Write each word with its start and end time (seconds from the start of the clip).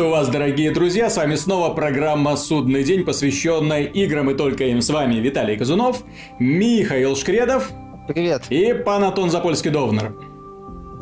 Приветствую 0.00 0.24
вас, 0.24 0.32
дорогие 0.32 0.70
друзья! 0.70 1.10
С 1.10 1.18
вами 1.18 1.34
снова 1.34 1.74
программа 1.74 2.34
«Судный 2.34 2.84
день», 2.84 3.04
посвященная 3.04 3.82
играм 3.82 4.30
и 4.30 4.34
только 4.34 4.64
им. 4.64 4.80
С 4.80 4.88
вами 4.88 5.16
Виталий 5.16 5.58
Казунов, 5.58 6.04
Михаил 6.38 7.14
Шкредов. 7.16 7.70
Привет. 8.08 8.44
И 8.48 8.72
пан 8.72 9.04
Антон 9.04 9.28
Запольский-Довнер. 9.28 10.14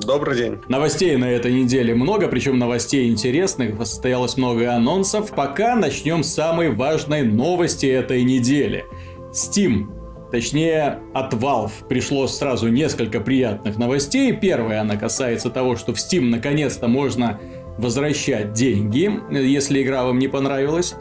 Добрый 0.04 0.36
день. 0.36 0.58
Новостей 0.66 1.16
на 1.16 1.30
этой 1.30 1.53
неделе 1.53 1.95
много, 1.95 2.26
причем 2.26 2.58
новостей 2.58 3.08
интересных, 3.08 3.76
состоялось 3.79 4.36
много 4.36 4.75
анонсов. 4.75 5.30
Пока 5.30 5.76
начнем 5.76 6.25
с 6.25 6.35
самой 6.35 6.72
важной 6.75 7.22
новости 7.22 7.86
этой 7.86 8.25
недели. 8.25 8.85
Steam 9.32 9.86
Точнее, 10.30 10.99
от 11.14 11.32
Valve 11.32 11.72
пришло 11.89 12.26
сразу 12.26 12.68
несколько 12.68 13.18
приятных 13.18 13.79
новостей. 13.79 14.32
Первая, 14.32 14.82
она 14.82 14.96
касается 14.96 15.49
того, 15.49 15.76
что 15.76 15.94
в 15.94 15.96
Steam 15.96 16.25
наконец-то 16.25 16.86
можно 16.86 17.40
возвращать 17.79 18.53
деньги, 18.53 19.11
если 19.31 19.82
игра 19.82 20.05
вам 20.05 20.18
не 20.18 20.29
понравилась 20.29 20.95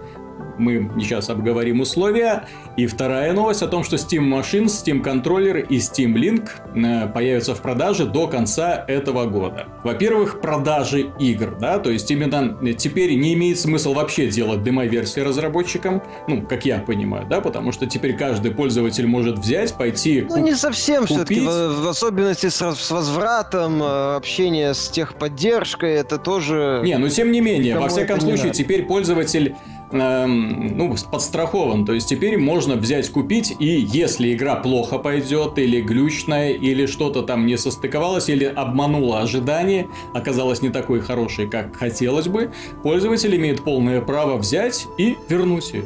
мы 0.57 0.89
сейчас 0.99 1.29
обговорим 1.29 1.81
условия. 1.81 2.47
И 2.75 2.87
вторая 2.87 3.33
новость 3.33 3.61
о 3.61 3.67
том, 3.67 3.83
что 3.83 3.95
Steam 3.95 4.27
Machines, 4.29 4.67
Steam 4.67 5.03
Controller 5.03 5.65
и 5.65 5.77
Steam 5.77 6.13
Link 6.13 6.49
э, 6.75 7.07
появятся 7.11 7.55
в 7.55 7.61
продаже 7.61 8.05
до 8.05 8.27
конца 8.27 8.83
этого 8.87 9.25
года. 9.25 9.67
Во-первых, 9.83 10.41
продажи 10.41 11.11
игр, 11.19 11.57
да, 11.59 11.79
то 11.79 11.89
есть 11.89 12.09
именно 12.11 12.57
теперь 12.73 13.15
не 13.15 13.33
имеет 13.33 13.59
смысла 13.59 13.93
вообще 13.93 14.27
делать 14.27 14.63
демо-версии 14.63 15.19
разработчикам, 15.19 16.03
ну, 16.27 16.41
как 16.41 16.65
я 16.65 16.79
понимаю, 16.79 17.27
да, 17.27 17.41
потому 17.41 17.71
что 17.71 17.85
теперь 17.85 18.15
каждый 18.15 18.51
пользователь 18.51 19.07
может 19.07 19.37
взять, 19.39 19.75
пойти 19.75 20.25
Ну, 20.29 20.37
не 20.37 20.55
совсем 20.55 21.05
все-таки, 21.05 21.39
в, 21.39 21.83
в 21.83 21.87
особенности 21.87 22.49
с, 22.49 22.75
с 22.75 22.91
возвратом, 22.91 23.81
э, 23.81 24.15
общение 24.15 24.73
с 24.73 24.89
техподдержкой, 24.89 25.93
это 25.93 26.17
тоже... 26.17 26.81
Не, 26.83 26.97
ну 26.97 27.09
тем 27.09 27.31
не 27.31 27.41
менее, 27.41 27.79
во 27.79 27.87
всяком 27.89 28.19
случае, 28.21 28.51
теперь 28.51 28.85
пользователь 28.85 29.55
Эм, 29.91 30.77
ну, 30.77 30.93
подстрахован. 31.09 31.85
То 31.85 31.93
есть 31.93 32.09
теперь 32.09 32.37
можно 32.37 32.75
взять, 32.75 33.09
купить, 33.09 33.55
и 33.57 33.65
если 33.79 34.33
игра 34.33 34.55
плохо 34.57 34.97
пойдет, 34.97 35.57
или 35.57 35.81
глючная, 35.81 36.51
или 36.51 36.85
что-то 36.85 37.21
там 37.21 37.45
не 37.45 37.57
состыковалось, 37.57 38.27
или 38.27 38.43
обманула 38.43 39.21
ожидания, 39.21 39.87
оказалась 40.13 40.61
не 40.61 40.69
такой 40.69 40.99
хорошей, 40.99 41.47
как 41.47 41.75
хотелось 41.75 42.27
бы, 42.27 42.51
пользователь 42.83 43.33
имеет 43.37 43.63
полное 43.63 44.01
право 44.01 44.37
взять 44.37 44.87
и 44.97 45.15
вернуть 45.29 45.71
ее. 45.71 45.85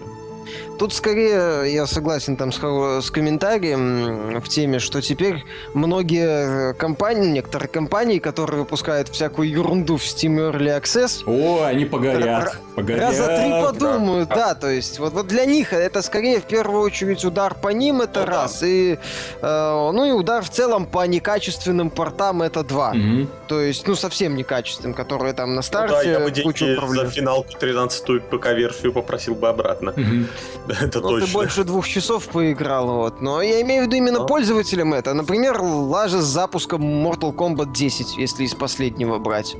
Тут 0.82 0.96
скорее 0.96 1.72
я 1.72 1.86
согласен 1.86 2.36
там 2.36 2.52
с, 2.52 2.58
с 2.58 3.12
комментарием 3.12 4.42
в 4.42 4.50
теме, 4.50 4.80
что 4.80 5.00
теперь 5.00 5.46
многие 5.76 6.74
компании, 6.74 7.30
некоторые 7.30 7.70
компании, 7.70 8.18
которые 8.18 8.62
выпускают 8.62 9.08
всякую 9.10 9.48
ерунду 9.48 9.98
в 9.98 10.02
Steam 10.02 10.40
Early 10.40 10.82
Access... 10.82 11.22
О, 11.28 11.66
они 11.66 11.86
погорят, 11.86 12.58
погорят. 12.76 13.00
Раза 13.00 13.28
три 13.28 13.52
подумают, 13.62 14.30
да. 14.30 14.36
да, 14.36 14.56
то 14.56 14.72
есть 14.72 14.98
вот, 14.98 15.14
вот 15.14 15.28
для 15.28 15.46
них 15.46 15.72
это 15.72 16.02
скорее 16.02 16.40
в 16.40 16.46
первую 16.46 16.82
очередь 16.82 17.24
удар 17.26 17.54
по 17.54 17.68
ним, 17.68 18.02
это 18.02 18.22
ну, 18.22 18.26
раз, 18.26 18.62
да. 18.62 18.68
и 18.68 18.98
э, 19.40 19.92
ну 19.94 20.06
и 20.06 20.12
удар 20.12 20.44
в 20.44 20.50
целом 20.50 20.88
по 20.88 21.06
некачественным 21.06 21.92
портам 21.92 22.42
это 22.42 22.64
два. 22.64 22.90
Угу. 22.90 23.28
То 23.48 23.62
есть, 23.62 23.86
ну 23.86 23.94
совсем 23.94 24.36
некачественным, 24.36 24.96
которые 24.96 25.34
там 25.34 25.54
на 25.54 25.62
старте 25.62 25.96
ну, 25.96 26.04
да, 26.04 26.10
я 26.10 26.20
бы 26.22 26.32
деньги 26.32 26.96
за 26.96 27.06
финалку 27.08 27.52
13-ю 27.62 28.22
ПК-версию 28.22 28.94
попросил 28.94 29.36
бы 29.36 29.48
обратно. 29.48 29.92
Угу. 29.92 30.71
Это 30.82 31.02
ну, 31.02 31.10
точно. 31.10 31.28
ты 31.28 31.34
больше 31.34 31.64
двух 31.64 31.88
часов 31.88 32.28
поиграл, 32.28 32.88
вот. 32.88 33.22
Но 33.22 33.42
я 33.42 33.62
имею 33.62 33.84
в 33.84 33.88
виду 33.88 33.98
именно 33.98 34.20
Но. 34.20 34.26
пользователям 34.26 34.94
это. 34.94 35.14
Например, 35.14 35.62
лажа 35.62 36.22
с 36.22 36.26
запуском 36.26 36.82
Mortal 36.82 37.34
Kombat 37.34 37.74
10, 37.74 38.18
если 38.18 38.44
из 38.44 38.56
последнего 38.56 39.20
брать. 39.20 39.56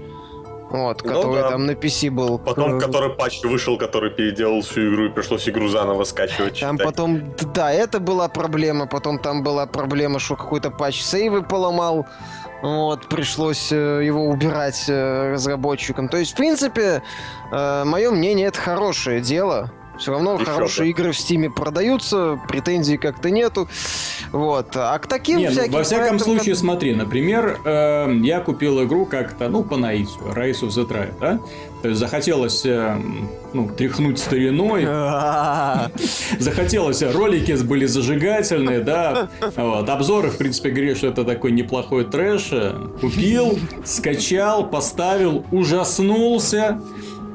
Вот, 0.72 1.04
ну, 1.04 1.10
который 1.10 1.42
да. 1.42 1.50
там 1.50 1.66
на 1.66 1.72
PC 1.72 2.10
был. 2.10 2.40
Потом, 2.40 2.80
который 2.80 3.10
патч 3.10 3.44
вышел, 3.44 3.78
который 3.78 4.10
переделал 4.10 4.62
всю 4.62 4.90
игру, 4.90 5.06
и 5.08 5.10
пришлось 5.10 5.48
игру 5.50 5.68
заново 5.68 6.06
скачивать. 6.06 6.60
Там 6.60 6.78
читать. 6.78 6.88
потом, 6.88 7.36
да, 7.54 7.74
это 7.74 8.00
была 8.00 8.30
проблема. 8.30 8.88
Потом 8.88 9.20
там 9.20 9.44
была 9.44 9.66
проблема, 9.66 10.20
что 10.20 10.38
какой-то 10.38 10.72
патч 10.72 11.02
сейвы 11.02 11.44
поломал. 11.44 12.08
Вот, 12.62 13.08
пришлось 13.10 13.72
э, 13.72 14.02
его 14.06 14.30
убирать 14.30 14.86
э, 14.88 15.32
разработчикам. 15.34 16.08
То 16.08 16.18
есть, 16.18 16.34
в 16.34 16.36
принципе, 16.36 17.02
э, 17.52 17.84
мое 17.84 18.12
мнение, 18.12 18.48
это 18.48 18.60
хорошее 18.60 19.20
дело. 19.20 19.72
Все 20.02 20.14
равно 20.14 20.34
Еще 20.34 20.46
хорошие 20.46 20.86
да. 20.86 20.90
игры 20.90 21.12
в 21.12 21.18
Стиме 21.18 21.52
продаются, 21.52 22.40
претензий 22.48 22.98
как-то 22.98 23.30
нету. 23.30 23.68
Вот. 24.32 24.70
А 24.74 24.98
к 24.98 25.06
таким 25.06 25.38
Нет, 25.38 25.52
всяким... 25.52 25.74
во 25.74 25.84
всяком 25.84 26.18
случае, 26.18 26.56
как... 26.56 26.60
смотри, 26.60 26.96
например, 26.96 27.60
э, 27.64 28.12
я 28.24 28.40
купил 28.40 28.84
игру 28.84 29.06
как-то, 29.06 29.48
ну, 29.48 29.64
по 29.64 29.78
наитию, 29.78 30.18
Rise 30.34 30.62
of 30.62 30.70
the 30.70 30.88
Tribe, 30.90 31.14
да? 31.20 31.40
То 31.84 31.90
есть 31.90 32.00
захотелось, 32.00 32.66
э, 32.66 32.96
ну, 33.54 33.70
тряхнуть 33.70 34.18
стариной. 34.18 34.86
Захотелось, 36.40 37.04
ролики 37.04 37.52
были 37.64 37.86
зажигательные, 37.86 38.80
да. 38.80 39.30
Вот. 39.56 39.88
Обзоры, 39.88 40.30
в 40.30 40.38
принципе, 40.38 40.72
говорят, 40.72 40.98
что 40.98 41.08
это 41.08 41.24
такой 41.24 41.52
неплохой 41.52 42.06
трэш. 42.06 42.52
Купил, 43.02 43.60
скачал, 43.86 44.68
поставил, 44.68 45.46
ужаснулся. 45.52 46.82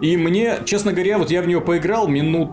И 0.00 0.16
мне, 0.16 0.58
честно 0.64 0.92
говоря, 0.92 1.18
вот 1.18 1.30
я 1.30 1.42
в 1.42 1.46
нее 1.46 1.60
поиграл 1.60 2.08
минут 2.08 2.50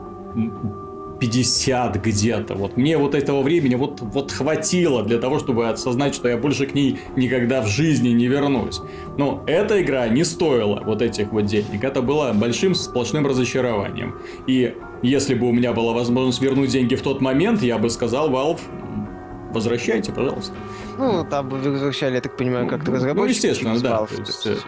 50 1.20 2.04
где-то. 2.04 2.56
Вот 2.56 2.76
мне 2.76 2.98
вот 2.98 3.16
этого 3.16 3.42
времени 3.42 3.76
вот, 3.76 4.02
вот 4.02 4.32
хватило 4.32 5.04
для 5.04 5.20
того, 5.20 5.40
чтобы 5.40 5.70
осознать, 5.70 6.16
что 6.16 6.28
я 6.28 6.38
больше 6.38 6.66
к 6.66 6.74
ней 6.74 7.00
никогда 7.16 7.62
в 7.62 7.68
жизни 7.68 8.10
не 8.10 8.28
вернусь. 8.28 8.82
Но 9.18 9.44
эта 9.48 9.82
игра 9.82 10.08
не 10.10 10.24
стоила 10.26 10.82
вот 10.86 11.02
этих 11.02 11.32
вот 11.32 11.46
денег. 11.46 11.84
Это 11.84 12.02
было 12.02 12.34
большим 12.34 12.76
сплошным 12.76 13.26
разочарованием. 13.26 14.16
И 14.48 14.76
если 15.02 15.34
бы 15.34 15.48
у 15.48 15.52
меня 15.52 15.72
была 15.74 15.94
возможность 15.94 16.42
вернуть 16.42 16.72
деньги 16.72 16.96
в 16.96 17.02
тот 17.02 17.22
момент, 17.22 17.62
я 17.62 17.78
бы 17.78 17.90
сказал, 17.90 18.30
Valve, 18.30 18.60
возвращайте, 19.54 20.12
пожалуйста. 20.12 20.54
Ну, 20.98 21.26
там 21.30 21.50
возвращали, 21.50 22.16
я 22.16 22.22
так 22.22 22.38
понимаю, 22.38 22.68
как-то 22.68 22.92
ну, 22.92 22.98
разработчики. 22.98 23.46
Ну, 23.46 23.50
естественно, 23.52 23.80
да. 23.80 23.90
Valve, 24.00 24.20
есть, 24.20 24.46
это... 24.46 24.60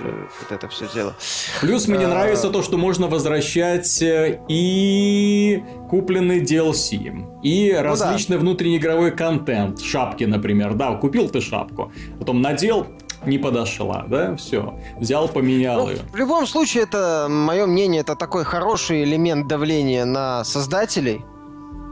Вот 0.41 0.51
это 0.51 0.67
все 0.67 0.87
дело. 0.93 1.15
Плюс 1.61 1.87
мне 1.87 2.05
а... 2.05 2.09
нравится 2.09 2.49
то, 2.49 2.61
что 2.61 2.77
можно 2.77 3.07
возвращать 3.07 4.01
э, 4.01 4.39
и 4.47 5.63
купленный 5.89 6.41
DLC, 6.41 7.41
и 7.43 7.73
ну, 7.73 7.81
различный 7.81 8.37
да. 8.37 8.41
внутреннеигровой 8.41 9.11
контент. 9.11 9.81
Шапки, 9.81 10.23
например. 10.23 10.73
Да, 10.73 10.95
купил 10.95 11.29
ты 11.29 11.41
шапку, 11.41 11.91
потом 12.19 12.41
надел, 12.41 12.87
не 13.25 13.37
подошла, 13.37 14.05
да, 14.07 14.35
все, 14.35 14.77
взял, 14.97 15.27
поменял 15.27 15.85
ну, 15.85 15.91
ее. 15.91 15.99
В 16.11 16.15
любом 16.15 16.47
случае, 16.47 16.83
это, 16.83 17.27
мое 17.29 17.65
мнение, 17.65 18.01
это 18.01 18.15
такой 18.15 18.43
хороший 18.43 19.03
элемент 19.03 19.47
давления 19.47 20.05
на 20.05 20.43
создателей, 20.43 21.21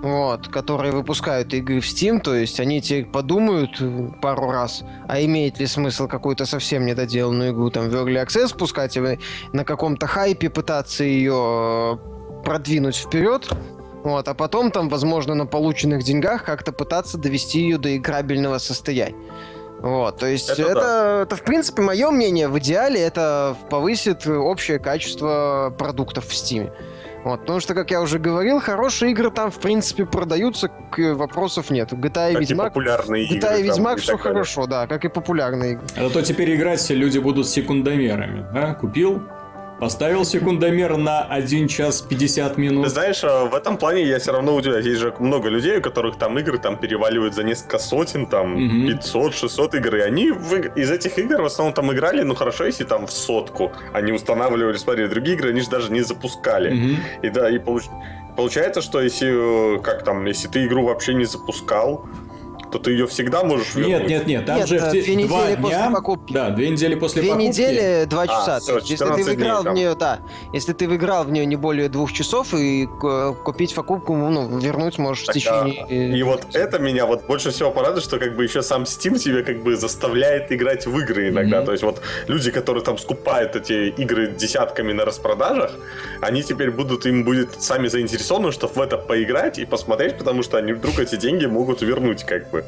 вот, 0.04 0.50
которые 0.50 0.92
выпускают 0.92 1.54
игры 1.54 1.80
в 1.80 1.86
Steam, 1.86 2.20
то 2.20 2.36
есть 2.36 2.60
они 2.60 2.82
теперь 2.82 3.06
подумают 3.06 3.82
пару 4.22 4.52
раз, 4.52 4.84
а 5.08 5.22
имеет 5.22 5.60
ли 5.60 5.66
смысл 5.66 6.10
какую-то 6.10 6.46
совсем 6.46 6.86
недоделанную 6.86 7.54
игру 7.54 7.70
там 7.70 7.90
в 7.90 7.96
Early 7.96 8.22
Access 8.24 8.56
пускать, 8.56 8.98
и 8.98 9.20
на 9.54 9.64
каком-то 9.64 10.06
хайпе 10.06 10.50
пытаться 10.50 11.06
ее 11.06 11.98
э, 11.98 12.44
продвинуть 12.44 12.98
вперед, 12.98 13.50
вот, 14.04 14.28
а 14.28 14.34
потом 14.34 14.72
там, 14.72 14.90
возможно, 14.90 15.36
на 15.36 15.46
полученных 15.46 16.04
деньгах 16.04 16.44
как-то 16.44 16.74
пытаться 16.74 17.18
довести 17.18 17.62
ее 17.62 17.78
до 17.78 17.96
играбельного 17.96 18.58
состояния. 18.58 19.16
Вот, 19.80 20.18
то 20.18 20.26
есть 20.26 20.50
это, 20.50 20.62
это, 20.64 20.74
да. 20.74 21.22
это, 21.22 21.36
в 21.38 21.44
принципе, 21.44 21.82
мое 21.82 22.12
мнение, 22.12 22.50
в 22.50 22.60
идеале 22.60 23.00
это 23.00 23.56
повысит 23.70 24.28
общее 24.28 24.80
качество 24.80 25.74
продуктов 25.78 26.26
в 26.28 26.32
Steam. 26.32 26.72
Вот, 27.24 27.42
потому 27.42 27.60
что, 27.60 27.74
как 27.74 27.90
я 27.92 28.02
уже 28.02 28.20
говорил, 28.20 28.60
хорошие 28.60 29.12
игры 29.12 29.32
там, 29.32 29.50
в 29.50 29.60
принципе, 29.60 30.06
продаются, 30.06 30.70
вопросов 30.98 31.70
нет. 31.70 31.94
GTA 31.94 32.32
и 32.32 32.34
как 32.34 32.42
Ведьмак... 32.42 32.68
И 32.68 32.70
популярные 32.70 33.24
GTA 33.26 33.36
игры. 33.38 33.60
и 33.60 33.64
Ведьмак 33.64 34.00
все 34.00 34.18
хорошо, 34.18 34.68
да, 34.68 34.88
как 34.88 35.06
и 35.06 35.10
популярные 35.10 35.74
игры. 35.74 35.86
А 35.96 36.10
то 36.10 36.22
теперь 36.22 36.56
играть 36.56 36.80
все 36.80 36.96
люди 36.96 37.20
будут 37.20 37.48
секундомерами, 37.48 38.46
да? 38.54 38.74
Купил, 38.74 39.24
Поставил 39.80 40.24
секундомер 40.24 40.98
на 40.98 41.24
1 41.24 41.68
час 41.68 42.02
50 42.02 42.58
минут. 42.58 42.86
Ты 42.86 42.90
знаешь, 42.90 43.24
а, 43.24 43.46
в 43.46 43.56
этом 43.56 43.78
плане 43.78 44.04
я 44.04 44.20
все 44.20 44.32
равно 44.32 44.56
удивляюсь. 44.56 44.86
Есть 44.86 45.02
же 45.02 45.14
много 45.20 45.50
людей, 45.50 45.78
у 45.78 45.82
которых 45.82 46.18
там 46.18 46.38
игры 46.40 46.58
там 46.58 46.78
переваливают 46.78 47.34
за 47.34 47.44
несколько 47.44 47.80
сотен, 47.80 48.26
там 48.26 48.54
угу. 48.54 48.92
500-600 48.92 49.78
игр. 49.78 49.96
И 49.98 50.00
они 50.02 50.32
в, 50.32 50.54
из 50.78 50.92
этих 50.92 51.18
игр 51.18 51.42
в 51.42 51.46
основном 51.46 51.74
там 51.74 51.92
играли, 51.92 52.22
ну 52.22 52.36
хорошо, 52.36 52.66
если 52.66 52.84
там 52.84 53.08
в 53.08 53.12
сотку. 53.12 53.72
Они 53.94 54.12
устанавливали, 54.12 54.78
смотри, 54.78 55.08
другие 55.08 55.36
игры, 55.36 55.50
они 55.50 55.62
же 55.62 55.70
даже 55.70 55.92
не 55.92 56.02
запускали. 56.02 56.74
Угу. 56.74 57.00
И 57.24 57.30
да, 57.30 57.50
и 57.50 57.60
получ... 57.60 57.84
получается, 58.38 58.82
что 58.82 59.02
если, 59.02 59.82
как 59.82 60.04
там, 60.04 60.26
если 60.26 60.48
ты 60.48 60.66
игру 60.66 60.86
вообще 60.86 61.14
не 61.14 61.26
запускал, 61.26 62.06
то 62.74 62.80
ты 62.80 62.92
ее 62.92 63.06
всегда 63.06 63.44
можешь 63.44 63.76
вернуть. 63.76 64.02
Нет, 64.02 64.08
нет, 64.08 64.28
нет, 64.28 64.46
там 64.48 64.58
нет, 64.58 64.68
же 64.68 64.78
э, 64.78 64.92
две 64.92 65.04
два 65.28 65.42
недели 65.44 65.56
дня, 65.56 65.62
после 65.62 65.90
покупки. 65.94 66.34
Да, 66.34 66.50
две 66.50 66.70
недели 66.70 66.96
после 66.96 67.22
две 67.22 67.32
покупки. 67.32 67.52
Две 67.54 67.66
недели, 67.68 68.06
два 68.06 68.22
а, 68.24 68.28
часа. 68.28 68.56
А, 68.56 68.60
все, 68.60 68.78
есть, 68.78 68.90
если 68.90 69.06
ты 69.06 69.24
выиграл 69.24 69.64
в 69.64 69.74
нее, 69.74 69.96
да, 69.96 70.20
если 70.54 70.74
ты 70.74 70.88
выиграл 70.88 71.24
в 71.24 71.32
нее 71.32 71.46
не 71.46 71.56
более 71.56 71.88
двух 71.88 72.12
часов 72.12 72.54
и 72.56 72.88
купить 73.46 73.76
покупку, 73.76 74.16
ну, 74.16 74.58
вернуть 74.58 74.98
можешь 74.98 75.26
так, 75.26 75.36
в 75.36 75.40
течение... 75.40 75.86
А, 75.88 75.94
и 75.94 76.24
вот 76.24 76.48
это 76.56 76.80
меня 76.80 77.06
вот 77.06 77.28
больше 77.28 77.52
всего 77.52 77.70
порадует, 77.70 78.04
что 78.04 78.18
как 78.18 78.36
бы 78.36 78.44
еще 78.44 78.64
сам 78.64 78.84
Steam 78.84 79.20
тебя 79.20 79.44
как 79.44 79.62
бы 79.62 79.76
заставляет 79.76 80.52
играть 80.52 80.88
в 80.88 80.98
игры 80.98 81.30
иногда. 81.30 81.62
Mm-hmm. 81.62 81.66
То 81.66 81.72
есть 81.74 81.84
вот 81.84 82.02
люди, 82.28 82.50
которые 82.50 82.84
там 82.84 82.98
скупают 82.98 83.56
эти 83.56 83.90
игры 83.90 84.32
десятками 84.32 84.94
на 84.94 85.06
распродажах, 85.06 85.72
они 86.22 86.42
теперь 86.42 86.72
будут, 86.72 87.06
им 87.06 87.24
будет 87.24 87.62
сами 87.62 87.88
заинтересованы, 87.88 88.52
чтобы 88.52 88.74
в 88.74 88.82
это 88.82 88.98
поиграть 88.98 89.60
и 89.60 89.66
посмотреть, 89.66 90.18
потому 90.18 90.42
что 90.42 90.58
они 90.58 90.74
вдруг 90.74 91.00
эти 91.00 91.16
деньги 91.16 91.46
могут 91.46 91.84
вернуть 91.84 92.24
как 92.24 92.50
бы. 92.50 92.63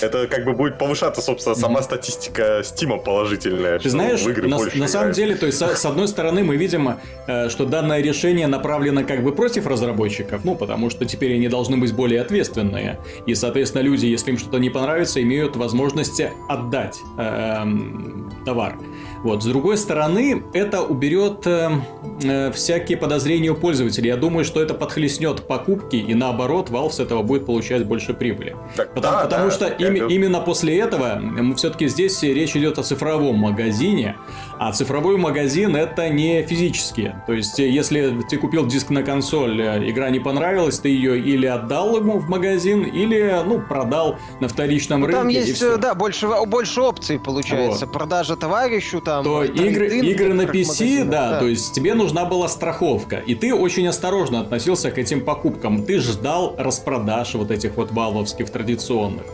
Это 0.00 0.26
как 0.26 0.44
бы 0.44 0.52
будет 0.52 0.78
повышаться, 0.78 1.22
собственно, 1.22 1.54
сама 1.54 1.82
статистика 1.82 2.62
Стима 2.64 2.98
положительная. 2.98 3.78
Ты 3.78 3.90
знаешь, 3.90 4.20
в 4.20 4.28
игры 4.28 4.48
на, 4.48 4.56
больше 4.56 4.78
на 4.78 4.88
самом 4.88 5.12
деле, 5.12 5.34
то 5.34 5.46
есть, 5.46 5.58
с 5.58 5.86
одной 5.86 6.08
стороны, 6.08 6.42
мы 6.44 6.56
видим, 6.56 6.98
э, 7.26 7.48
что 7.48 7.66
данное 7.66 8.00
решение 8.00 8.46
направлено 8.46 9.04
как 9.04 9.22
бы 9.22 9.32
против 9.32 9.66
разработчиков, 9.66 10.44
ну, 10.44 10.54
потому 10.54 10.90
что 10.90 11.04
теперь 11.04 11.34
они 11.34 11.48
должны 11.48 11.76
быть 11.76 11.92
более 11.94 12.20
ответственные. 12.20 12.98
И, 13.26 13.34
соответственно, 13.34 13.82
люди, 13.82 14.06
если 14.06 14.30
им 14.30 14.38
что-то 14.38 14.58
не 14.58 14.70
понравится, 14.70 15.22
имеют 15.22 15.56
возможность 15.56 16.20
отдать 16.48 16.98
э, 17.18 17.64
э, 17.64 18.44
товар. 18.44 18.76
Вот. 19.22 19.42
С 19.42 19.46
другой 19.46 19.76
стороны, 19.76 20.42
это 20.52 20.82
уберет 20.82 21.46
э, 21.46 21.70
э, 22.22 22.52
всякие 22.52 22.98
подозрения 22.98 23.50
у 23.50 23.54
пользователей. 23.54 24.08
Я 24.08 24.16
думаю, 24.16 24.44
что 24.44 24.60
это 24.60 24.74
подхлестнет 24.74 25.46
покупки, 25.46 25.96
и 25.96 26.14
наоборот, 26.14 26.70
Valve 26.70 26.90
с 26.90 27.00
этого 27.00 27.22
будет 27.22 27.46
получать 27.46 27.86
больше 27.86 28.14
прибыли. 28.14 28.56
Так, 28.76 28.94
потому 28.94 29.16
да, 29.16 29.22
потому 29.24 29.44
да, 29.46 29.50
что 29.50 29.66
это... 29.66 29.84
им, 29.84 30.08
именно 30.08 30.40
после 30.40 30.78
этого, 30.78 31.20
все-таки 31.56 31.88
здесь 31.88 32.22
речь 32.22 32.56
идет 32.56 32.78
о 32.78 32.82
цифровом 32.82 33.36
магазине, 33.36 34.16
а 34.68 34.72
цифровой 34.72 35.16
магазин 35.16 35.76
это 35.76 36.08
не 36.08 36.42
физический. 36.42 37.12
То 37.26 37.32
есть, 37.32 37.58
если 37.58 38.20
ты 38.28 38.36
купил 38.36 38.66
диск 38.66 38.90
на 38.90 39.02
консоль, 39.02 39.60
э, 39.60 39.90
игра 39.90 40.10
не 40.10 40.18
понравилась, 40.18 40.78
ты 40.78 40.88
ее 40.88 41.20
или 41.20 41.46
отдал 41.46 41.96
ему 41.96 42.18
в 42.18 42.28
магазин, 42.28 42.82
или 42.82 43.40
ну, 43.46 43.60
продал 43.60 44.18
на 44.40 44.48
вторичном 44.48 45.00
ну, 45.00 45.06
рынке. 45.06 45.18
Там 45.18 45.28
есть, 45.28 45.80
да, 45.80 45.94
больше, 45.94 46.28
больше 46.46 46.80
опций 46.80 47.18
получается. 47.18 47.86
Вот. 47.86 47.92
Продажа 47.92 48.36
товарищу, 48.36 49.00
там 49.00 49.12
там... 49.22 49.24
То 49.24 49.44
игры, 49.44 49.98
игры 49.98 50.34
на 50.34 50.42
PC, 50.42 51.04
да, 51.04 51.30
да, 51.30 51.40
то 51.40 51.46
есть 51.46 51.74
тебе 51.74 51.94
нужна 51.94 52.24
была 52.24 52.48
страховка. 52.48 53.16
И 53.16 53.34
ты 53.34 53.54
очень 53.54 53.86
осторожно 53.86 54.40
относился 54.40 54.90
к 54.90 54.98
этим 54.98 55.24
покупкам. 55.24 55.84
Ты 55.84 55.98
ждал 55.98 56.54
распродаж 56.58 57.34
вот 57.34 57.50
этих 57.50 57.76
вот 57.76 57.92
валовских 57.92 58.50
традиционных 58.50 59.24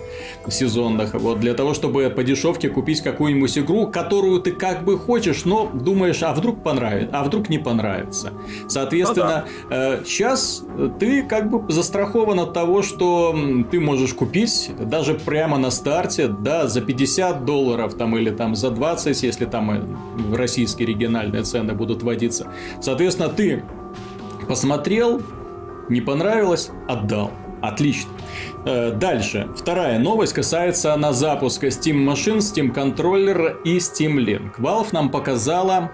сезонных. 0.48 1.14
Вот 1.14 1.40
для 1.40 1.54
того, 1.54 1.74
чтобы 1.74 2.10
по 2.10 2.24
дешевке 2.24 2.68
купить 2.68 3.00
какую-нибудь 3.00 3.58
игру, 3.58 3.86
которую 3.86 4.40
ты 4.40 4.52
как 4.52 4.84
бы 4.84 4.98
хочешь, 4.98 5.44
но 5.44 5.70
думаешь, 5.72 6.22
а 6.22 6.32
вдруг 6.32 6.62
понравится, 6.62 7.10
а 7.12 7.24
вдруг 7.24 7.48
не 7.48 7.58
понравится. 7.58 8.32
Соответственно, 8.68 9.44
ну, 9.46 9.68
да. 9.70 9.94
э, 9.94 10.04
сейчас 10.04 10.64
ты 10.98 11.22
как 11.22 11.50
бы 11.50 11.70
застрахован 11.72 12.40
от 12.40 12.52
того, 12.52 12.82
что 12.82 13.36
ты 13.70 13.80
можешь 13.80 14.14
купить 14.14 14.70
даже 14.78 15.14
прямо 15.14 15.58
на 15.58 15.70
старте, 15.70 16.28
да, 16.28 16.66
за 16.66 16.80
50 16.80 17.44
долларов 17.44 17.94
там 17.94 18.16
или 18.16 18.30
там 18.30 18.54
за 18.54 18.70
20, 18.70 19.22
если 19.22 19.44
там 19.44 19.96
в 20.16 20.34
российские 20.34 20.88
региональные 20.88 21.42
цены 21.42 21.74
будут 21.74 22.02
вводиться. 22.02 22.48
Соответственно, 22.80 23.28
ты 23.28 23.64
посмотрел, 24.46 25.22
не 25.88 26.00
понравилось, 26.00 26.70
отдал. 26.88 27.30
Отлично. 27.62 28.10
Э, 28.64 28.92
дальше. 28.92 29.48
Вторая 29.56 29.98
новость 29.98 30.32
касается 30.32 30.94
на 30.96 31.12
запуска 31.12 31.68
Steam 31.68 31.94
машин, 31.94 32.38
Steam 32.38 32.72
контроллер 32.72 33.58
и 33.64 33.78
Steam 33.78 34.16
Link. 34.16 34.58
Valve 34.58 34.88
нам 34.92 35.10
показала 35.10 35.90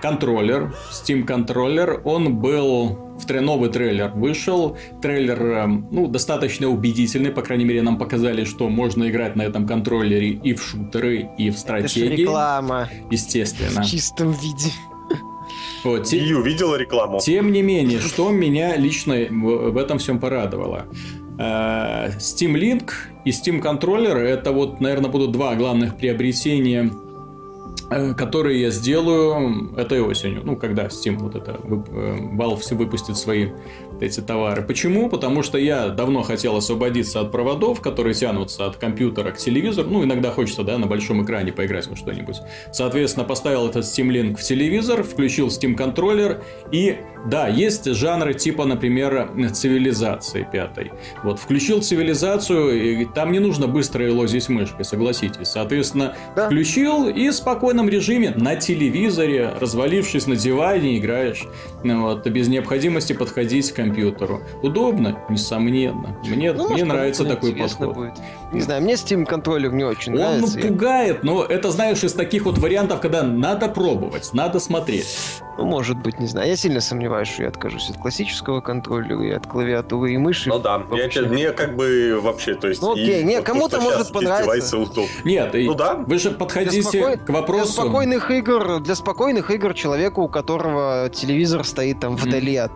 контроллер, 0.00 0.74
Steam 0.90 1.24
контроллер. 1.24 2.00
Он 2.04 2.36
был 2.36 3.08
в 3.18 3.40
новый 3.40 3.70
трейлер 3.70 4.10
вышел. 4.14 4.76
Трейлер, 5.02 5.42
э, 5.42 5.66
ну, 5.66 6.06
достаточно 6.06 6.68
убедительный. 6.68 7.30
По 7.30 7.42
крайней 7.42 7.64
мере, 7.64 7.82
нам 7.82 7.98
показали, 7.98 8.44
что 8.44 8.68
можно 8.68 9.08
играть 9.08 9.36
на 9.36 9.42
этом 9.42 9.66
контроллере 9.66 10.30
и 10.30 10.54
в 10.54 10.62
шутеры, 10.62 11.28
и 11.36 11.50
в 11.50 11.58
стратегии. 11.58 12.06
Это 12.06 12.16
реклама. 12.22 12.88
Естественно. 13.10 13.82
В 13.82 13.86
чистом 13.86 14.32
виде. 14.32 14.70
Вот, 15.84 16.04
те... 16.04 16.18
Ю 16.18 16.42
видела 16.42 16.76
рекламу. 16.76 17.20
Тем 17.20 17.52
не 17.52 17.62
менее, 17.62 18.00
что 18.00 18.30
меня 18.30 18.76
лично 18.76 19.14
в, 19.30 19.76
этом 19.76 19.98
всем 19.98 20.18
порадовало. 20.18 20.86
Э, 21.38 22.10
Steam 22.18 22.54
Link 22.54 22.90
и 23.24 23.30
Steam 23.30 23.62
Controller 23.62 24.16
это 24.16 24.52
вот, 24.52 24.80
наверное, 24.80 25.10
будут 25.10 25.32
два 25.32 25.54
главных 25.54 25.96
приобретения 25.96 26.90
Э, 27.90 28.12
которые 28.12 28.60
я 28.60 28.70
сделаю 28.70 29.74
этой 29.76 30.02
осенью. 30.02 30.42
Ну, 30.44 30.56
когда 30.56 30.86
Steam 30.86 31.16
вот 31.16 31.34
это 31.34 31.52
э, 31.52 32.16
Valve 32.36 32.58
все 32.58 32.74
выпустит 32.74 33.16
свои 33.16 33.48
эти 34.00 34.20
товары. 34.20 34.62
Почему? 34.62 35.08
Потому 35.08 35.42
что 35.42 35.58
я 35.58 35.88
давно 35.88 36.22
хотел 36.22 36.56
освободиться 36.56 37.20
от 37.20 37.32
проводов, 37.32 37.80
которые 37.80 38.14
тянутся 38.14 38.66
от 38.66 38.76
компьютера 38.76 39.32
к 39.32 39.38
телевизору. 39.38 39.88
Ну, 39.90 40.04
иногда 40.04 40.30
хочется, 40.30 40.62
да, 40.62 40.78
на 40.78 40.86
большом 40.86 41.24
экране 41.24 41.52
поиграть 41.52 41.86
во 41.86 41.96
что-нибудь. 41.96 42.36
Соответственно, 42.72 43.24
поставил 43.24 43.68
этот 43.68 43.84
Steam 43.84 44.08
Link 44.08 44.36
в 44.36 44.42
телевизор, 44.42 45.02
включил 45.02 45.48
Steam 45.48 45.74
контроллер 45.74 46.42
и 46.72 46.98
да, 47.28 47.46
есть 47.48 47.84
жанры 47.84 48.32
типа, 48.32 48.64
например, 48.64 49.30
цивилизации 49.52 50.46
пятой. 50.50 50.92
Вот, 51.22 51.38
включил 51.38 51.82
цивилизацию, 51.82 53.02
и 53.02 53.04
там 53.04 53.32
не 53.32 53.38
нужно 53.38 53.66
быстро 53.66 54.10
лозить 54.12 54.48
мышкой, 54.48 54.84
согласитесь. 54.84 55.48
Соответственно, 55.48 56.16
да. 56.34 56.46
включил 56.46 57.08
и 57.08 57.28
в 57.28 57.34
спокойном 57.34 57.88
режиме 57.88 58.32
на 58.34 58.56
телевизоре, 58.56 59.52
развалившись 59.60 60.26
на 60.26 60.36
диване, 60.36 60.98
играешь. 60.98 61.46
Вот, 61.84 62.26
без 62.26 62.48
необходимости 62.48 63.12
подходить 63.12 63.72
к 63.72 63.76
компьютеру. 63.76 64.40
Удобно? 64.62 65.18
Несомненно. 65.28 66.16
Мне, 66.24 66.52
ну, 66.52 66.72
мне 66.72 66.84
нравится 66.84 67.24
такой 67.24 67.54
подход. 67.54 67.94
Будет. 67.94 68.14
Не 68.52 68.60
знаю, 68.62 68.82
мне 68.82 68.94
Steam 68.94 69.26
контроллер 69.26 69.72
не 69.72 69.84
очень 69.84 70.12
Он 70.12 70.18
нравится. 70.18 70.58
Он 70.58 70.68
пугает, 70.68 71.22
но 71.22 71.44
это, 71.44 71.70
знаешь, 71.70 72.02
из 72.02 72.14
таких 72.14 72.44
вот 72.44 72.56
вариантов, 72.58 73.00
когда 73.00 73.22
надо 73.22 73.68
пробовать, 73.68 74.30
надо 74.32 74.58
смотреть. 74.58 75.06
Ну, 75.58 75.66
может 75.66 75.98
быть, 75.98 76.18
не 76.18 76.26
знаю. 76.26 76.48
Я 76.48 76.56
сильно 76.56 76.80
сомневаюсь, 76.80 77.28
что 77.28 77.42
я 77.42 77.48
откажусь 77.48 77.90
от 77.90 77.98
классического 77.98 78.60
контроллера 78.60 79.22
и 79.22 79.30
от 79.32 79.46
клавиатуры 79.46 80.14
и 80.14 80.16
мыши. 80.16 80.48
Ну 80.48 80.58
да, 80.60 80.82
я, 80.92 81.22
мне 81.22 81.50
как 81.50 81.76
бы 81.76 82.18
вообще, 82.22 82.54
то 82.54 82.68
есть... 82.68 82.80
Ну 82.80 82.92
окей, 82.92 83.22
не, 83.24 83.42
кому-то 83.42 83.80
может 83.80 84.12
понравиться. 84.12 84.78
Нет, 85.24 85.50
ну, 85.52 85.74
да? 85.74 85.94
вы 85.94 86.18
же 86.18 86.30
подходите 86.30 86.82
спокой... 86.82 87.18
к 87.18 87.28
вопросу... 87.28 87.64
Для 87.64 87.72
спокойных 87.72 88.30
игр, 88.30 88.80
для 88.80 88.94
спокойных 88.94 89.50
игр 89.50 89.74
человеку, 89.74 90.22
у 90.22 90.28
которого 90.28 91.10
телевизор 91.12 91.64
стоит 91.64 92.00
там 92.00 92.16
вдали 92.16 92.54
mm. 92.54 92.64
от 92.64 92.72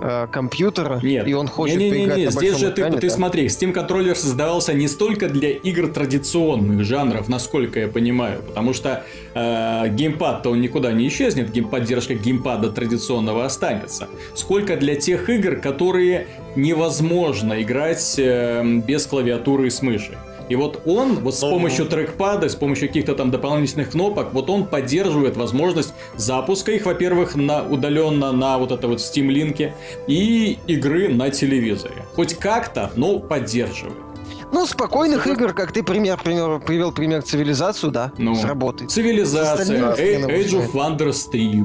э, 0.00 0.26
компьютера, 0.30 1.00
Нет. 1.02 1.26
и 1.26 1.34
он 1.34 1.48
хочет 1.48 1.78
не, 1.78 1.90
не, 1.90 2.06
не, 2.06 2.24
не. 2.24 2.30
Здесь 2.30 2.56
же 2.56 2.70
экране, 2.70 2.96
ты, 2.96 3.02
ты 3.02 3.10
смотри, 3.10 3.46
Steam 3.46 3.72
Controller 3.72 4.14
создавался 4.14 4.72
не 4.74 4.88
столько 4.88 5.28
для 5.28 5.50
игр 5.50 5.88
традиционных 5.88 6.84
жанров, 6.84 7.28
насколько 7.28 7.80
я 7.80 7.88
понимаю, 7.88 8.42
потому 8.42 8.72
что 8.72 9.04
э, 9.34 9.88
геймпад-то 9.90 10.50
он 10.50 10.60
никуда 10.60 10.92
не 10.92 11.08
исчезнет, 11.08 11.50
гейм, 11.52 11.68
поддержка 11.68 12.14
геймпада 12.14 12.70
традиционного 12.70 13.44
останется, 13.44 14.08
сколько 14.34 14.76
для 14.76 14.94
тех 14.96 15.28
игр, 15.28 15.56
которые 15.56 16.26
невозможно 16.56 17.62
играть 17.62 18.14
э, 18.18 18.62
без 18.86 19.06
клавиатуры 19.06 19.68
и 19.68 19.70
с 19.70 19.82
мыши. 19.82 20.18
И 20.48 20.56
вот 20.56 20.82
он, 20.86 21.20
вот 21.20 21.34
с 21.34 21.42
ну, 21.42 21.50
помощью 21.50 21.86
трекпада, 21.86 22.48
с 22.48 22.54
помощью 22.54 22.88
каких-то 22.88 23.14
там 23.14 23.30
дополнительных 23.30 23.90
кнопок, 23.90 24.32
вот 24.32 24.48
он 24.50 24.66
поддерживает 24.66 25.36
возможность 25.36 25.92
запуска 26.16 26.72
их, 26.72 26.86
во-первых, 26.86 27.34
на, 27.34 27.62
удаленно 27.62 28.32
на 28.32 28.58
вот 28.58 28.72
это 28.72 28.88
вот 28.88 28.98
Steam 28.98 29.28
Link 29.28 29.72
и 30.06 30.58
игры 30.66 31.08
на 31.08 31.30
телевизоре. 31.30 32.04
Хоть 32.14 32.34
как-то, 32.34 32.90
но 32.96 33.18
поддерживает. 33.18 33.96
Ну, 34.52 34.64
спокойных 34.64 35.26
игр, 35.26 35.52
как 35.52 35.72
ты 35.72 35.82
пример, 35.82 36.20
пример, 36.22 36.60
привел 36.60 36.92
пример 36.92 37.22
цивилизацию, 37.22 37.90
да, 37.90 38.12
ну, 38.16 38.34
сработает. 38.36 38.90
Цивилизация, 38.90 39.94
Age 39.96 40.52
of 40.52 40.72
Wonders 40.72 41.30
3. 41.30 41.64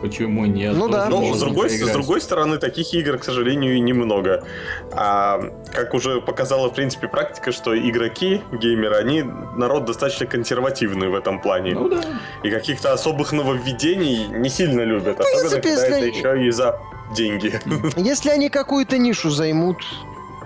Почему 0.00 0.46
нет? 0.46 0.74
Ну 0.76 0.88
да. 0.88 1.08
Но 1.08 1.34
с 1.34 1.40
другой, 1.40 1.68
с 1.68 1.90
другой 1.90 2.20
стороны, 2.20 2.58
таких 2.58 2.92
игр, 2.94 3.18
к 3.18 3.24
сожалению, 3.24 3.82
немного. 3.82 4.44
А, 4.92 5.40
как 5.72 5.94
уже 5.94 6.20
показала, 6.20 6.68
в 6.68 6.74
принципе, 6.74 7.08
практика, 7.08 7.52
что 7.52 7.76
игроки, 7.76 8.42
геймеры, 8.52 8.96
они 8.96 9.22
народ 9.56 9.84
достаточно 9.84 10.26
консервативный 10.26 11.08
в 11.08 11.14
этом 11.14 11.40
плане. 11.40 11.74
Ну 11.74 11.88
да. 11.88 12.02
И 12.42 12.50
каких-то 12.50 12.92
особых 12.92 13.32
нововведений 13.32 14.26
не 14.28 14.48
сильно 14.48 14.82
любят. 14.82 15.18
Ну, 15.18 15.24
особенно, 15.24 15.60
принципе, 15.60 15.60
когда 15.62 15.96
если... 15.96 16.08
это 16.08 16.18
еще 16.18 16.46
и 16.46 16.50
за 16.50 16.80
деньги. 17.16 17.60
Если 17.96 18.30
они 18.30 18.48
какую-то 18.48 18.98
нишу 18.98 19.30
займут, 19.30 19.78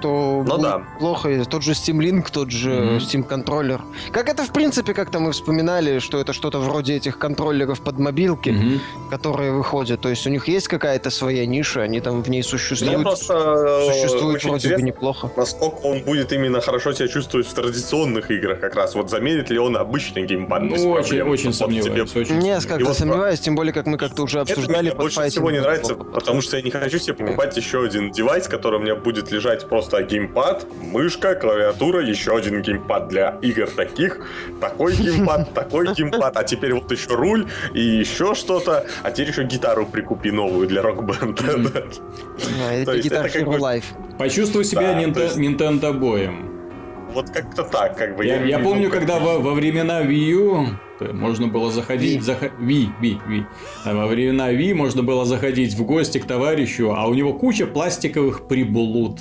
то 0.01 0.45
ну, 0.47 0.59
да. 0.59 0.83
плохо. 0.99 1.45
Тот 1.45 1.63
же 1.63 1.73
Steam 1.73 1.99
Link, 1.99 2.29
тот 2.33 2.51
же 2.51 2.71
mm-hmm. 2.71 2.99
Steam 2.99 3.23
контроллер. 3.23 3.81
Как 4.13 4.29
это, 4.29 4.43
в 4.43 4.53
принципе, 4.53 4.95
как-то 4.95 5.19
мы 5.21 5.33
вспоминали, 5.33 5.99
что 5.99 6.19
это 6.19 6.33
что-то 6.33 6.59
вроде 6.59 6.97
этих 6.97 7.19
контроллеров 7.19 7.81
под 7.81 7.99
мобилки, 7.99 8.51
mm-hmm. 8.51 9.11
которые 9.11 9.53
выходят. 9.53 10.01
То 10.01 10.09
есть 10.09 10.27
у 10.27 10.31
них 10.31 10.49
есть 10.49 10.69
какая-то 10.69 11.11
своя 11.11 11.47
ниша, 11.47 11.83
они 11.83 12.01
там 12.01 12.23
в 12.23 12.31
ней 12.31 12.43
существуют. 12.43 12.95
Мне 12.95 13.05
просто 13.05 13.35
э, 13.35 13.93
существуют 13.93 14.45
вроде 14.45 14.77
бы 14.77 14.83
неплохо. 14.83 15.31
Насколько 15.37 15.87
он 15.87 16.03
будет 16.03 16.33
именно 16.33 16.61
хорошо 16.61 16.93
себя 16.93 17.09
чувствовать 17.09 17.47
в 17.47 17.55
традиционных 17.55 18.31
играх 18.31 18.61
как 18.61 18.75
раз. 18.75 18.95
Вот 18.95 19.11
заменит 19.11 19.51
ли 19.51 19.59
он 19.59 19.77
обычный 19.77 20.27
геймпад 20.27 20.63
ну, 20.63 20.91
очень, 20.91 21.23
очень 21.23 21.53
сомневаюсь. 21.53 22.15
Очень 22.15 22.39
Не, 22.39 22.61
как-то 22.61 22.95
сомневаюсь, 22.95 23.41
тем 23.41 23.55
более, 23.55 23.73
как 23.73 23.87
мы 23.87 23.97
как-то 23.99 24.23
уже 24.23 24.41
обсуждали. 24.41 24.89
Это 24.89 24.95
мне 24.95 24.95
больше 24.95 25.29
всего 25.29 25.51
не 25.51 25.61
нравится, 25.61 25.95
потому 25.95 26.41
что 26.41 26.57
я 26.57 26.63
не 26.63 26.71
хочу 26.71 26.99
себе 26.99 27.15
покупать 27.15 27.57
еще 27.57 27.85
один 27.85 28.11
девайс, 28.11 28.49
который 28.49 28.79
у 28.79 28.83
меня 28.83 28.95
будет 28.97 29.31
лежать 29.31 29.69
просто 29.69 29.88
геймпад, 29.93 30.67
мышка, 30.81 31.35
клавиатура, 31.35 32.05
еще 32.05 32.37
один 32.37 32.63
геймпад 32.63 33.09
для 33.09 33.39
игр 33.43 33.69
таких, 33.69 34.21
такой 34.61 34.95
геймпад, 34.95 35.55
такой 35.55 35.95
геймпад, 35.95 36.37
а 36.37 36.45
теперь 36.45 36.75
вот 36.75 36.91
еще 36.93 37.15
руль 37.15 37.49
и 37.75 37.81
еще 37.81 38.35
что-то, 38.35 38.87
а 39.03 39.11
теперь 39.11 39.31
еще 39.31 39.45
гитару 39.45 39.87
прикупи 39.87 40.31
новую 40.31 40.69
для 40.69 40.83
рок-бенда. 40.83 41.87
Это 42.73 42.99
гитара 42.99 43.29
Hero 43.29 43.59
Life. 43.59 43.85
Почувствуй 44.19 44.65
себя 44.65 45.01
Nintendo 45.03 45.93
боем. 45.93 46.49
Вот 47.13 47.31
как-то 47.31 47.65
так, 47.65 47.97
как 47.97 48.17
бы. 48.17 48.27
Я, 48.27 48.43
я, 48.45 48.59
помню, 48.59 48.91
когда 48.91 49.19
во, 49.19 49.39
во 49.39 49.55
времена 49.55 50.03
Wii 50.03 50.31
U 50.33 50.67
можно 51.01 51.49
было 51.49 51.71
заходить... 51.71 52.21
Wii. 52.21 52.49
Wii, 52.61 52.89
Wii, 53.01 53.19
Wii. 53.29 53.45
Во 53.85 54.07
времена 54.07 54.53
Wii 54.53 54.75
можно 54.75 55.03
было 55.03 55.25
заходить 55.25 55.75
в 55.75 55.85
гости 55.85 56.19
к 56.19 56.25
товарищу, 56.25 56.95
а 56.97 57.09
у 57.09 57.15
него 57.15 57.33
куча 57.33 57.67
пластиковых 57.67 58.49
прибулут 58.49 59.21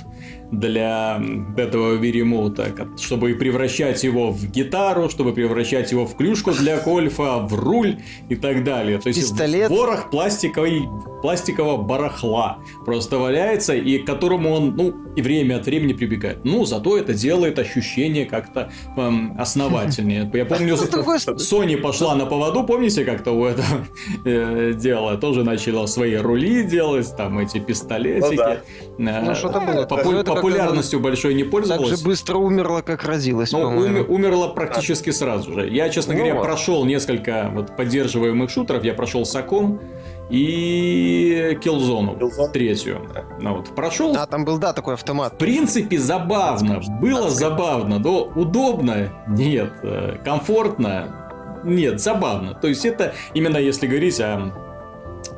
для 0.50 1.22
этого 1.56 1.94
веремута, 1.94 2.74
чтобы 2.96 3.34
превращать 3.34 4.02
его 4.02 4.30
в 4.30 4.50
гитару, 4.50 5.10
чтобы 5.10 5.32
превращать 5.32 5.92
его 5.92 6.06
в 6.06 6.16
клюшку 6.16 6.52
для 6.52 6.78
гольфа, 6.78 7.38
в 7.38 7.54
руль 7.54 7.98
и 8.28 8.36
так 8.36 8.64
далее. 8.64 8.98
То 8.98 9.08
есть 9.08 9.20
Пистолет. 9.20 9.70
ворох 9.70 10.10
пластиковый, 10.10 10.84
пластикового 11.22 11.82
барахла 11.82 12.58
просто 12.84 13.18
валяется, 13.18 13.74
и 13.74 13.98
к 13.98 14.06
которому 14.06 14.50
он, 14.50 14.74
ну, 14.74 14.94
и 15.16 15.22
время 15.22 15.56
от 15.56 15.66
времени 15.66 15.92
прибегает. 15.92 16.44
Ну, 16.44 16.64
зато 16.64 16.96
это 16.96 17.12
делает 17.12 17.58
ощущение 17.58 18.24
как-то 18.24 18.72
эм, 18.96 19.36
основательнее. 19.38 20.30
Я 20.32 20.44
помню, 20.46 20.74
Sony 20.76 21.67
пошла 21.76 22.14
на 22.14 22.26
поводу, 22.26 22.64
помните, 22.64 23.04
как-то 23.04 23.32
у 23.32 23.44
этого 23.44 23.86
э, 24.24 24.72
дела? 24.74 25.16
Тоже 25.16 25.44
начала 25.44 25.86
свои 25.86 26.16
рули 26.16 26.62
делать, 26.62 27.14
там 27.16 27.38
эти 27.38 27.58
пистолетики. 27.58 28.60
Ну, 28.98 29.10
да. 29.10 29.22
ну 29.24 29.34
что-то 29.34 29.60
было 29.60 30.22
популярностью 30.24 31.00
большой 31.00 31.34
не 31.34 31.44
пользовалась. 31.44 31.90
Так 31.90 31.98
же 31.98 32.04
быстро 32.04 32.38
умерла, 32.38 32.82
как 32.82 33.04
родилась, 33.04 33.52
Ну, 33.52 33.60
умер, 33.60 34.06
умерла 34.08 34.48
практически 34.48 35.10
сразу 35.10 35.52
же. 35.52 35.68
Я, 35.68 35.88
честно 35.88 36.12
ну, 36.14 36.18
говоря, 36.18 36.34
вот. 36.36 36.44
прошел 36.44 36.84
несколько 36.84 37.50
вот 37.54 37.76
поддерживаемых 37.76 38.50
шутеров. 38.50 38.84
Я 38.84 38.94
прошел 38.94 39.24
Саком 39.24 39.80
и 40.30 41.58
Killzone, 41.62 42.18
Killzone? 42.18 42.52
третью. 42.52 43.06
Ну, 43.40 43.56
вот, 43.56 43.74
прошел. 43.74 44.14
А, 44.16 44.26
там 44.26 44.44
был, 44.44 44.58
да, 44.58 44.72
такой 44.72 44.94
автомат. 44.94 45.34
В 45.34 45.36
принципе, 45.36 45.98
забавно. 45.98 46.80
Было 47.00 47.30
забавно, 47.30 47.98
но 47.98 48.24
удобно? 48.34 49.10
Нет. 49.28 49.72
Э, 49.82 50.18
комфортно? 50.24 51.17
Нет, 51.68 52.00
забавно. 52.00 52.54
То 52.54 52.68
есть, 52.68 52.84
это 52.84 53.14
именно 53.34 53.58
если 53.58 53.86
говорить 53.86 54.20
о 54.20 54.52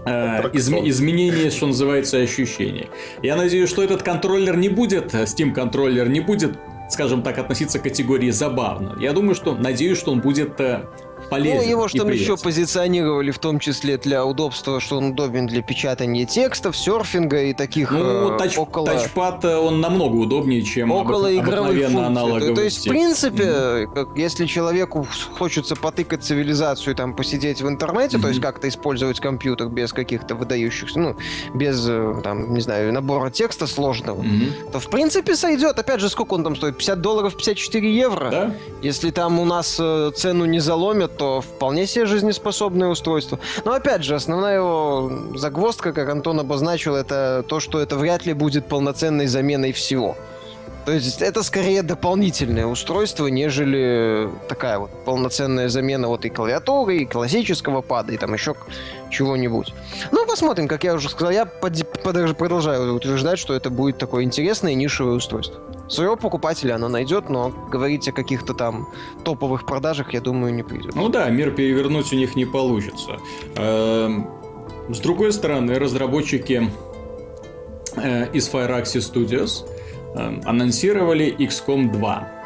Э, 0.06 0.48
изм- 0.52 0.88
изменение, 0.88 1.50
что 1.50 1.66
называется, 1.66 2.18
ощущений. 2.18 2.88
Я 3.22 3.36
надеюсь, 3.36 3.68
что 3.68 3.82
этот 3.82 4.02
контроллер 4.02 4.56
не 4.56 4.68
будет, 4.68 5.12
Steam 5.12 5.52
контроллер 5.52 6.08
не 6.08 6.20
будет, 6.20 6.52
скажем 6.88 7.22
так, 7.22 7.38
относиться 7.38 7.78
к 7.78 7.82
категории 7.82 8.30
забавно. 8.30 8.96
Я 8.98 9.12
думаю, 9.12 9.34
что, 9.34 9.54
надеюсь, 9.54 9.98
что 9.98 10.12
он 10.12 10.20
будет 10.20 10.58
э, 10.60 10.84
полезен. 11.30 11.58
Ну, 11.58 11.62
его 11.62 11.88
что 11.88 11.98
там 11.98 12.10
еще 12.10 12.36
позиционировали 12.36 13.30
в 13.30 13.38
том 13.38 13.58
числе 13.58 13.96
для 13.96 14.26
удобства, 14.26 14.80
что 14.80 14.98
он 14.98 15.12
удобен 15.12 15.46
для 15.46 15.62
печатания 15.62 16.26
текстов, 16.26 16.76
серфинга 16.76 17.42
и 17.42 17.54
таких 17.54 17.92
ну, 17.92 18.34
э, 18.34 18.38
тач, 18.38 18.58
около... 18.58 18.86
тачпад 18.86 19.44
э, 19.44 19.56
он 19.56 19.80
намного 19.80 20.16
удобнее, 20.16 20.62
чем 20.62 20.90
около 20.90 21.28
об, 21.28 21.34
игровых 21.34 21.94
аналоговый 21.94 22.54
То 22.54 22.62
есть, 22.62 22.86
в 22.86 22.90
принципе, 22.90 23.44
mm-hmm. 23.44 23.94
как, 23.94 24.08
если 24.16 24.46
человеку 24.46 25.06
хочется 25.38 25.76
потыкать 25.76 26.24
цивилизацию, 26.24 26.94
там, 26.94 27.14
посидеть 27.14 27.62
в 27.62 27.68
интернете, 27.68 28.16
mm-hmm. 28.16 28.22
то 28.22 28.28
есть 28.28 28.40
как-то 28.40 28.68
использовать 28.68 29.20
компьютер 29.20 29.68
без 29.68 29.92
каких-то 29.92 30.34
выдающихся, 30.34 30.98
ну, 30.98 31.16
без, 31.54 31.86
э, 31.88 32.20
там, 32.24 32.52
не 32.52 32.60
знаю, 32.60 32.92
набора 32.92 33.30
текста 33.30 33.66
сложного, 33.66 34.22
mm-hmm. 34.22 34.72
то, 34.72 34.80
в 34.80 34.90
принципе, 34.90 35.36
сойдет. 35.36 35.78
Опять 35.78 36.00
же, 36.00 36.08
сколько 36.08 36.34
он 36.34 36.44
там 36.44 36.56
стоит? 36.56 36.76
50 36.76 37.00
долларов, 37.00 37.36
54 37.36 37.94
евро? 37.94 38.30
Да? 38.30 38.54
Если 38.82 39.10
там 39.10 39.38
у 39.38 39.44
нас 39.44 39.76
цену 39.76 40.44
не 40.44 40.58
заломят, 40.58 41.19
то 41.20 41.42
вполне 41.42 41.86
себе 41.86 42.06
жизнеспособное 42.06 42.88
устройство. 42.88 43.38
Но 43.66 43.74
опять 43.74 44.02
же, 44.04 44.14
основная 44.14 44.56
его 44.56 45.12
загвоздка, 45.34 45.92
как 45.92 46.08
Антон 46.08 46.40
обозначил, 46.40 46.96
это 46.96 47.44
то, 47.46 47.60
что 47.60 47.78
это 47.78 47.98
вряд 47.98 48.24
ли 48.24 48.32
будет 48.32 48.64
полноценной 48.64 49.26
заменой 49.26 49.72
всего. 49.72 50.16
То 50.86 50.92
есть 50.92 51.20
это 51.20 51.42
скорее 51.42 51.82
дополнительное 51.82 52.64
устройство, 52.64 53.26
нежели 53.26 54.30
такая 54.48 54.78
вот 54.78 54.90
полноценная 55.04 55.68
замена 55.68 56.08
вот 56.08 56.24
и 56.24 56.30
клавиатуры, 56.30 56.96
и 56.96 57.04
классического 57.04 57.82
пада, 57.82 58.14
и 58.14 58.16
там 58.16 58.32
еще 58.32 58.54
чего-нибудь. 59.10 59.74
Ну, 60.12 60.26
посмотрим, 60.26 60.68
как 60.68 60.84
я 60.84 60.94
уже 60.94 61.10
сказал, 61.10 61.32
я 61.32 61.44
продолжаю 62.02 62.94
утверждать, 62.94 63.38
что 63.38 63.54
это 63.54 63.70
будет 63.70 63.98
такое 63.98 64.24
интересное 64.24 64.74
нишевое 64.74 65.14
устройство. 65.14 65.60
Своего 65.88 66.16
покупателя 66.16 66.74
она 66.74 66.88
найдет, 66.88 67.30
но 67.30 67.50
говорить 67.50 68.08
о 68.08 68.12
каких-то 68.12 68.54
там 68.54 68.88
топовых 69.24 69.66
продажах, 69.66 70.14
я 70.14 70.20
думаю, 70.20 70.54
не 70.54 70.62
придет. 70.62 70.94
Ну 70.94 71.08
да, 71.08 71.28
мир 71.30 71.50
перевернуть 71.50 72.12
у 72.12 72.16
них 72.16 72.36
не 72.36 72.44
получится. 72.44 73.18
Эм, 73.56 74.28
с 74.88 74.98
другой 75.00 75.32
стороны, 75.32 75.78
разработчики 75.78 76.70
э, 77.96 78.32
из 78.32 78.48
Fireaxis 78.48 79.12
Studios 79.12 79.64
Эм, 80.14 80.40
анонсировали 80.44 81.36
XCOM 81.38 81.92
2. 81.92 82.39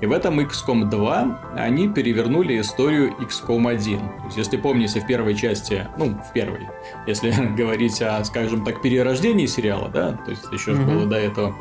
И 0.00 0.06
в 0.06 0.12
этом 0.12 0.40
XCOM 0.40 0.90
2 0.90 1.54
они 1.56 1.88
перевернули 1.88 2.60
историю 2.60 3.14
XCOM 3.18 3.70
1. 3.70 3.98
То 3.98 4.24
есть, 4.26 4.36
если 4.36 4.56
помните, 4.56 5.00
в 5.00 5.06
первой 5.06 5.34
части, 5.34 5.88
ну, 5.96 6.10
в 6.10 6.32
первой, 6.32 6.68
если 7.06 7.30
говорить 7.56 8.00
о, 8.02 8.22
скажем 8.24 8.64
так, 8.64 8.82
перерождении 8.82 9.46
сериала, 9.46 9.88
да, 9.88 10.12
то 10.12 10.30
есть 10.30 10.44
еще 10.52 10.72
mm-hmm. 10.72 10.84
было 10.86 11.06
до 11.06 11.16
этого 11.16 11.54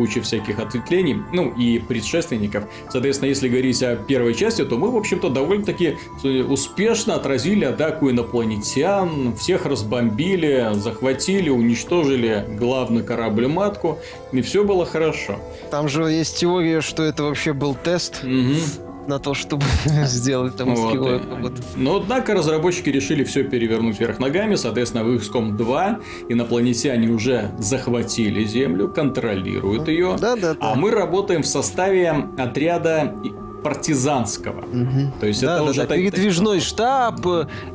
куча 0.00 0.22
всяких 0.22 0.58
ответвлений, 0.58 1.22
ну 1.30 1.50
и 1.50 1.78
предшественников. 1.78 2.64
Соответственно, 2.88 3.28
если 3.28 3.50
говорить 3.50 3.82
о 3.82 3.96
первой 3.96 4.32
части, 4.32 4.64
то 4.64 4.78
мы, 4.78 4.90
в 4.90 4.96
общем-то, 4.96 5.28
довольно-таки 5.28 5.98
успешно 6.24 7.16
отразили 7.16 7.66
атаку 7.66 8.10
инопланетян, 8.10 9.36
всех 9.36 9.66
разбомбили, 9.66 10.70
захватили, 10.72 11.50
уничтожили 11.50 12.46
главный 12.58 13.02
корабль-матку, 13.02 13.98
и 14.32 14.40
все 14.40 14.64
было 14.64 14.86
хорошо. 14.86 15.38
Там 15.70 15.86
же 15.86 16.04
есть 16.04 16.38
теория, 16.38 16.80
что 16.80 17.02
это 17.02 17.24
вообще 17.24 17.52
был 17.52 17.74
тест. 17.74 18.24
Угу 18.24 18.89
на 19.06 19.18
то, 19.18 19.34
чтобы 19.34 19.64
сделать 20.04 20.56
там 20.56 20.74
вот. 20.74 20.96
опыт. 20.96 21.52
Но, 21.76 21.96
однако, 21.96 22.34
разработчики 22.34 22.90
решили 22.90 23.24
все 23.24 23.44
перевернуть 23.44 23.98
вверх 23.98 24.18
ногами. 24.18 24.54
Соответственно, 24.54 25.04
в 25.04 25.08
XCOM 25.14 25.52
2 25.56 26.00
инопланетяне 26.28 27.08
уже 27.08 27.52
захватили 27.58 28.44
Землю, 28.44 28.88
контролируют 28.88 29.88
ее. 29.88 30.16
Да, 30.20 30.36
да, 30.36 30.54
да. 30.54 30.56
А 30.60 30.74
мы 30.74 30.90
работаем 30.90 31.42
в 31.42 31.46
составе 31.46 32.28
отряда 32.38 33.14
партизанского. 33.62 34.60
Угу. 34.60 35.20
То 35.20 35.26
есть 35.26 35.42
да, 35.42 35.56
это 35.56 35.64
да, 35.64 35.70
уже 35.70 35.80
да. 35.82 35.86
Так... 35.86 35.98
передвижной 35.98 36.60
штаб, 36.60 37.20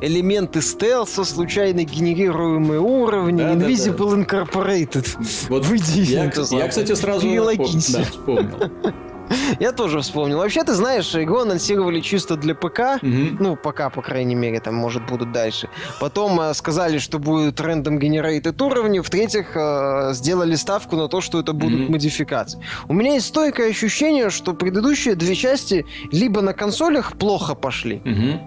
элементы 0.00 0.60
стелса, 0.60 1.24
случайно 1.24 1.84
генерируемые 1.84 2.80
уровни, 2.80 3.42
да, 3.42 3.54
Invisible 3.54 4.16
да, 4.16 4.16
да. 4.16 4.42
Incorporated. 4.42 5.06
Вот 5.48 5.64
Выйди 5.66 6.00
я, 6.00 6.24
я, 6.24 6.68
кстати, 6.68 6.94
сразу 6.94 7.28
да, 7.28 8.02
вспомнил. 8.02 8.70
Я 9.60 9.72
тоже 9.72 10.00
вспомнил. 10.00 10.38
Вообще, 10.38 10.62
ты 10.62 10.74
знаешь, 10.74 11.14
игру 11.14 11.40
анонсировали 11.40 12.00
чисто 12.00 12.36
для 12.36 12.54
ПК. 12.54 13.02
Ну, 13.02 13.56
пока, 13.56 13.90
по 13.90 14.02
крайней 14.02 14.34
мере, 14.34 14.60
там, 14.60 14.74
может, 14.74 15.06
будут 15.06 15.32
дальше. 15.32 15.68
Потом 16.00 16.40
э, 16.40 16.54
сказали, 16.54 16.98
что 16.98 17.18
будет 17.18 17.60
рандом 17.60 17.98
генерейтед 17.98 18.60
уровни. 18.60 19.00
В-третьих, 19.00 19.56
э, 19.56 20.12
сделали 20.12 20.54
ставку 20.54 20.96
на 20.96 21.08
то, 21.08 21.20
что 21.20 21.40
это 21.40 21.52
будут 21.52 21.88
модификации. 21.88 22.60
У 22.88 22.94
меня 22.94 23.14
есть 23.14 23.26
стойкое 23.26 23.70
ощущение, 23.70 24.30
что 24.30 24.54
предыдущие 24.54 25.14
две 25.14 25.34
части 25.34 25.86
либо 26.12 26.40
на 26.40 26.52
консолях 26.52 27.16
плохо 27.16 27.54
пошли, 27.54 28.02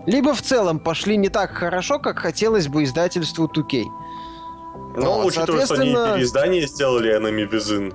либо 0.05 0.33
в 0.33 0.41
целом 0.41 0.79
пошли 0.79 1.17
не 1.17 1.29
так 1.29 1.51
хорошо, 1.51 1.99
как 1.99 2.19
хотелось 2.19 2.67
бы 2.67 2.83
издательству 2.83 3.45
2K. 3.47 3.85
Ну, 4.95 5.21
вот, 5.21 5.27
учитывая, 5.27 5.65
что 5.65 5.75
они 5.75 5.93
переиздание 5.93 6.67
сделали 6.67 7.15
Enemy 7.15 7.49
Within, 7.49 7.93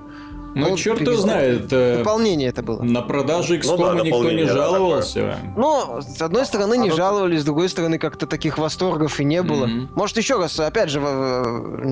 Ну, 0.55 0.69
ну 0.69 0.77
черт 0.77 1.01
его 1.01 1.17
знает. 1.17 1.67
Э, 1.71 1.97
дополнение 1.97 2.49
это 2.49 2.63
было. 2.63 2.81
На 2.81 3.01
продаже 3.01 3.57
XCOM 3.57 3.77
ну, 3.77 3.95
да, 3.95 4.03
никто 4.03 4.31
не 4.31 4.45
жаловался. 4.45 5.37
Ну, 5.55 6.01
с 6.01 6.21
одной 6.21 6.45
стороны, 6.45 6.77
не 6.77 6.91
жаловались, 6.91 7.41
с 7.41 7.45
другой 7.45 7.67
стороны, 7.69 7.99
как-то 7.99 8.25
таких 8.25 8.57
восторгов 8.57 9.19
и 9.19 9.25
не 9.25 9.43
было. 9.43 9.65
Mm-hmm. 9.65 9.89
Может, 9.95 10.17
еще 10.17 10.39
раз, 10.39 10.57
опять 10.59 10.89
же, 10.89 11.01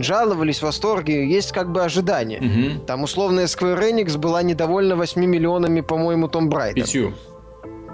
жаловались, 0.01 0.61
восторги, 0.61 1.11
есть 1.11 1.51
как 1.51 1.71
бы 1.71 1.83
ожидания. 1.83 2.39
Mm-hmm. 2.39 2.85
Там 2.85 3.03
условная 3.03 3.45
Square 3.45 3.91
Enix 3.91 4.17
была 4.17 4.41
недовольна 4.43 4.95
8 4.95 5.23
миллионами, 5.25 5.81
по-моему, 5.81 6.29
Том 6.29 6.49
Брайта. 6.49 6.75
Пятью. 6.75 7.13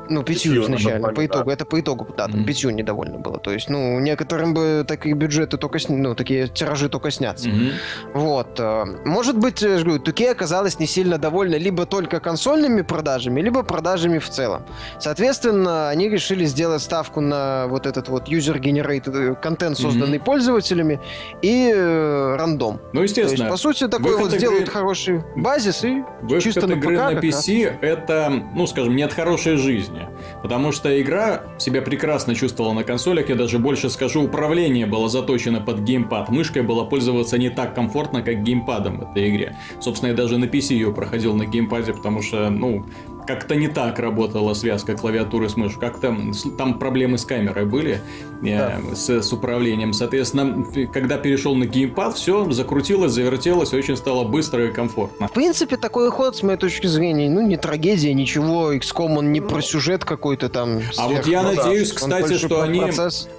Ну, 0.09 0.23
пятью, 0.23 0.53
пятью 0.53 0.63
изначально, 0.63 1.09
по 1.09 1.25
итогу. 1.25 1.45
Да. 1.45 1.53
Это 1.53 1.65
по 1.65 1.79
итогу, 1.79 2.07
да, 2.17 2.27
там 2.27 2.41
mm-hmm. 2.41 2.45
пятью 2.45 2.69
недовольно 2.71 3.19
было. 3.19 3.39
То 3.39 3.51
есть, 3.51 3.69
ну, 3.69 3.99
некоторым 3.99 4.53
бы 4.53 4.83
такие 4.87 5.15
бюджеты 5.15 5.57
только, 5.57 5.79
ну, 5.89 6.15
такие 6.15 6.47
тиражи 6.47 6.89
только 6.89 7.11
снятся. 7.11 7.49
Mm-hmm. 7.49 7.71
Вот. 8.13 8.59
Э, 8.59 8.85
может 9.05 9.37
быть, 9.37 9.61
я 9.61 9.79
говорю, 9.79 9.99
Туке 9.99 10.31
оказалась 10.31 10.79
не 10.79 10.87
сильно 10.87 11.17
довольна 11.17 11.55
либо 11.55 11.85
только 11.85 12.19
консольными 12.19 12.81
продажами, 12.81 13.41
либо 13.41 13.63
продажами 13.63 14.17
в 14.19 14.29
целом. 14.29 14.65
Соответственно, 14.99 15.89
они 15.89 16.09
решили 16.09 16.45
сделать 16.45 16.81
ставку 16.81 17.21
на 17.21 17.67
вот 17.67 17.85
этот 17.85 18.09
вот 18.09 18.29
user-generated 18.29 19.31
э, 19.31 19.35
контент, 19.35 19.77
созданный 19.77 20.17
mm-hmm. 20.17 20.23
пользователями, 20.23 20.99
и 21.41 21.71
э, 21.73 22.35
рандом. 22.35 22.81
Ну, 22.93 23.03
естественно. 23.03 23.37
То 23.37 23.43
есть, 23.43 23.51
по 23.51 23.57
сути, 23.57 23.87
такой 23.87 24.17
вот 24.17 24.27
игры... 24.27 24.39
сделают 24.39 24.69
хороший 24.69 25.23
базис 25.35 25.83
и 25.83 26.03
Выход 26.21 26.43
чисто 26.43 26.67
на 26.67 26.73
игры 26.73 26.95
ПК, 26.95 27.01
на 27.01 27.19
PC 27.19 27.79
это, 27.81 28.31
ну, 28.53 28.67
скажем, 28.67 28.95
не 28.95 29.03
от 29.03 29.13
хорошей 29.13 29.57
жизни 29.57 29.99
уровня. 30.00 30.10
Потому 30.41 30.72
что 30.72 31.01
игра 31.01 31.44
себя 31.58 31.82
прекрасно 31.82 32.36
чувствовала 32.36 32.74
на 32.74 32.84
консолях, 32.84 33.29
я 33.29 33.36
даже 33.36 33.60
больше 33.60 33.89
скажу, 33.89 34.24
управление 34.24 34.86
было 34.86 35.10
заточено 35.10 35.62
под 35.62 35.79
геймпад. 35.82 36.29
Мышкой 36.29 36.63
было 36.63 36.84
пользоваться 36.84 37.38
не 37.38 37.50
так 37.50 37.75
комфортно, 37.75 38.22
как 38.22 38.44
геймпадом 38.44 39.00
в 39.00 39.12
этой 39.12 39.29
игре. 39.29 39.56
Собственно, 39.79 40.12
я 40.12 40.15
даже 40.15 40.38
на 40.38 40.46
PC 40.46 40.74
ее 40.74 40.94
проходил 40.94 41.36
на 41.36 41.46
геймпаде, 41.46 41.94
потому 41.94 42.22
что, 42.22 42.50
ну, 42.50 42.86
как-то 43.29 43.55
не 43.55 43.67
так 43.67 44.00
работала 44.00 44.55
связка 44.55 44.95
клавиатуры 44.95 45.50
с 45.50 45.55
мышью. 45.55 45.79
Как-то 45.79 46.17
там 46.57 46.79
проблемы 46.79 47.19
с 47.19 47.25
камерой 47.25 47.65
были, 47.65 48.01
э, 48.41 48.57
да. 48.57 48.95
с, 48.95 49.07
с 49.07 49.31
управлением. 49.31 49.93
Соответственно, 49.93 50.65
когда 50.91 51.19
перешел 51.19 51.53
на 51.53 51.65
геймпад, 51.65 52.15
все 52.15 52.50
закрутилось, 52.50 53.12
завертелось, 53.12 53.71
очень 53.71 53.98
стало 53.98 54.24
быстро 54.24 54.65
и 54.65 54.71
комфортно. 54.71 55.27
В 55.27 55.31
принципе, 55.31 55.77
такой 55.77 56.09
ход, 56.09 56.38
с 56.38 56.41
моей 56.41 56.57
точки 56.57 56.88
зрения, 56.88 57.29
ну, 57.29 57.45
не 57.45 57.55
трагедия, 57.55 58.15
ничего. 58.15 58.74
XCOM, 58.74 59.19
он 59.19 59.31
не 59.31 59.41
про 59.41 59.62
сюжет 59.62 60.05
какой-то 60.05 60.50
там. 60.50 60.79
А 60.98 61.07
вот 61.07 61.27
я 61.27 61.43
ну, 61.43 61.53
надеюсь, 61.53 61.91
да. 61.91 61.98
кстати, 61.98 62.33
что 62.33 62.63
они 62.63 62.81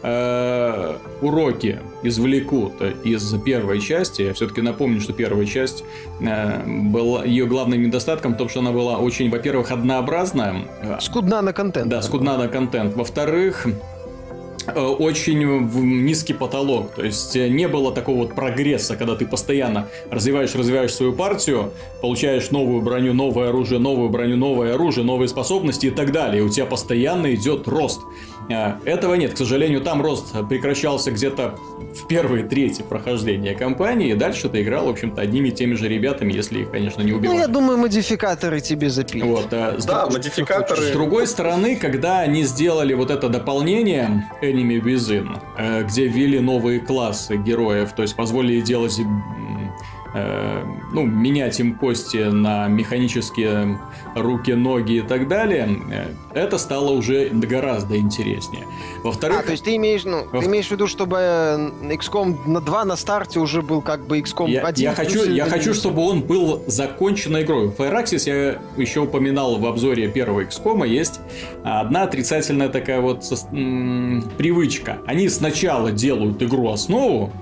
э, 0.04 0.96
уроки 1.20 1.80
извлекут 2.02 2.80
из 3.04 3.32
первой 3.42 3.80
части. 3.80 4.22
Я 4.22 4.34
все-таки 4.34 4.60
напомню, 4.60 5.00
что 5.00 5.12
первая 5.12 5.46
часть 5.46 5.84
э, 6.20 6.62
была 6.66 7.24
ее 7.24 7.46
главным 7.46 7.82
недостатком 7.82 8.34
в 8.34 8.36
том, 8.36 8.48
что 8.48 8.60
она 8.60 8.72
была 8.72 8.98
очень, 8.98 9.30
во-первых, 9.30 9.70
однообразная. 9.70 10.64
Скудна 11.00 11.42
на 11.42 11.52
контент. 11.52 11.88
Да, 11.88 12.02
скудна 12.02 12.36
на 12.36 12.48
контент. 12.48 12.94
Во-вторых, 12.94 13.66
э, 14.66 14.80
очень 14.80 15.38
низкий 16.04 16.34
потолок. 16.34 16.94
То 16.94 17.04
есть 17.04 17.36
э, 17.36 17.48
не 17.48 17.68
было 17.68 17.92
такого 17.92 18.18
вот 18.18 18.34
прогресса, 18.34 18.96
когда 18.96 19.14
ты 19.16 19.26
постоянно 19.26 19.88
развиваешь, 20.10 20.54
развиваешь 20.54 20.94
свою 20.94 21.12
партию, 21.12 21.72
получаешь 22.00 22.50
новую 22.50 22.82
броню, 22.82 23.12
новое 23.14 23.48
оружие, 23.48 23.78
новую 23.78 24.08
броню, 24.10 24.36
новое 24.36 24.74
оружие, 24.74 25.04
новые 25.04 25.28
способности 25.28 25.86
и 25.86 25.90
так 25.90 26.12
далее. 26.12 26.42
И 26.42 26.44
у 26.44 26.48
тебя 26.48 26.66
постоянно 26.66 27.34
идет 27.34 27.68
рост. 27.68 28.00
Этого 28.84 29.14
нет, 29.14 29.34
к 29.34 29.36
сожалению, 29.36 29.80
там 29.80 30.02
рост 30.02 30.34
прекращался 30.48 31.10
где-то 31.10 31.56
в 31.94 32.06
первые 32.06 32.44
трети 32.44 32.82
прохождения 32.82 33.54
кампании, 33.54 34.10
и 34.10 34.14
дальше 34.14 34.48
ты 34.48 34.62
играл, 34.62 34.86
в 34.86 34.90
общем-то, 34.90 35.20
одними 35.20 35.48
и 35.48 35.52
теми 35.52 35.74
же 35.74 35.88
ребятами, 35.88 36.32
если 36.32 36.60
их, 36.60 36.70
конечно, 36.70 37.02
не 37.02 37.12
убивали. 37.12 37.36
Ну, 37.36 37.40
я 37.42 37.48
думаю, 37.48 37.78
модификаторы 37.78 38.60
тебе 38.60 38.90
запилят. 38.90 39.26
Вот, 39.26 39.52
а, 39.52 39.76
с 39.78 39.84
да, 39.84 40.02
друг... 40.02 40.14
модификаторы. 40.14 40.82
С 40.82 40.90
другой 40.90 41.26
стороны, 41.26 41.76
когда 41.76 42.20
они 42.20 42.44
сделали 42.44 42.94
вот 42.94 43.10
это 43.10 43.28
дополнение 43.28 44.28
Enemy 44.42 44.82
Within, 44.82 45.38
э, 45.58 45.84
где 45.84 46.06
ввели 46.06 46.40
новые 46.40 46.80
классы 46.80 47.36
героев, 47.36 47.92
то 47.94 48.02
есть 48.02 48.16
позволили 48.16 48.60
делать 48.60 49.00
Э, 50.12 50.64
ну, 50.92 51.06
менять 51.06 51.60
им 51.60 51.76
кости 51.76 52.16
на 52.16 52.66
механические 52.66 53.78
руки, 54.16 54.52
ноги 54.52 54.94
и 54.94 55.00
так 55.02 55.28
далее, 55.28 55.68
э, 55.90 56.06
это 56.34 56.58
стало 56.58 56.90
уже 56.90 57.28
гораздо 57.28 57.96
интереснее. 57.96 58.64
Во-вторых... 59.04 59.40
А, 59.40 59.42
то 59.44 59.52
есть 59.52 59.64
ты 59.64 59.76
имеешь, 59.76 60.04
ну, 60.04 60.26
во... 60.32 60.40
ты 60.40 60.46
имеешь 60.46 60.66
в 60.66 60.72
виду, 60.72 60.88
чтобы 60.88 61.18
э, 61.20 61.70
XCOM 61.94 62.48
на 62.48 62.60
2 62.60 62.84
на 62.86 62.96
старте 62.96 63.38
уже 63.38 63.62
был 63.62 63.82
как 63.82 64.06
бы 64.06 64.18
XCOM 64.18 64.50
я, 64.50 64.66
1? 64.66 64.82
Я 64.82 64.94
хочу, 64.94 65.30
я 65.30 65.44
хочу, 65.46 65.74
чтобы 65.74 66.02
он 66.02 66.22
был 66.22 66.64
законченной 66.66 67.42
игрой. 67.42 67.68
В 67.68 67.78
Firaxis 67.78 68.22
я 68.26 68.58
еще 68.76 69.00
упоминал 69.00 69.58
в 69.58 69.66
обзоре 69.66 70.08
первого 70.08 70.42
XCOM, 70.42 70.88
есть 70.88 71.20
одна 71.62 72.02
отрицательная 72.02 72.68
такая 72.68 73.00
вот 73.00 73.24
м- 73.52 74.24
привычка. 74.36 74.98
Они 75.06 75.28
сначала 75.28 75.92
делают 75.92 76.42
игру 76.42 76.70
основу, 76.70 77.32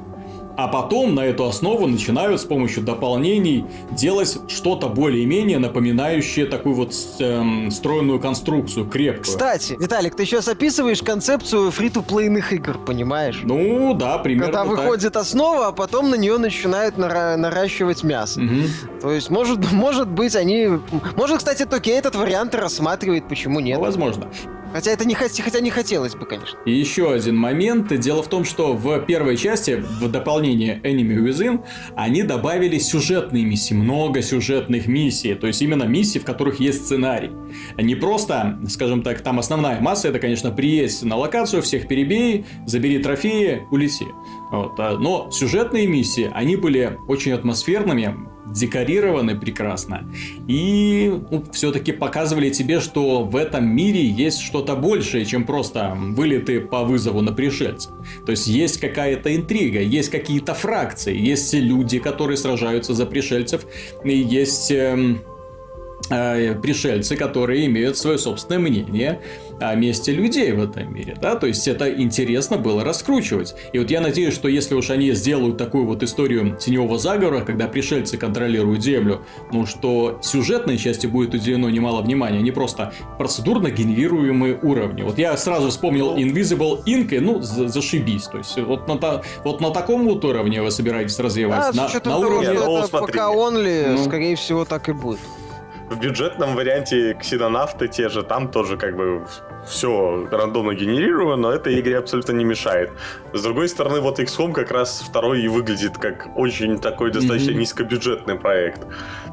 а 0.58 0.66
потом 0.66 1.14
на 1.14 1.20
эту 1.20 1.46
основу 1.46 1.86
начинают 1.86 2.40
с 2.40 2.44
помощью 2.44 2.82
дополнений 2.82 3.64
делать 3.92 4.38
что-то 4.48 4.88
более-менее 4.88 5.60
напоминающее 5.60 6.46
такую 6.46 6.74
вот 6.74 6.92
эм, 7.20 7.70
стройную 7.70 8.18
конструкцую, 8.18 8.88
крепкую. 8.88 9.22
Кстати, 9.22 9.76
Виталик, 9.78 10.16
ты 10.16 10.24
сейчас 10.24 10.48
описываешь 10.48 11.00
концепцию 11.00 11.70
фри-то-плейных 11.70 12.52
игр, 12.52 12.76
понимаешь? 12.76 13.40
Ну, 13.44 13.94
да, 13.94 14.18
примерно 14.18 14.46
Когда 14.52 14.64
выходит 14.64 15.12
так. 15.12 15.22
основа, 15.22 15.68
а 15.68 15.72
потом 15.72 16.10
на 16.10 16.16
нее 16.16 16.38
начинают 16.38 16.98
нара- 16.98 17.36
наращивать 17.36 18.02
мясо. 18.02 18.40
Угу. 18.40 19.00
То 19.00 19.12
есть, 19.12 19.30
может, 19.30 19.58
может 19.72 20.08
быть, 20.08 20.34
они... 20.34 20.70
Может, 21.14 21.38
кстати, 21.38 21.66
Токи 21.66 21.90
этот 21.90 22.16
вариант 22.16 22.56
рассматривает, 22.56 23.28
почему 23.28 23.60
нет? 23.60 23.78
Ну, 23.78 23.84
возможно. 23.84 24.26
Хотя 24.72 24.90
это 24.90 25.06
не, 25.06 25.14
хотя 25.14 25.60
не 25.60 25.70
хотелось 25.70 26.14
бы, 26.14 26.26
конечно. 26.26 26.58
И 26.66 26.72
еще 26.72 27.12
один 27.12 27.36
момент. 27.36 27.96
Дело 27.98 28.22
в 28.22 28.28
том, 28.28 28.44
что 28.44 28.74
в 28.74 29.00
первой 29.00 29.36
части, 29.36 29.82
в 30.00 30.10
дополнение 30.10 30.80
Enemy 30.82 31.24
Within, 31.24 31.64
они 31.96 32.22
добавили 32.22 32.78
сюжетные 32.78 33.44
миссии, 33.44 33.74
много 33.74 34.22
сюжетных 34.22 34.86
миссий. 34.86 35.34
То 35.34 35.46
есть 35.46 35.62
именно 35.62 35.84
миссии, 35.84 36.18
в 36.18 36.24
которых 36.24 36.60
есть 36.60 36.84
сценарий. 36.84 37.30
Не 37.76 37.94
просто, 37.94 38.58
скажем 38.68 39.02
так, 39.02 39.20
там 39.22 39.38
основная 39.38 39.80
масса, 39.80 40.08
это, 40.08 40.18
конечно, 40.18 40.50
приедь 40.50 41.02
на 41.02 41.16
локацию, 41.16 41.62
всех 41.62 41.88
перебей, 41.88 42.44
забери 42.66 42.98
трофеи, 42.98 43.62
улети. 43.70 44.06
Вот. 44.50 44.78
А, 44.78 44.96
но 44.98 45.30
сюжетные 45.30 45.86
миссии, 45.86 46.30
они 46.34 46.56
были 46.56 46.98
очень 47.08 47.32
атмосферными, 47.32 48.14
декорированы 48.52 49.38
прекрасно. 49.38 50.08
И 50.46 51.12
ну, 51.30 51.44
все-таки 51.52 51.92
показывали 51.92 52.50
тебе, 52.50 52.80
что 52.80 53.24
в 53.24 53.36
этом 53.36 53.66
мире 53.68 54.04
есть 54.04 54.40
что-то 54.40 54.76
большее, 54.76 55.24
чем 55.24 55.44
просто 55.44 55.94
вылеты 55.96 56.60
по 56.60 56.84
вызову 56.84 57.20
на 57.20 57.32
пришельцев. 57.32 57.92
То 58.24 58.32
есть 58.32 58.46
есть 58.46 58.80
какая-то 58.80 59.34
интрига, 59.34 59.80
есть 59.80 60.10
какие-то 60.10 60.54
фракции, 60.54 61.16
есть 61.16 61.54
люди, 61.54 61.98
которые 61.98 62.36
сражаются 62.36 62.94
за 62.94 63.06
пришельцев, 63.06 63.66
и 64.04 64.16
есть... 64.16 64.70
Э, 64.70 64.96
э, 64.96 65.37
пришельцы, 66.08 67.16
которые 67.16 67.66
имеют 67.66 67.98
свое 67.98 68.18
собственное 68.18 68.58
мнение 68.58 69.20
о 69.60 69.74
месте 69.74 70.12
людей 70.12 70.52
в 70.52 70.62
этом 70.62 70.94
мире, 70.94 71.16
да, 71.20 71.34
то 71.36 71.46
есть 71.46 71.66
это 71.68 71.90
интересно 71.90 72.56
было 72.56 72.84
раскручивать. 72.84 73.54
И 73.72 73.78
вот 73.78 73.90
я 73.90 74.00
надеюсь, 74.00 74.34
что 74.34 74.48
если 74.48 74.74
уж 74.74 74.90
они 74.90 75.12
сделают 75.12 75.58
такую 75.58 75.86
вот 75.86 76.02
историю 76.02 76.56
теневого 76.56 76.98
заговора, 76.98 77.40
когда 77.40 77.66
пришельцы 77.66 78.16
контролируют 78.16 78.82
Землю, 78.82 79.22
ну 79.52 79.66
что 79.66 80.18
сюжетной 80.22 80.78
части 80.78 81.06
будет 81.06 81.34
уделено 81.34 81.68
немало 81.70 82.02
внимания, 82.02 82.40
не 82.40 82.50
просто 82.50 82.92
процедурно 83.18 83.70
генерируемые 83.70 84.58
уровни. 84.62 85.02
Вот 85.02 85.18
я 85.18 85.36
сразу 85.36 85.70
вспомнил 85.70 86.16
Invisible 86.16 86.84
Ink, 86.84 87.14
и, 87.14 87.18
ну, 87.20 87.40
зашибись. 87.40 88.24
То 88.24 88.38
есть 88.38 88.56
вот 88.58 88.88
на, 88.88 89.22
вот 89.44 89.60
на 89.60 89.70
таком 89.70 90.04
вот 90.06 90.24
уровне 90.24 90.62
вы 90.62 90.70
собираетесь 90.70 91.18
развивать. 91.18 91.74
А, 91.74 91.76
на, 91.76 91.88
на 92.04 92.18
уровне... 92.18 92.48
Это 92.48 92.88
пока 92.90 93.30
онли, 93.30 93.86
ну... 93.88 94.04
скорее 94.04 94.36
всего, 94.36 94.64
так 94.64 94.88
и 94.88 94.92
будет 94.92 95.18
в 95.90 95.98
бюджетном 95.98 96.54
варианте 96.54 97.14
ксенонавты 97.14 97.88
те 97.88 98.08
же, 98.08 98.22
там 98.22 98.50
тоже 98.50 98.76
как 98.76 98.96
бы 98.96 99.24
все 99.66 100.26
рандомно 100.30 100.74
генерировано, 100.74 101.36
но 101.36 101.52
этой 101.52 101.80
игре 101.80 101.98
абсолютно 101.98 102.32
не 102.32 102.44
мешает. 102.44 102.90
С 103.32 103.42
другой 103.42 103.68
стороны, 103.68 104.00
вот 104.00 104.18
XCOM 104.18 104.52
как 104.52 104.70
раз 104.70 105.02
второй 105.06 105.42
и 105.42 105.48
выглядит 105.48 105.96
как 105.98 106.28
очень 106.36 106.78
такой 106.78 107.10
достаточно 107.10 107.50
mm-hmm. 107.50 107.60
низкобюджетный 107.60 108.34
проект. 108.36 108.86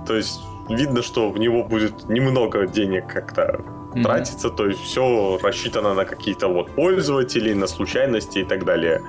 То 0.08 0.16
есть 0.16 0.42
видно, 0.70 1.02
что 1.02 1.30
в 1.30 1.38
него 1.38 1.64
будет 1.64 2.10
немного 2.10 2.68
денег 2.68 3.08
как-то 3.08 3.62
mm-hmm. 3.94 4.04
тратиться, 4.04 4.50
то 4.50 4.68
есть 4.68 4.82
все 4.82 5.38
рассчитано 5.42 5.94
на 5.94 6.06
какие-то 6.06 6.48
вот 6.48 6.72
пользователей, 6.72 7.54
на 7.54 7.68
случайности 7.68 8.40
и 8.40 8.44
так 8.46 8.66
далее. 8.66 9.02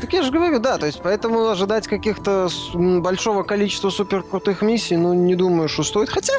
Так 0.00 0.12
я 0.12 0.22
же 0.22 0.30
говорю, 0.30 0.58
да, 0.58 0.78
то 0.78 0.86
есть 0.86 1.00
поэтому 1.02 1.48
ожидать 1.48 1.88
каких-то 1.88 2.48
большого 2.74 3.42
количества 3.42 3.90
супер 3.90 4.22
крутых 4.22 4.62
миссий, 4.62 4.96
ну, 4.96 5.12
не 5.12 5.34
думаю, 5.34 5.68
что 5.68 5.82
стоит. 5.82 6.08
Хотя, 6.08 6.34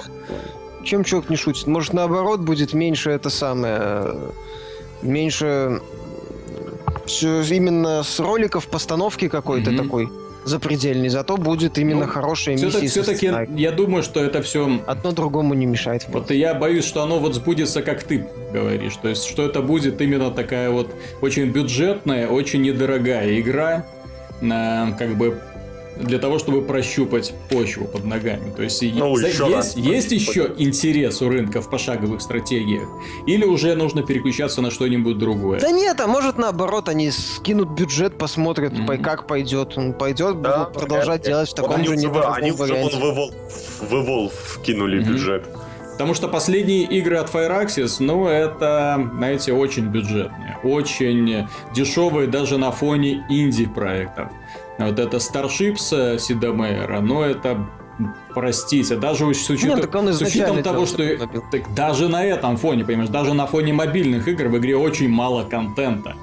чем 0.84 1.04
человек 1.04 1.30
не 1.30 1.36
шутит, 1.36 1.68
может, 1.68 1.94
наоборот, 1.94 2.40
будет 2.40 2.74
меньше 2.74 3.12
это 3.12 3.30
самое... 3.30 4.32
Меньше 5.02 5.82
все 7.06 7.42
именно 7.42 8.04
с 8.04 8.20
роликов, 8.22 8.68
постановки 8.68 9.28
какой-то 9.28 9.72
mm-hmm. 9.72 9.84
такой 9.84 10.10
запредельный, 10.46 11.10
зато 11.10 11.38
будет 11.38 11.78
именно 11.78 12.06
ну, 12.06 12.12
хорошая 12.12 12.56
миссия. 12.56 12.88
Все-таки 12.88 13.32
я 13.56 13.72
думаю, 13.72 14.04
что 14.04 14.24
это 14.24 14.42
все... 14.42 14.82
Одно 14.88 15.12
другому 15.12 15.54
не 15.54 15.66
мешает. 15.66 16.06
Вот 16.10 16.32
я 16.32 16.54
боюсь, 16.54 16.86
что 16.86 17.04
оно 17.04 17.20
вот 17.20 17.36
сбудется, 17.36 17.82
как 17.82 18.04
ты 18.04 18.28
говоришь. 18.52 18.96
То 18.98 19.10
есть, 19.10 19.26
что 19.26 19.46
это 19.46 19.62
будет 19.62 20.02
именно 20.02 20.32
такая 20.32 20.70
вот 20.70 20.94
очень 21.22 21.52
бюджетная, 21.52 22.28
очень 22.28 22.62
недорогая 22.62 23.40
игра, 23.40 23.86
как 24.42 25.16
бы 25.16 25.42
для 25.98 26.20
того, 26.20 26.40
чтобы 26.40 26.62
прощупать 26.62 27.34
почву 27.50 27.86
под 27.86 28.06
ногами. 28.06 28.52
То 28.56 28.64
есть, 28.64 28.82
ну, 28.82 29.16
за, 29.16 29.28
еще 29.28 29.50
есть, 29.50 29.78
есть 29.78 30.12
еще 30.12 30.54
интерес 30.58 31.22
у 31.22 31.30
рынка 31.30 31.62
в 31.62 31.70
пошаговых 31.70 32.22
стратегиях? 32.22 32.88
Или 33.28 33.46
уже 33.46 33.76
нужно 33.76 34.04
переключаться 34.04 34.62
на 34.62 34.72
что-нибудь 34.72 35.18
другое? 35.18 35.60
Да 35.60 35.72
нет, 35.72 36.00
а 36.00 36.08
может 36.08 36.38
наоборот, 36.38 36.90
они 36.90 37.12
скинут 37.12 37.70
бюджет, 37.70 38.18
посмотрят, 38.18 38.74
mm-hmm. 38.74 39.02
как 39.02 39.28
пойдет. 39.28 39.78
Он 39.78 39.94
пойдет, 39.94 40.42
да, 40.42 40.66
будут 40.66 40.74
продолжать 40.74 41.22
нет, 41.22 41.28
делать 41.28 41.50
в 41.50 41.54
таком 41.54 41.78
вот 41.78 41.88
же 41.88 41.96
недорогом 41.98 42.34
Они 42.34 42.52
варианте. 42.52 42.98
в 42.98 43.94
Evolve 43.94 44.34
кинули 44.64 45.00
mm-hmm. 45.00 45.08
бюджет. 45.08 45.48
Потому 45.94 46.16
что 46.16 46.28
последние 46.28 46.86
игры 46.86 47.18
от 47.18 47.32
Firaxis, 47.32 47.98
ну, 48.00 48.26
это, 48.26 49.12
знаете, 49.16 49.54
очень 49.54 49.86
бюджетные, 49.86 50.58
очень 50.64 51.48
дешевые 51.74 52.28
даже 52.28 52.58
на 52.58 52.72
фоне 52.72 53.24
инди-проектов. 53.30 54.30
Вот 54.80 55.00
это 55.00 55.18
Starships 55.18 56.18
Сидомейра, 56.20 57.00
но 57.00 57.24
это 57.24 57.58
простите, 58.34 58.96
даже 58.96 59.32
с 59.34 59.50
учетом, 59.50 59.78
Нет, 59.78 60.16
с 60.16 60.22
учетом 60.22 60.64
того, 60.64 60.86
что 60.86 61.04
так, 61.52 61.74
даже 61.76 62.10
на 62.10 62.24
этом 62.26 62.58
фоне, 62.58 62.84
понимаешь, 62.84 63.10
даже 63.10 63.34
на 63.34 63.46
фоне 63.46 63.74
мобильных 63.74 64.28
игр 64.28 64.46
в 64.46 64.58
игре 64.58 64.76
очень 64.76 65.10
мало 65.10 65.44
контента. 65.44 66.16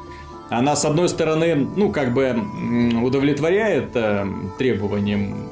Она, 0.49 0.75
с 0.75 0.85
одной 0.85 1.09
стороны, 1.09 1.55
ну, 1.55 1.93
как 1.93 2.13
бы 2.13 2.37
удовлетворяет 3.03 3.91
э, 3.95 4.27
требованиям 4.59 5.49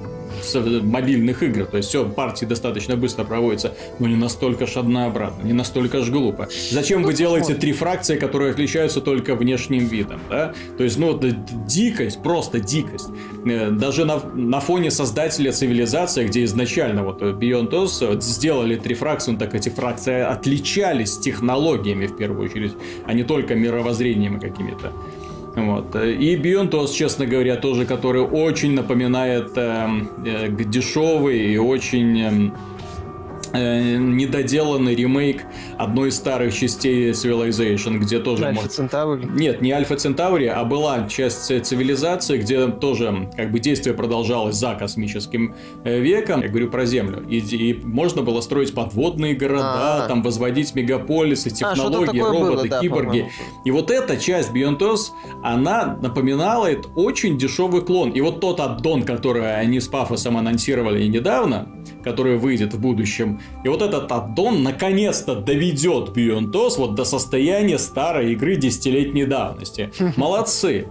мобильных 0.83 1.43
игр. 1.43 1.67
То 1.67 1.77
есть 1.79 1.89
все, 1.89 2.05
партии 2.05 2.45
достаточно 2.45 2.97
быстро 2.97 3.25
проводятся, 3.25 3.75
но 3.99 4.09
не 4.09 4.17
настолько 4.17 4.67
ж 4.67 4.77
однообразно, 4.77 5.43
не 5.43 5.53
настолько 5.53 6.03
ж 6.03 6.11
глупо. 6.11 6.49
Зачем 6.71 7.03
вы 7.03 7.15
делаете 7.15 7.55
три 7.55 7.73
фракции, 7.73 8.17
которые 8.17 8.53
отличаются 8.53 9.01
только 9.01 9.35
внешним 9.35 9.87
видом? 9.87 10.21
Да? 10.31 10.53
То 10.77 10.85
есть, 10.85 10.99
ну, 10.99 11.19
дикость, 11.67 12.23
просто 12.23 12.61
дикость. 12.61 13.09
Э, 13.47 13.71
даже 13.71 14.05
на, 14.05 14.21
на 14.35 14.61
фоне 14.61 14.91
создателя 14.91 15.53
цивилизации, 15.53 16.27
где 16.27 16.45
изначально 16.45 17.05
вот 17.05 17.23
Beyond 17.23 17.71
Oz 17.71 18.21
сделали 18.21 18.77
три 18.77 18.95
фракции, 18.95 19.33
ну, 19.33 19.39
так 19.39 19.55
эти 19.55 19.69
фракции 19.69 20.21
отличались 20.21 21.19
технологиями 21.19 22.07
в 22.07 22.17
первую 22.17 22.49
очередь, 22.49 22.73
а 23.07 23.13
не 23.13 23.25
только 23.25 23.55
мировоззрением 23.55 24.41
какими-то. 24.41 24.93
Вот. 25.67 25.97
И 25.97 26.37
Toast, 26.71 26.95
честно 26.95 27.27
говоря, 27.27 27.57
тоже, 27.57 27.85
который 27.85 28.23
очень 28.23 28.75
напоминает 28.75 29.57
э, 29.57 29.89
э, 30.25 30.49
дешевый 30.51 31.53
и 31.53 31.59
очень 31.59 32.21
э, 32.21 32.51
Э, 32.51 32.78
недоделанный 33.53 34.95
ремейк 34.95 35.43
одной 35.77 36.09
из 36.09 36.17
старых 36.17 36.55
частей 36.55 37.11
Civilization, 37.11 37.99
где 37.99 38.19
тоже... 38.19 38.47
Альфа 38.47 38.57
может... 38.57 38.73
Центаври? 38.73 39.27
Нет, 39.27 39.63
не 39.63 39.73
Альфа 39.73 39.97
Центаври, 39.97 40.47
а 40.47 40.65
была 40.65 41.09
часть 41.09 41.65
цивилизации, 41.65 42.39
где 42.39 42.69
тоже 42.69 43.31
как 43.37 43.51
бы 43.51 43.59
действие 43.59 43.95
продолжалось 43.95 44.57
за 44.57 44.75
космическим 44.75 45.55
э, 45.85 46.01
веком. 46.01 46.43
Я 46.43 46.49
говорю 46.49 46.71
про 46.71 46.87
Землю. 46.87 47.27
И, 47.29 47.39
и 47.39 47.75
можно 47.85 48.23
было 48.23 48.41
строить 48.41 48.75
подводные 48.75 49.35
города, 49.35 49.65
А-а-а. 49.65 50.09
там 50.09 50.23
возводить 50.23 50.75
мегаполисы, 50.75 51.49
а, 51.49 51.51
технологии, 51.51 52.21
а, 52.21 52.25
роботы, 52.25 52.69
было, 52.69 52.81
киборги. 52.81 53.21
Да, 53.21 53.27
и 53.65 53.71
вот 53.71 53.91
эта 53.91 54.17
часть 54.17 54.53
Beyond 54.53 54.79
Earth, 54.79 55.11
она 55.43 55.99
напоминала 56.01 56.69
очень 56.97 57.39
дешевый 57.39 57.83
клон. 57.83 58.11
И 58.11 58.21
вот 58.21 58.41
тот 58.41 58.61
аддон, 58.61 59.03
который 59.03 59.59
они 59.59 59.81
с 59.81 59.89
пафосом 59.89 60.37
анонсировали 60.37 61.07
недавно, 61.07 61.69
который 62.05 62.37
выйдет 62.37 62.75
в 62.75 62.81
будущем, 62.81 63.38
и 63.65 63.69
вот 63.69 63.83
этот 63.83 64.11
аддон 64.11 64.63
наконец-то 64.63 65.35
доведет 65.35 66.11
Beyond 66.11 66.53
OS 66.53 66.79
вот 66.79 66.95
до 66.95 67.05
состояния 67.05 67.79
старой 67.79 68.33
игры 68.33 68.57
десятилетней 68.57 69.27
давности. 69.27 69.91
Молодцы. 70.17 70.89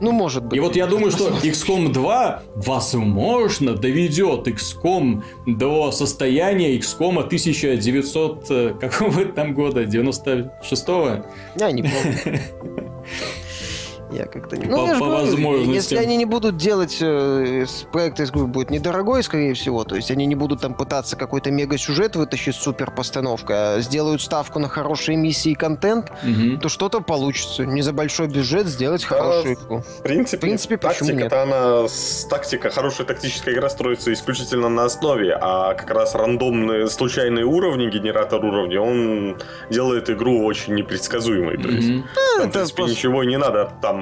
Ну, 0.00 0.12
может 0.12 0.44
быть. 0.44 0.56
И 0.56 0.60
вот 0.60 0.76
я 0.76 0.86
думаю, 0.86 1.10
что 1.10 1.28
XCOM 1.28 1.92
2, 1.92 2.42
возможно, 2.56 3.74
доведет 3.74 4.48
XCOM 4.48 5.22
до 5.46 5.90
состояния 5.92 6.76
XCOM 6.76 7.20
1900 7.24 8.46
э, 8.50 8.74
какого 8.80 9.24
там 9.26 9.54
года? 9.54 9.84
96-го? 9.84 11.24
Я 11.58 11.70
не 11.72 11.82
помню. 11.82 12.40
Я 14.12 14.26
как-то 14.26 14.56
не... 14.56 14.66
Ну, 14.66 14.88
по, 14.94 14.98
по 14.98 15.06
возможности. 15.06 15.74
Если 15.74 15.96
они 15.96 16.16
не 16.16 16.24
будут 16.24 16.56
делать 16.56 16.98
э, 17.00 17.64
проект 17.92 18.20
из 18.20 18.30
группы 18.30 18.48
будет 18.48 18.70
недорогой, 18.70 19.22
скорее 19.22 19.54
всего, 19.54 19.84
то 19.84 19.96
есть 19.96 20.10
они 20.10 20.26
не 20.26 20.34
будут 20.34 20.60
там 20.60 20.74
пытаться 20.74 21.16
какой-то 21.16 21.50
мега-сюжет 21.50 22.16
вытащить 22.16 22.56
супер 22.56 22.90
постановкой, 22.90 23.56
а 23.76 23.80
сделают 23.80 24.22
ставку 24.22 24.58
на 24.58 24.68
хорошие 24.68 25.16
миссии 25.16 25.52
и 25.52 25.54
контент, 25.54 26.10
угу. 26.10 26.58
то 26.60 26.68
что-то 26.68 27.00
получится. 27.00 27.64
Не 27.64 27.82
за 27.82 27.92
большой 27.92 28.28
бюджет 28.28 28.66
сделать 28.66 29.04
хорошую 29.04 29.54
игру. 29.54 29.82
В 29.98 30.02
принципе, 30.02 30.36
в 30.36 30.40
принципе 30.40 30.76
тактика 30.76 31.24
это 31.24 31.42
она 31.42 31.86
тактика, 32.28 32.70
хорошая 32.70 33.06
тактическая 33.06 33.54
игра 33.54 33.68
строится 33.68 34.12
исключительно 34.12 34.68
на 34.68 34.84
основе, 34.84 35.36
а 35.40 35.74
как 35.74 35.90
раз 35.90 36.14
рандомные 36.14 36.88
случайные 36.88 37.44
уровни, 37.44 37.88
генератор 37.88 38.44
уровней, 38.44 38.78
он 38.78 39.36
делает 39.70 40.10
игру 40.10 40.44
очень 40.44 40.74
непредсказуемой. 40.74 41.56
То 41.56 41.68
есть, 41.68 41.88
mm 41.88 42.04
там, 42.40 42.48
в 42.48 42.52
принципе, 42.52 42.76
просто... 42.76 42.96
ничего 42.96 43.24
не 43.24 43.38
надо 43.38 43.70
там 43.82 43.99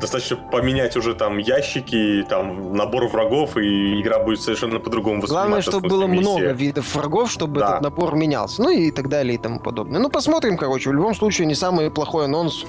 достаточно 0.00 0.36
поменять 0.36 0.96
уже 0.96 1.14
там 1.14 1.38
ящики, 1.38 2.24
там 2.28 2.74
набор 2.74 3.06
врагов, 3.08 3.56
и 3.56 4.00
игра 4.00 4.18
будет 4.18 4.40
совершенно 4.40 4.78
по-другому 4.78 5.22
Главное, 5.22 5.60
чтобы 5.60 5.88
было 5.88 6.06
миссия. 6.06 6.20
много 6.20 6.52
видов 6.52 6.94
врагов, 6.94 7.30
чтобы 7.30 7.60
да. 7.60 7.68
этот 7.68 7.82
набор 7.82 8.14
менялся. 8.14 8.62
Ну 8.62 8.70
и 8.70 8.90
так 8.90 9.08
далее 9.08 9.34
и 9.34 9.38
тому 9.38 9.60
подобное. 9.60 10.00
Ну, 10.00 10.08
посмотрим, 10.08 10.56
короче. 10.56 10.90
В 10.90 10.94
любом 10.94 11.14
случае, 11.14 11.46
не 11.46 11.54
самый 11.54 11.90
плохой 11.90 12.24
анонс. 12.24 12.64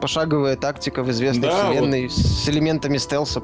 Пошаговая 0.00 0.56
тактика 0.56 1.02
в 1.02 1.10
известной 1.10 1.48
да, 1.48 1.70
вселенной 1.70 2.02
вот. 2.02 2.12
с 2.12 2.48
элементами 2.48 2.98
стелса 2.98 3.42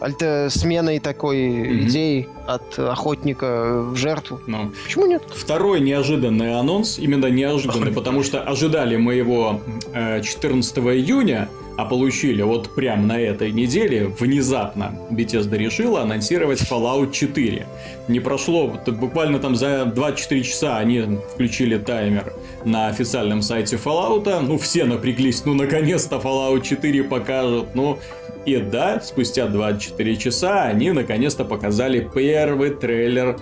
альте 0.00 0.48
сменой 0.50 0.98
такой 0.98 1.38
mm-hmm. 1.38 1.78
идеи 1.82 2.28
от 2.46 2.78
охотника 2.78 3.82
в 3.82 3.96
жертву. 3.96 4.40
Ну, 4.46 4.72
Почему 4.82 5.06
нет? 5.06 5.22
Второй 5.34 5.80
неожиданный 5.80 6.58
анонс, 6.58 6.98
именно 6.98 7.26
неожиданный, 7.26 7.92
потому 7.92 8.22
что 8.22 8.42
ожидали 8.42 8.96
мы 8.96 9.14
его 9.14 9.60
14 9.92 10.76
э, 10.76 10.80
июня, 10.80 11.48
а 11.76 11.84
получили 11.84 12.42
вот 12.42 12.74
прям 12.74 13.06
на 13.06 13.18
этой 13.18 13.52
неделе 13.52 14.06
внезапно 14.06 14.94
Bethesda 15.10 15.56
решила 15.56 16.02
анонсировать 16.02 16.60
Fallout 16.60 17.12
4. 17.12 17.66
Не 18.08 18.20
прошло, 18.20 18.78
буквально 18.86 19.38
там 19.38 19.56
за 19.56 19.84
24 19.86 20.42
часа 20.42 20.78
они 20.78 21.18
включили 21.32 21.78
таймер 21.78 22.32
на 22.64 22.88
официальном 22.88 23.42
сайте 23.42 23.76
Fallout. 23.76 24.40
Ну, 24.40 24.58
все 24.58 24.84
напряглись, 24.84 25.44
ну, 25.44 25.54
наконец-то 25.54 26.16
Fallout 26.16 26.62
4 26.62 27.04
покажут. 27.04 27.74
Ну, 27.74 27.98
и 28.46 28.56
да, 28.56 29.00
спустя 29.00 29.46
24 29.46 30.16
часа 30.16 30.64
они 30.64 30.90
наконец-то 30.92 31.44
показали 31.44 32.08
первый 32.14 32.70
трейлер 32.70 33.38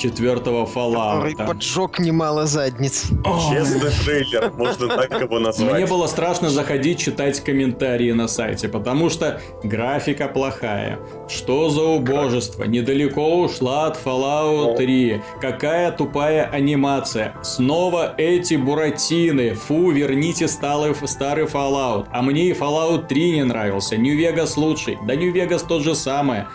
четвертого 0.00 0.66
Fallout. 0.66 1.34
Который 1.34 1.36
поджег 1.36 1.98
немало 1.98 2.46
задниц. 2.46 3.08
Честный 3.50 3.90
трейлер, 4.04 4.50
можно 4.56 4.88
так 4.88 5.20
его 5.20 5.38
назвать. 5.38 5.72
Мне 5.72 5.86
было 5.86 6.06
страшно 6.06 6.50
заходить, 6.50 6.98
читать 6.98 7.40
комментарии 7.40 8.12
на 8.12 8.28
сайте, 8.28 8.68
потому 8.68 9.10
что 9.10 9.40
графика 9.62 10.28
плохая. 10.28 10.98
Что 11.28 11.68
за 11.68 11.82
убожество? 11.82 12.64
Недалеко 12.64 13.40
ушла 13.40 13.86
от 13.86 13.98
Fallout 14.02 14.76
3. 14.76 15.22
Какая 15.40 15.92
тупая 15.92 16.48
анимация. 16.50 17.34
Снова 17.42 18.14
эти 18.16 18.54
буратины. 18.54 19.54
Фу, 19.54 19.90
верните 19.90 20.48
старый, 20.48 20.94
старый 21.06 21.44
Fallout. 21.44 22.06
А 22.10 22.22
мне 22.22 22.48
и 22.48 22.52
Fallout 22.52 23.06
3 23.06 23.32
не 23.32 23.44
нравился. 23.44 23.96
New 23.96 24.16
Vegas 24.18 24.54
лучший. 24.56 24.98
Да 25.06 25.14
New 25.14 25.32
Vegas 25.32 25.64
тот 25.66 25.82
же 25.82 25.94
самое 25.94 26.46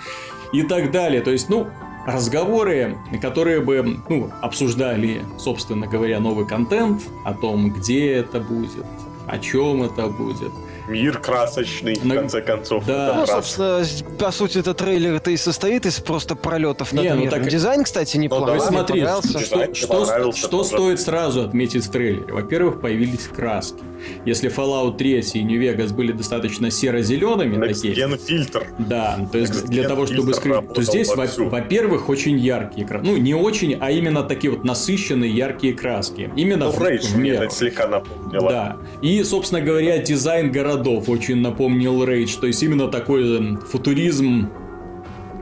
и 0.54 0.64
так 0.64 0.92
далее. 0.92 1.22
То 1.22 1.32
есть, 1.32 1.50
ну, 1.50 1.68
разговоры, 2.06 2.98
которые 3.22 3.62
бы 3.62 4.00
ну, 4.10 4.30
обсуждали, 4.42 5.24
собственно 5.38 5.88
говоря, 5.88 6.20
новый 6.20 6.48
контент 6.48 7.04
о 7.24 7.34
том, 7.34 7.72
где 7.72 8.14
это 8.14 8.40
будет, 8.40 8.86
о 9.28 9.40
чем 9.40 9.84
это 9.84 10.08
будет 10.08 10.52
мир 10.88 11.18
красочный, 11.20 11.96
в 11.96 12.14
конце 12.14 12.42
концов. 12.42 12.86
Да. 12.86 13.14
Ну, 13.16 13.26
собственно, 13.26 13.84
по 14.18 14.32
сути, 14.32 14.60
этот 14.60 14.78
трейлер 14.78 15.16
это 15.16 15.32
и 15.32 15.38
состоит 15.38 15.86
из 15.86 16.00
просто 16.00 16.36
пролетов 16.36 16.94
над 16.94 17.04
Не, 17.04 17.14
ну, 17.14 17.30
так... 17.30 17.48
Дизайн, 17.48 17.84
кстати, 17.84 18.18
неплохой. 18.18 18.56
Ну, 18.56 18.60
да, 18.60 18.66
смотри, 18.66 19.06
что, 19.34 19.74
что, 19.74 20.32
что 20.32 20.64
стоит 20.64 21.00
сразу 21.00 21.42
отметить 21.42 21.86
в 21.86 21.92
трейлере? 21.92 22.34
Во-первых, 22.34 22.82
появились 22.82 23.28
краски. 23.28 23.80
Если 24.26 24.50
Fallout 24.50 24.98
3 24.98 25.20
и 25.34 25.44
New 25.44 25.62
Vegas 25.62 25.94
были 25.94 26.12
достаточно 26.12 26.70
серо-зелеными, 26.70 27.66
такие, 27.66 27.96
фильтр. 28.18 28.68
Да, 28.78 29.28
то 29.32 29.38
есть 29.38 29.66
для 29.66 29.88
того, 29.88 30.06
чтобы 30.06 30.34
скрыть, 30.34 30.74
то 30.74 30.82
здесь, 30.82 31.10
во-первых, 31.10 32.10
очень 32.10 32.38
яркие 32.38 32.88
краски. 32.88 33.08
Ну, 33.08 33.18
не 33.18 33.34
очень, 33.34 33.78
а 33.80 33.92
именно 33.92 34.24
такие 34.24 34.52
вот 34.52 34.64
насыщенные 34.64 35.32
яркие 35.32 35.74
краски. 35.74 36.32
Именно 36.36 36.66
ну, 36.66 36.72
в, 36.72 36.82
Rage 36.82 37.08
в 37.08 37.18
меру. 37.18 37.50
слегка 37.50 37.88
напомнило. 37.88 38.50
Да. 38.50 38.78
И, 39.02 39.24
собственно 39.24 39.62
говоря, 39.62 39.98
дизайн 40.00 40.52
городов 40.76 41.10
очень 41.10 41.42
напомнил 41.42 42.04
Rage. 42.04 42.40
То 42.40 42.48
есть 42.48 42.62
именно 42.64 42.88
такой 42.88 43.58
футуризм 43.58 44.50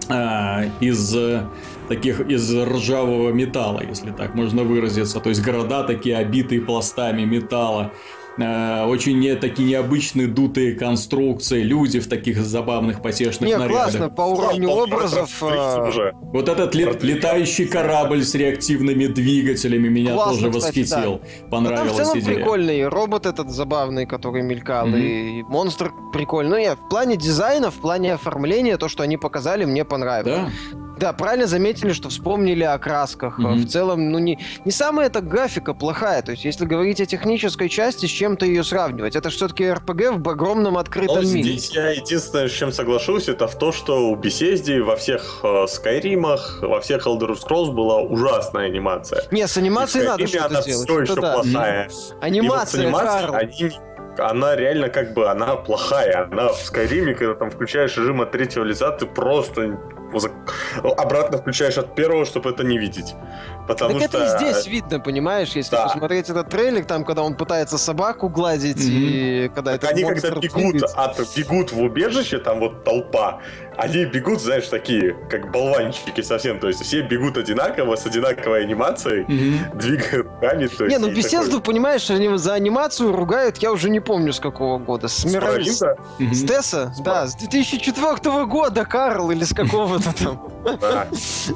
а, 0.09 0.65
из 0.79 1.15
таких 1.89 2.21
из 2.21 2.55
ржавого 2.55 3.31
металла, 3.31 3.81
если 3.87 4.11
так 4.11 4.35
можно 4.35 4.63
выразиться. 4.63 5.19
То 5.19 5.29
есть 5.29 5.41
города 5.41 5.83
такие 5.83 6.17
обитые 6.17 6.61
пластами 6.61 7.25
металла. 7.25 7.91
Э, 8.37 8.85
очень 8.85 9.37
такие 9.39 9.67
необычные 9.67 10.27
дутые 10.27 10.73
конструкции, 10.73 11.61
люди 11.61 11.99
в 11.99 12.07
таких 12.07 12.37
забавных 12.37 13.01
потешных 13.01 13.49
не, 13.49 13.57
нарядах. 13.57 13.91
классно, 13.91 14.09
по 14.09 14.21
уровню 14.21 14.69
образов. 14.69 15.31
Э... 15.43 16.11
Вот 16.21 16.49
этот 16.49 16.73
лет, 16.73 17.03
летающий 17.03 17.65
корабль 17.67 18.23
с 18.23 18.33
реактивными 18.33 19.05
двигателями 19.07 19.87
меня 19.87 20.13
классно, 20.13 20.47
тоже 20.47 20.59
кстати, 20.59 20.79
восхитил. 20.79 21.21
Да. 21.21 21.47
Понравилась 21.49 21.99
а 21.99 22.03
там 22.05 22.13
в 22.13 22.23
идея. 22.23 22.35
прикольный 22.35 22.87
робот 22.87 23.25
этот 23.25 23.49
забавный, 23.49 24.05
который 24.05 24.41
мелькал, 24.41 24.87
mm-hmm. 24.87 25.39
и 25.39 25.43
монстр 25.43 25.91
прикольный. 26.11 26.49
Ну, 26.49 26.57
я 26.57 26.75
в 26.75 26.89
плане 26.89 27.17
дизайна, 27.17 27.71
в 27.71 27.75
плане 27.75 28.13
оформления, 28.13 28.77
то, 28.77 28.87
что 28.87 29.03
они 29.03 29.17
показали, 29.17 29.65
мне 29.65 29.85
понравилось. 29.85 30.49
Да? 30.71 30.82
Да, 31.03 31.11
правильно 31.11 31.47
заметили, 31.47 31.91
что 31.91 32.07
вспомнили 32.07 32.63
о 32.63 32.77
красках. 32.77 33.37
Mm-hmm. 33.37 33.55
В 33.55 33.67
целом, 33.67 34.09
ну 34.09 34.19
не, 34.19 34.39
не 34.63 34.71
самая 34.71 35.07
эта 35.07 35.19
графика 35.19 35.73
плохая. 35.73 36.21
То 36.21 36.31
есть, 36.31 36.45
если 36.45 36.63
говорить 36.63 37.01
о 37.01 37.05
технической 37.05 37.67
части, 37.67 38.05
с 38.05 38.09
чем-то 38.09 38.45
ее 38.45 38.63
сравнивать. 38.63 39.17
Это 39.17 39.29
все-таки 39.29 39.69
РПГ 39.69 40.13
в 40.23 40.29
огромном 40.29 40.77
открытом 40.77 41.17
Но 41.17 41.21
мире. 41.23 41.43
Здесь 41.43 41.71
я 41.71 41.89
единственное, 41.89 42.47
с 42.47 42.53
чем 42.53 42.71
соглашусь, 42.71 43.27
это 43.27 43.49
в 43.49 43.59
то, 43.59 43.73
что 43.73 44.11
у 44.11 44.15
Bethesda 44.15 44.81
во 44.81 44.95
всех 44.95 45.41
э, 45.43 45.65
Скайримах, 45.67 46.59
во 46.61 46.79
всех 46.79 47.05
Elder 47.05 47.37
Scrolls 47.37 47.73
была 47.73 47.99
ужасная 47.99 48.67
анимация. 48.67 49.25
Не, 49.29 49.45
с 49.45 49.57
анимацией 49.57 50.05
надо 50.05 50.25
что-то 50.25 50.45
она 50.45 50.61
делать. 50.61 50.89
все 50.89 50.99
еще 51.01 51.15
да. 51.15 51.33
плохая. 51.33 51.89
Анимация, 52.21 52.89
вот 52.89 53.01
Карл. 53.01 53.35
Они 53.35 53.71
она 54.17 54.55
реально 54.55 54.89
как 54.89 55.13
бы, 55.13 55.29
она 55.29 55.55
плохая. 55.55 56.29
Она 56.31 56.49
в 56.49 56.61
Скайриме, 56.61 57.13
когда 57.13 57.33
там 57.33 57.49
включаешь 57.49 57.97
режим 57.97 58.21
от 58.21 58.31
третьего 58.31 58.63
лица, 58.63 58.91
ты 58.91 59.05
просто 59.05 59.77
обратно 60.97 61.37
включаешь 61.37 61.77
от 61.77 61.95
первого, 61.95 62.25
чтобы 62.25 62.49
это 62.49 62.63
не 62.63 62.77
видеть. 62.77 63.15
Потому 63.67 63.99
так 63.99 64.09
что... 64.09 64.17
это 64.19 64.45
и 64.45 64.51
здесь 64.51 64.67
видно, 64.67 64.99
понимаешь, 64.99 65.49
если 65.49 65.71
да. 65.71 65.87
посмотреть 65.87 66.29
этот 66.29 66.49
трейлер, 66.49 66.85
там, 66.85 67.05
когда 67.05 67.23
он 67.23 67.35
пытается 67.35 67.77
собаку 67.77 68.29
гладить, 68.29 68.77
mm-hmm. 68.77 69.45
и 69.45 69.51
когда 69.55 69.77
так 69.77 69.83
это 69.83 69.87
Они 69.89 70.03
когда 70.03 70.29
бегут, 70.39 70.83
от, 70.95 71.19
бегут 71.35 71.71
в 71.71 71.81
убежище, 71.81 72.39
там 72.39 72.59
вот 72.59 72.83
толпа, 72.83 73.41
они 73.77 74.05
бегут, 74.05 74.41
знаешь, 74.41 74.67
такие, 74.67 75.15
как 75.29 75.51
болванчики 75.51 76.21
совсем, 76.21 76.59
то 76.59 76.67
есть 76.67 76.83
все 76.83 77.01
бегут 77.01 77.37
одинаково, 77.37 77.95
с 77.95 78.05
одинаковой 78.05 78.63
анимацией, 78.63 79.23
mm-hmm. 79.23 79.77
двигают 79.77 80.27
руками. 80.27 80.67
То 80.67 80.87
не, 80.87 80.97
ну 80.97 81.09
Бесезду, 81.09 81.59
такой... 81.59 81.73
понимаешь, 81.73 82.09
они 82.09 82.37
за 82.37 82.53
анимацию 82.53 83.15
ругают, 83.15 83.57
я 83.57 83.71
уже 83.71 83.89
не 83.89 83.99
помню 83.99 84.33
с 84.33 84.39
какого 84.39 84.77
года. 84.77 85.07
С, 85.07 85.19
с 85.19 85.25
Мирови... 85.25 85.69
Mm-hmm. 85.69 86.33
С 86.33 86.45
Тесса? 86.45 86.93
С 86.95 86.99
да, 86.99 87.27
с 87.27 87.35
2004 87.35 88.45
года, 88.45 88.85
Карл, 88.85 89.31
или 89.31 89.43
с 89.43 89.53
какого-то 89.53 90.13
там. 90.13 90.49
С 91.13 91.49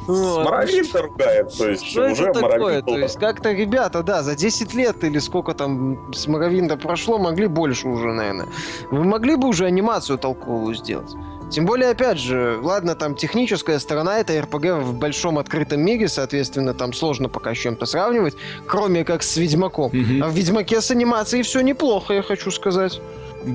ругает, 0.93 1.57
то 1.57 1.69
есть 1.69 1.96
Что 1.97 2.11
уже 2.11 2.29
это 2.29 2.39
такое? 2.41 2.81
То 2.81 2.97
есть 2.97 3.19
как-то 3.19 3.51
ребята, 3.51 4.03
да, 4.03 4.23
за 4.23 4.35
10 4.35 4.73
лет 4.73 5.03
или 5.03 5.19
сколько 5.19 5.53
там 5.53 6.13
с 6.13 6.27
Моровинта 6.27 6.77
прошло, 6.77 7.17
могли 7.17 7.47
больше 7.47 7.87
уже, 7.87 8.13
наверное. 8.13 8.47
Вы 8.91 9.03
могли 9.03 9.35
бы 9.35 9.47
уже 9.47 9.65
анимацию 9.65 10.17
толковую 10.17 10.75
сделать. 10.75 11.13
Тем 11.49 11.65
более, 11.65 11.91
опять 11.91 12.19
же, 12.19 12.59
ладно, 12.61 12.95
там 12.95 13.15
техническая 13.15 13.79
сторона, 13.79 14.19
это 14.19 14.39
РПГ 14.41 14.83
в 14.83 14.93
большом 14.93 15.39
открытом 15.39 15.79
мире, 15.81 16.09
соответственно, 16.09 16.73
там 16.73 16.91
сложно 16.91 17.29
пока 17.29 17.55
с 17.55 17.57
чем-то 17.57 17.85
сравнивать, 17.85 18.35
кроме 18.67 19.05
как 19.05 19.23
с 19.23 19.37
Ведьмаком. 19.37 19.91
Mm-hmm. 19.91 20.23
А 20.23 20.27
в 20.27 20.33
Ведьмаке 20.33 20.81
с 20.81 20.91
анимацией 20.91 21.43
все 21.43 21.61
неплохо, 21.61 22.13
я 22.13 22.21
хочу 22.21 22.51
сказать. 22.51 22.99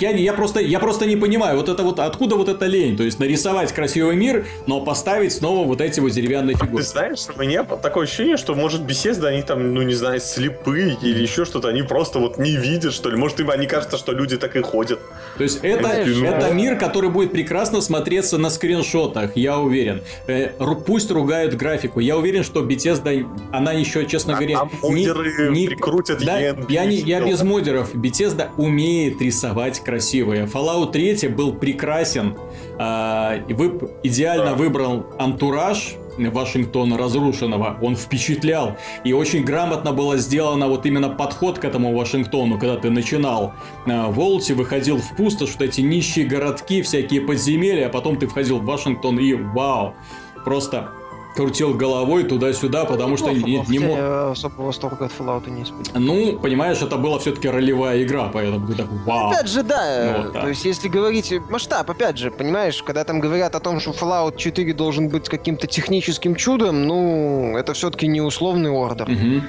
Я, 0.00 0.11
я, 0.11 0.33
просто, 0.33 0.61
я 0.61 0.78
просто 0.78 1.07
не 1.07 1.16
понимаю, 1.16 1.57
вот 1.57 1.68
это 1.68 1.83
вот 1.83 1.98
откуда 1.98 2.37
вот 2.37 2.48
эта 2.48 2.66
лень? 2.66 2.96
То 2.96 3.02
есть 3.02 3.18
нарисовать 3.18 3.72
красивый 3.72 4.16
мир, 4.16 4.46
но 4.66 4.81
поставить 4.81 5.33
снова 5.33 5.66
вот 5.66 5.81
эти 5.81 6.00
вот 6.00 6.12
деревянные 6.12 6.57
фигуры. 6.57 6.83
Ты 6.83 6.88
знаешь, 6.88 7.20
у 7.35 7.40
меня 7.40 7.64
такое 7.64 8.05
ощущение, 8.05 8.37
что 8.37 8.55
может 8.55 8.83
беседа, 8.83 9.28
они 9.28 9.42
там, 9.42 9.74
ну 9.74 9.83
не 9.83 9.94
знаю, 9.94 10.20
слепые 10.20 10.96
или 11.02 11.22
еще 11.22 11.44
что-то, 11.44 11.68
они 11.68 11.83
просто 11.83 12.18
вот 12.18 12.38
не 12.38 12.57
видят, 12.57 12.94
что 12.94 13.11
ли. 13.11 13.16
Может, 13.16 13.40
им 13.40 13.50
они 13.50 13.66
кажется, 13.66 13.98
что 13.98 14.12
люди 14.12 14.37
так 14.37 14.57
и 14.57 14.62
ходят. 14.62 15.00
То 15.37 15.42
есть 15.42 15.61
это, 15.62 16.05
ну, 16.07 16.24
это 16.24 16.52
мир, 16.52 16.78
который 16.78 17.11
будет 17.11 17.33
прекрасно 17.33 17.81
смотреться 17.81 18.38
на 18.38 18.50
скриншотах, 18.50 19.37
я 19.37 19.59
уверен. 19.59 20.02
Э, 20.26 20.50
пусть 20.87 21.11
ругают 21.11 21.55
графику. 21.55 22.00
Я 22.00 22.16
уверен, 22.16 22.44
что 22.44 22.62
Bethesda, 22.62 23.26
она 23.52 23.72
еще, 23.72 24.07
честно 24.07 24.35
а, 24.35 24.37
говоря, 24.37 24.61
а 24.61 24.88
не, 24.88 25.50
не 25.50 25.66
прикрутят 25.68 26.22
да, 26.24 26.38
я, 26.38 26.85
не, 26.85 26.96
я 26.96 27.20
без 27.20 27.42
модеров. 27.42 27.94
Bethesda 27.94 28.50
умеет 28.57 29.20
рисовать 29.20 29.81
красивые. 29.83 30.47
Fallout 30.47 30.92
3 30.92 31.29
был 31.29 31.55
прекрасен. 31.55 32.37
А, 32.79 33.37
вы 33.49 33.79
идеально 34.03 34.55
выбрал 34.55 35.07
антураж 35.18 35.97
Вашингтона 36.18 36.99
разрушенного. 36.99 37.79
Он 37.81 37.97
впечатлял. 37.97 38.77
И 39.05 39.12
очень 39.12 39.45
грамотно 39.45 39.92
было 39.92 40.16
сделано 40.18 40.68
вот 40.68 40.87
именно 40.87 41.09
подход 41.09 41.59
к 41.59 41.64
этому 41.64 41.97
Вашингтону, 41.97 42.59
когда 42.59 42.77
ты 42.77 42.90
начинал 42.90 43.55
а, 43.87 44.09
в 44.09 44.14
Волте, 44.14 44.55
выходил 44.55 44.99
в 44.99 45.16
пустошь, 45.16 45.53
вот 45.53 45.62
эти 45.62 45.81
нищие 45.81 46.27
городки, 46.27 46.83
всякие 46.83 47.21
подземелья, 47.23 47.87
а 47.87 47.90
потом 47.90 48.16
ты 48.16 48.27
входил 48.27 48.59
в 48.59 48.64
Вашингтон 48.64 49.18
и 49.18 49.35
вау. 49.35 49.95
Просто 50.45 50.90
крутил 51.35 51.75
головой 51.75 52.25
туда-сюда, 52.25 52.85
потому 52.85 53.16
что 53.16 53.31
не, 53.31 53.64
не 53.68 53.79
мог... 53.79 53.99
особо 54.33 54.62
восторга 54.62 55.07
от 55.07 55.12
Fallout 55.12 55.49
не 55.51 55.62
испытывал. 55.62 56.01
Ну, 56.01 56.38
понимаешь, 56.38 56.83
это 56.83 56.97
была 56.97 57.18
все-таки 57.18 57.49
ролевая 57.49 58.03
игра, 58.03 58.31
поэтому 58.33 58.66
ты 58.66 58.75
такой, 58.75 58.99
вау. 59.07 59.31
Опять 59.31 59.49
же, 59.49 59.62
да, 59.62 60.12
ну, 60.16 60.23
вот 60.25 60.33
то 60.33 60.49
есть 60.49 60.64
если 60.64 60.88
говорить 60.88 61.33
масштаб, 61.51 61.90
опять 61.90 62.18
же, 62.18 62.31
понимаешь, 62.31 62.83
когда 62.83 63.05
там 63.05 63.21
говорят 63.21 63.55
о 63.55 63.61
том, 63.61 63.81
что 63.81 63.90
Fallout 63.90 64.37
4 64.37 64.73
должен 64.75 65.09
быть 65.09 65.29
каким-то 65.29 65.66
техническим 65.66 66.35
чудом, 66.35 66.87
ну, 66.87 67.57
это 67.57 67.73
все-таки 67.73 68.07
не 68.07 68.21
условный 68.21 68.71
ордер. 68.71 69.09
Угу. 69.09 69.42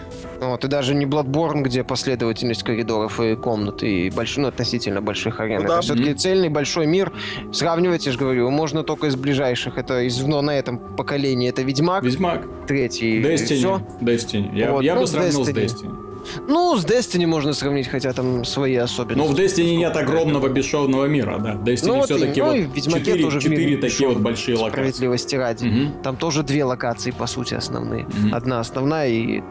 Вот, 0.43 0.65
и 0.65 0.67
даже 0.67 0.93
не 0.93 1.06
Bloodborne, 1.06 1.62
где 1.62 1.84
последовательность 1.84 2.63
коридоров 2.63 3.19
и 3.19 3.36
комнат, 3.36 3.84
и 3.84 4.10
больш... 4.10 4.38
ну, 4.38 4.48
относительно 4.48 5.02
больших 5.02 5.39
арен. 5.39 5.62
Ну, 5.62 5.67
да. 5.67 5.74
Это 5.76 5.82
все-таки 5.82 6.10
mm-hmm. 6.10 6.15
цельный 6.15 6.50
большой 6.50 6.86
мир. 6.86 7.13
Сравнивать, 7.52 8.06
я 8.06 8.12
же 8.12 8.17
говорю, 8.17 8.50
можно 8.50 8.84
только 8.84 9.08
из 9.08 9.15
ближайших. 9.15 9.78
Это 9.78 10.02
из, 10.02 10.19
но 10.22 10.41
на 10.41 10.58
этом 10.58 10.80
поколении 10.96 11.50
это 11.50 11.62
Ведьмак. 11.74 12.04
Ведьмак. 12.04 12.48
Третий. 12.68 13.20
Destiny. 13.22 13.56
Все. 13.56 13.82
Destiny. 14.00 14.56
Я, 14.56 14.72
вот. 14.74 14.84
я 14.84 14.94
ну, 14.94 15.02
бы 15.02 15.08
сравнил 15.08 15.42
Destiny. 15.42 15.68
с 15.68 15.74
Destiny. 15.74 16.12
Ну, 16.48 16.76
с 16.78 16.86
Destiny 16.86 17.26
можно 17.26 17.54
сравнить, 17.54 17.88
хотя 17.88 18.14
там 18.14 18.46
свои 18.46 18.76
особенности. 18.76 19.28
Но 19.28 19.34
в 19.34 19.38
Destiny 19.38 19.76
нет 19.76 19.96
огромного 19.96 20.48
бесшовного 20.50 21.06
мира, 21.06 21.40
да. 21.40 21.54
Destiny 21.54 21.88
ну, 21.88 22.02
все-таки 22.04 22.42
ну, 22.42 22.48
вот, 22.48 22.86
вот 22.88 23.00
4, 23.00 23.22
тоже 23.22 23.42
4 23.42 23.78
такие 23.78 24.10
вот 24.10 24.18
большие 24.18 24.56
локации. 24.56 24.74
Справедливости 24.74 25.36
ради. 25.36 25.68
Угу. 25.68 26.04
Там 26.04 26.18
тоже 26.18 26.44
две 26.44 26.64
локации, 26.64 27.12
по 27.12 27.28
сути, 27.28 27.54
основные. 27.54 28.06
Угу. 28.06 28.36
Одна 28.36 28.60
основная 28.60 29.10
и 29.10 29.42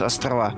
острова. 0.00 0.54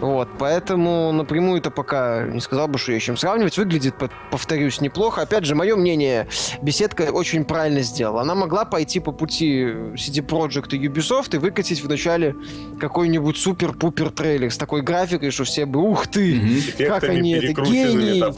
Вот, 0.00 0.28
поэтому 0.38 1.12
напрямую 1.12 1.58
это 1.58 1.70
пока 1.70 2.26
не 2.26 2.40
сказал 2.40 2.68
бы, 2.68 2.78
что 2.78 2.92
есть 2.92 3.06
чем 3.06 3.16
сравнивать. 3.16 3.56
Выглядит, 3.56 3.94
повторюсь, 4.30 4.80
неплохо. 4.80 5.22
Опять 5.22 5.44
же, 5.44 5.54
мое 5.54 5.76
мнение, 5.76 6.28
беседка 6.60 7.02
очень 7.12 7.44
правильно 7.44 7.82
сделала. 7.82 8.22
Она 8.22 8.34
могла 8.34 8.64
пойти 8.64 9.00
по 9.00 9.12
пути 9.12 9.62
CD 9.94 10.26
Projekt 10.26 10.76
и 10.76 10.88
Ubisoft 10.88 11.34
и 11.34 11.38
выкатить 11.38 11.82
вначале 11.82 12.34
какой-нибудь 12.80 13.36
супер-пупер 13.36 14.10
трейлер 14.10 14.52
с 14.52 14.56
такой 14.56 14.82
графикой, 14.82 15.11
что 15.30 15.44
все 15.44 15.66
бы, 15.66 15.80
ух 15.80 16.06
ты, 16.06 16.38
угу. 16.38 16.88
как 16.88 17.04
они, 17.04 17.32
это 17.32 17.62
гений. 17.62 18.20
Там 18.20 18.34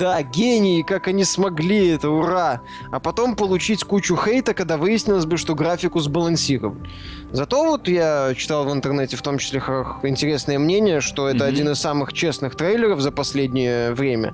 да, 0.00 0.22
гении, 0.22 0.80
как 0.80 1.08
они 1.08 1.24
смогли 1.24 1.88
это, 1.88 2.08
ура! 2.08 2.62
А 2.90 3.00
потом 3.00 3.36
получить 3.36 3.84
кучу 3.84 4.16
хейта, 4.16 4.54
когда 4.54 4.78
выяснилось 4.78 5.26
бы, 5.26 5.36
что 5.36 5.54
графику 5.54 6.00
сбалансировали. 6.00 6.88
Зато 7.32 7.62
вот 7.62 7.86
я 7.86 8.32
читал 8.34 8.64
в 8.64 8.72
интернете 8.72 9.18
в 9.18 9.22
том 9.22 9.36
числе 9.36 9.60
интересное 10.02 10.58
мнение, 10.58 11.02
что 11.02 11.28
это 11.28 11.44
mm-hmm. 11.44 11.48
один 11.48 11.68
из 11.68 11.78
самых 11.80 12.14
честных 12.14 12.56
трейлеров 12.56 13.02
за 13.02 13.12
последнее 13.12 13.92
время 13.92 14.32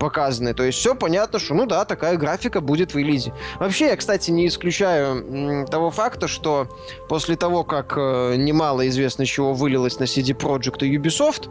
показаны. 0.00 0.54
То 0.54 0.64
есть 0.64 0.78
все 0.78 0.96
понятно, 0.96 1.38
что 1.38 1.54
ну 1.54 1.66
да, 1.66 1.84
такая 1.84 2.16
графика 2.16 2.60
будет 2.60 2.94
в 2.94 2.96
релизе. 2.96 3.32
Вообще, 3.60 3.86
я, 3.86 3.96
кстати, 3.96 4.30
не 4.32 4.48
исключаю 4.48 5.66
того 5.66 5.90
факта, 5.90 6.26
что 6.26 6.66
после 7.08 7.36
того, 7.36 7.62
как 7.62 7.94
э, 7.96 8.34
немало 8.36 8.88
известно 8.88 9.26
чего 9.26 9.52
вылилось 9.52 10.00
на 10.00 10.04
CD 10.04 10.34
Projekt 10.34 10.84
и 10.84 10.96
Ubisoft, 10.96 11.50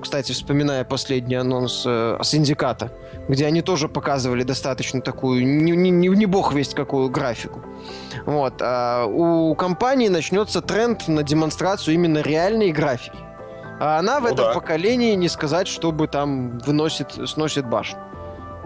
кстати, 0.00 0.30
вспоминая 0.32 0.84
последний 0.84 1.34
анонс 1.34 1.82
э, 1.84 2.18
Синдиката, 2.22 2.92
где 3.28 3.46
они 3.46 3.62
тоже 3.62 3.88
показывали 3.88 4.44
достаточно 4.44 5.00
такую, 5.00 5.44
не, 5.44 5.72
не, 5.72 5.90
не 5.90 6.26
бог 6.26 6.54
весть 6.54 6.74
какую 6.74 7.10
графику. 7.10 7.60
Вот. 8.26 8.54
А 8.60 9.06
у 9.06 9.54
компании 9.56 10.08
начнется 10.08 10.62
тренд 10.62 11.08
на 11.08 11.24
демонстрацию 11.24 11.94
именно 11.94 12.18
реальной 12.18 12.70
графики. 12.70 13.27
А 13.80 13.98
она 13.98 14.20
в 14.20 14.24
ну, 14.24 14.28
этом 14.28 14.46
да. 14.46 14.52
поколении 14.54 15.14
не 15.14 15.28
сказать, 15.28 15.68
чтобы 15.68 16.08
там 16.08 16.58
выносит, 16.58 17.12
сносит 17.28 17.66
башню. 17.66 17.98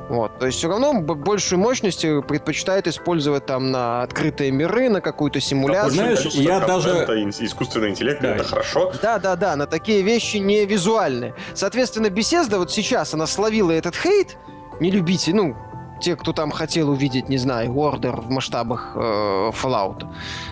Вот. 0.09 0.39
То 0.39 0.47
есть 0.47 0.59
все 0.59 0.69
равно 0.69 1.01
большую 1.01 1.59
мощность 1.59 2.03
предпочитает 2.03 2.87
использовать 2.87 3.47
там 3.47 3.71
на 3.71 4.03
открытые 4.03 4.51
миры, 4.51 4.91
на 4.91 5.01
какую-то 5.01 5.41
симуляцию. 5.41 5.97
Да, 5.97 6.17
знаешь, 6.17 6.35
я 6.35 6.61
даже... 6.61 6.91
Это 6.91 7.29
искусственный 7.31 7.91
интеллект, 7.91 8.21
да. 8.21 8.35
это 8.35 8.45
хорошо. 8.45 8.93
Да, 9.01 9.19
да, 9.19 9.37
да, 9.37 9.57
на 9.57 9.67
такие 9.67 10.03
вещи 10.03 10.37
не 10.37 10.67
визуальные. 10.67 11.35
Соответственно, 11.55 12.11
беседа 12.11 12.59
вот 12.59 12.71
сейчас, 12.71 13.15
она 13.15 13.27
словила 13.27 13.71
этот 13.71 13.97
хейт, 13.97 14.37
не 14.81 14.91
любите, 14.91 15.33
ну, 15.33 15.57
те, 16.03 16.17
кто 16.17 16.33
там 16.33 16.51
хотел 16.51 16.91
увидеть, 16.91 17.29
не 17.29 17.39
знаю, 17.39 17.71
Order 17.73 18.21
в 18.21 18.29
масштабах 18.29 18.93
э, 18.95 18.99
Fallout. 18.99 20.05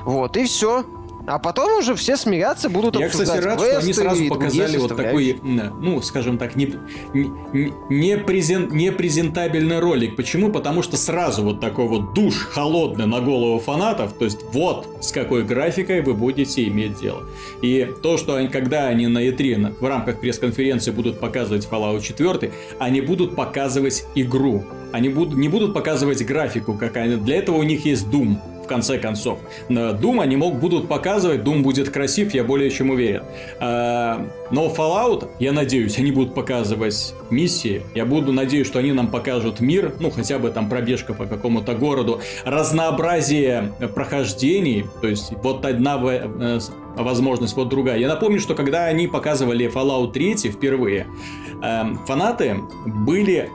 Вот, 0.05 0.37
и 0.37 0.45
все. 0.45 0.85
А 1.27 1.39
потом 1.39 1.79
уже 1.79 1.95
все 1.95 2.17
смеяться 2.17 2.69
будут 2.69 2.99
Я, 2.99 3.09
кстати, 3.09 3.39
рад, 3.39 3.61
что 3.61 3.79
они 3.79 3.93
сразу 3.93 4.29
показали 4.29 4.77
вот 4.79 4.97
такой, 4.97 5.39
ну, 5.43 6.01
скажем 6.03 6.39
так, 6.39 6.57
не, 6.57 6.75
не, 7.13 7.73
не, 7.89 8.19
презент, 8.19 8.73
не 8.73 8.91
презентабельный 8.91 9.79
ролик. 9.79 10.17
Почему? 10.17 10.51
Потому 10.51 10.83
что 10.83 10.97
сразу 10.97 11.43
вот 11.43 11.61
такой 11.61 11.89
вот 11.89 12.15
душ 12.15 12.47
холодный 12.51 13.07
на 13.07 13.21
голову 13.21 13.59
фанатов, 13.59 14.13
то 14.15 14.25
есть 14.25 14.41
вот 14.53 14.87
с 15.01 15.13
какой 15.13 15.45
графикой 15.45 16.01
вы 16.01 16.15
будете 16.15 16.67
иметь 16.69 16.99
дело. 17.01 17.25
И 17.63 17.89
то, 18.03 18.17
что 18.17 18.35
они, 18.35 18.49
когда 18.49 18.87
они 18.87 19.07
на 19.07 19.27
E3 19.27 19.81
в 19.81 19.85
рамках 19.87 20.21
пресс-конференции 20.21 20.91
будут 20.91 21.21
показывать 21.21 21.69
Fallout 21.71 22.01
4, 22.01 22.53
они 22.79 23.01
будут 23.01 23.37
показывать 23.37 24.05
игру. 24.15 24.65
Они 24.93 25.09
будут, 25.09 25.39
не 25.39 25.49
будут 25.49 25.75
показывать 25.75 26.25
графику, 26.25 26.75
какая 26.75 27.17
для 27.17 27.37
этого 27.37 27.57
у 27.57 27.63
них 27.63 27.85
есть 27.85 28.07
Doom 28.07 28.39
конце 28.71 28.99
концов. 28.99 29.41
Doom 29.69 30.23
они 30.23 30.37
мог, 30.37 30.61
будут 30.61 30.89
показывать, 30.89 31.41
Doom 31.41 31.63
будет 31.63 31.91
красив, 31.91 32.33
я 32.35 32.45
более 32.45 32.71
чем 32.71 32.91
уверен. 32.91 33.25
А, 33.59 34.25
но 34.51 34.69
Fallout, 34.69 35.29
я 35.41 35.53
надеюсь, 35.53 35.99
они 35.99 36.13
будут 36.13 36.35
показывать 36.35 37.15
миссии. 37.31 37.83
Я 37.95 38.07
буду 38.07 38.33
надеюсь, 38.33 38.69
что 38.69 38.79
они 38.79 38.93
нам 38.93 39.09
покажут 39.09 39.61
мир, 39.61 39.95
ну 39.99 40.11
хотя 40.11 40.39
бы 40.39 40.51
там 40.51 40.69
пробежка 40.69 41.15
по 41.15 41.27
какому-то 41.27 41.75
городу, 41.75 42.21
разнообразие 42.45 43.73
прохождений, 43.95 44.87
то 45.01 45.09
есть 45.09 45.33
вот 45.43 45.65
одна 45.65 46.01
э, 46.01 46.61
возможность, 46.97 47.57
вот 47.57 47.69
другая. 47.69 47.99
Я 47.99 48.09
напомню, 48.09 48.39
что 48.39 48.55
когда 48.55 48.85
они 48.85 49.09
показывали 49.09 49.69
Fallout 49.69 50.13
3 50.13 50.51
впервые, 50.51 51.09
э, 51.63 51.83
фанаты 52.07 52.57
были 52.87 53.51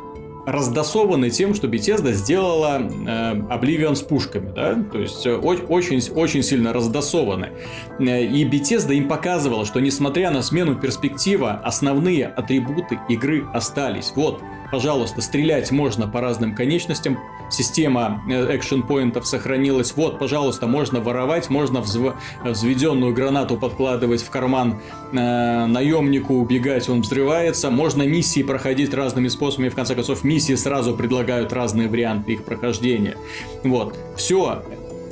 раздосованы 0.45 1.29
тем, 1.29 1.53
что 1.53 1.67
Bethesda 1.67 2.11
сделала 2.13 2.79
э, 2.79 3.35
Oblivion 3.35 3.95
с 3.95 4.01
пушками, 4.01 4.51
да, 4.55 4.75
то 4.91 4.99
есть 4.99 5.25
э, 5.25 5.35
очень, 5.35 6.01
очень 6.13 6.43
сильно 6.43 6.73
раздосованы. 6.73 7.51
Э, 7.99 8.23
и 8.23 8.45
Bethesda 8.45 8.93
им 8.93 9.07
показывала, 9.07 9.65
что 9.65 9.79
несмотря 9.79 10.31
на 10.31 10.41
смену 10.41 10.75
перспектива, 10.75 11.61
основные 11.63 12.27
атрибуты 12.27 12.99
игры 13.09 13.45
остались. 13.53 14.13
Вот, 14.15 14.41
пожалуйста, 14.75 15.21
стрелять 15.21 15.71
можно 15.71 16.05
по 16.05 16.19
разным 16.19 16.53
конечностям, 16.53 17.17
система 17.49 18.21
экшен-поинтов 18.27 19.25
сохранилась. 19.25 19.95
Вот, 19.95 20.19
пожалуйста, 20.19 20.67
можно 20.67 20.99
воровать, 20.99 21.49
можно 21.49 21.79
взв... 21.79 22.13
взведенную 22.43 23.13
гранату 23.13 23.55
подкладывать 23.55 24.21
в 24.21 24.29
карман 24.29 24.81
э, 25.13 25.65
наемнику, 25.65 26.33
убегать, 26.33 26.89
он 26.89 27.03
взрывается. 27.03 27.71
Можно 27.71 28.03
миссии 28.03 28.43
проходить 28.43 28.93
разными 28.93 29.29
способами, 29.29 29.69
в 29.69 29.75
конце 29.75 29.95
концов, 29.95 30.25
миссии 30.25 30.55
сразу 30.55 30.93
предлагают 30.93 31.53
разные 31.53 31.87
варианты 31.87 32.33
их 32.33 32.43
прохождения. 32.43 33.15
Вот, 33.63 33.97
все. 34.17 34.61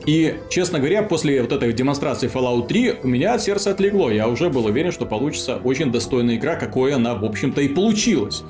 И, 0.06 0.39
честно 0.49 0.80
говоря, 0.80 1.04
после 1.04 1.41
вот 1.41 1.54
этой 1.54 1.71
демонстрации 1.71 2.30
Fallout 2.30 2.67
3 2.67 2.95
у 3.04 3.08
меня 3.08 3.39
сердце 3.39 3.71
отлегло. 3.71 4.10
Я 4.10 4.28
уже 4.28 4.49
был 4.49 4.65
уверен, 4.65 4.91
что 4.91 5.06
получится 5.06 5.62
очень 5.63 5.89
достойная 5.89 6.36
игра, 6.36 6.58
какой 6.58 6.93
она, 6.93 7.15
в 7.15 7.23
общем-то, 7.23 7.62
и 7.62 7.69
получилась. 7.69 8.43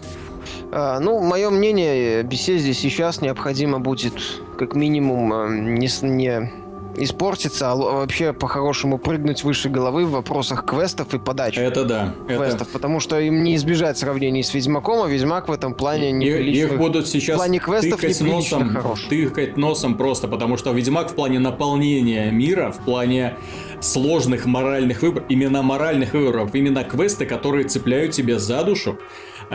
А, 0.72 1.00
ну, 1.00 1.20
мое 1.22 1.50
мнение, 1.50 2.24
беседе 2.24 2.74
сейчас 2.74 3.22
необходимо 3.22 3.80
будет 3.80 4.14
как 4.58 4.76
минимум 4.76 5.34
а, 5.34 5.48
не, 5.50 5.90
не 6.02 6.52
испортиться, 6.96 7.72
а 7.72 7.76
вообще 7.76 8.34
по-хорошему 8.34 8.98
прыгнуть 8.98 9.44
выше 9.44 9.70
головы 9.70 10.06
в 10.06 10.12
вопросах 10.12 10.66
квестов 10.66 11.14
и 11.14 11.20
подачи. 11.20 11.60
Это 11.60 11.86
да. 11.86 12.16
Квестов, 12.28 12.68
это... 12.68 12.72
потому 12.74 13.00
что 13.00 13.20
им 13.20 13.44
не 13.44 13.56
избежать 13.56 13.98
сравнений 13.98 14.44
с 14.44 14.54
Ведьмаком, 14.54 15.04
а 15.04 15.08
Ведьмак 15.08 15.48
в 15.48 15.52
этом 15.52 15.74
плане 15.74 16.12
не 16.12 16.28
Их 16.28 16.78
будут 16.78 17.08
сейчас 17.08 17.36
в 17.36 17.40
плане 17.40 17.60
квестов 17.60 18.00
тыкать 18.00 18.22
носом, 18.22 18.70
хорош. 18.70 19.02
тыкать 19.10 19.58
носом 19.58 19.98
просто, 19.98 20.28
потому 20.28 20.58
что 20.58 20.72
Ведьмак 20.72 21.12
в 21.12 21.16
плане 21.16 21.40
наполнения 21.40 22.32
мира, 22.32 22.72
в 22.72 22.84
плане 22.84 23.36
сложных 23.82 24.46
моральных 24.46 25.02
выборов, 25.02 25.26
именно 25.30 25.62
моральных 25.62 26.14
выборов, 26.14 26.54
именно 26.54 26.84
квесты, 26.84 27.26
которые 27.26 27.66
цепляют 27.66 28.12
тебя 28.12 28.40
за 28.40 28.64
душу, 28.64 28.98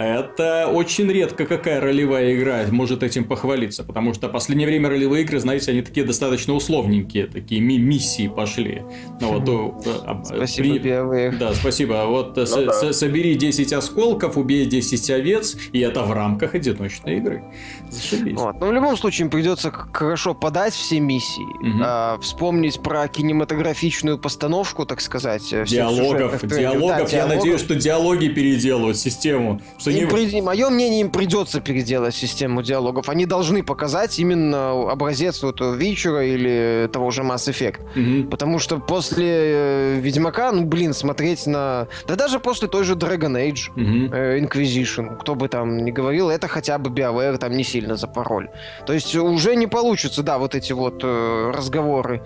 это 0.04 0.68
очень 0.68 1.10
редко 1.10 1.46
какая 1.46 1.80
ролевая 1.80 2.34
игра 2.34 2.64
может 2.70 3.02
этим 3.02 3.24
похвалиться, 3.24 3.84
потому 3.84 4.14
что 4.14 4.28
в 4.28 4.32
последнее 4.32 4.68
время 4.68 4.88
ролевые 4.88 5.24
игры, 5.24 5.40
знаете, 5.40 5.72
они 5.72 5.82
такие 5.82 6.04
достаточно 6.04 6.54
условненькие, 6.54 7.26
такие 7.26 7.60
ми 7.60 7.78
миссии 7.78 8.28
пошли. 8.28 8.82
Ну, 9.20 9.38
вот, 9.40 9.86
э, 9.86 10.24
спасибо, 10.24 10.78
при... 10.78 11.36
Да, 11.36 11.54
спасибо. 11.54 12.04
Вот 12.06 12.36
ну, 12.36 12.46
с- 12.46 12.82
да. 12.82 12.92
собери 12.92 13.34
10 13.34 13.72
осколков, 13.72 14.36
убей 14.36 14.66
10 14.66 15.10
овец, 15.10 15.56
и 15.72 15.80
это 15.80 16.02
в 16.02 16.12
рамках 16.12 16.54
одиночной 16.54 17.16
игры. 17.16 17.44
Зашибись. 17.90 18.38
Вот. 18.38 18.60
Ну, 18.60 18.68
в 18.68 18.72
любом 18.72 18.96
случае 18.96 19.26
им 19.26 19.30
придется 19.30 19.70
хорошо 19.70 20.34
подать 20.34 20.74
все 20.74 21.00
миссии, 21.00 21.42
угу. 21.42 21.82
а, 21.82 22.18
вспомнить 22.20 22.80
про 22.82 23.06
кинематографичную 23.08 24.18
постановку, 24.18 24.84
так 24.86 25.00
сказать. 25.00 25.48
Диалогов, 25.48 26.44
диалогов. 26.46 26.88
Да, 26.88 26.98
я 26.98 27.06
диалогов. 27.06 27.36
надеюсь, 27.36 27.60
что 27.60 27.74
диалоги 27.74 28.28
переделают 28.28 28.96
систему, 28.96 29.60
что 29.90 29.98
им 29.98 30.08
не... 30.08 30.12
при... 30.12 30.40
Мое 30.40 30.70
мнение, 30.70 31.00
им 31.02 31.10
придется 31.10 31.60
переделать 31.60 32.14
систему 32.14 32.62
диалогов. 32.62 33.08
Они 33.08 33.26
должны 33.26 33.62
показать 33.62 34.18
именно 34.18 34.90
образец 34.90 35.42
вот 35.42 35.60
Вичера 35.60 36.24
или 36.24 36.88
того 36.92 37.10
же 37.10 37.22
Mass 37.22 37.48
Effect. 37.48 37.80
Угу. 37.94 38.30
Потому 38.30 38.58
что 38.58 38.78
после 38.78 39.26
э, 39.28 40.00
Ведьмака, 40.00 40.52
ну, 40.52 40.64
блин, 40.64 40.94
смотреть 40.94 41.46
на... 41.46 41.88
Да 42.06 42.16
даже 42.16 42.38
после 42.38 42.68
той 42.68 42.84
же 42.84 42.94
Dragon 42.94 43.36
Age, 43.36 43.70
угу. 43.72 44.14
Inquisition, 44.14 45.18
кто 45.18 45.34
бы 45.34 45.48
там 45.48 45.84
ни 45.84 45.90
говорил, 45.90 46.30
это 46.30 46.48
хотя 46.48 46.78
бы 46.78 46.90
BioWare 46.90 47.38
там 47.38 47.56
не 47.56 47.64
сильно 47.64 47.96
за 47.96 48.06
пароль. 48.06 48.48
То 48.86 48.92
есть 48.92 49.14
уже 49.16 49.56
не 49.56 49.66
получится, 49.66 50.22
да, 50.22 50.38
вот 50.38 50.54
эти 50.54 50.72
вот 50.72 51.00
э, 51.02 51.52
разговоры 51.54 52.22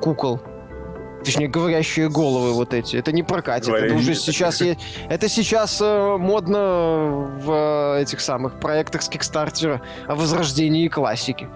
кукол 0.00 0.40
Точнее, 1.24 1.48
говорящие 1.48 2.08
головы 2.08 2.52
вот 2.52 2.72
эти. 2.72 2.96
Это 2.96 3.12
не 3.12 3.22
прокатит. 3.22 3.68
Говорящие. 3.68 3.98
Это 3.98 3.98
уже 3.98 4.14
сейчас... 4.14 4.62
Это 5.08 5.28
сейчас 5.28 5.80
э, 5.80 6.16
модно 6.18 7.30
в 7.42 7.96
э, 7.96 8.02
этих 8.02 8.20
самых 8.20 8.58
проектах 8.58 9.02
с 9.02 9.08
Кикстартера 9.08 9.82
о 10.06 10.14
возрождении 10.14 10.88
классики. 10.88 11.48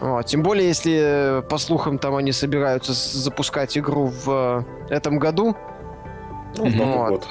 Вот. 0.00 0.26
Тем 0.26 0.42
более, 0.42 0.68
если, 0.68 1.40
э, 1.40 1.42
по 1.42 1.58
слухам, 1.58 1.98
там 1.98 2.16
они 2.16 2.32
собираются 2.32 2.92
запускать 2.94 3.76
игру 3.76 4.06
в 4.24 4.64
э, 4.88 4.94
этом 4.94 5.18
году. 5.18 5.54
Ну, 6.56 6.64
в 6.64 6.76
Новый 6.76 6.96
вот. 6.96 7.10
год. 7.10 7.28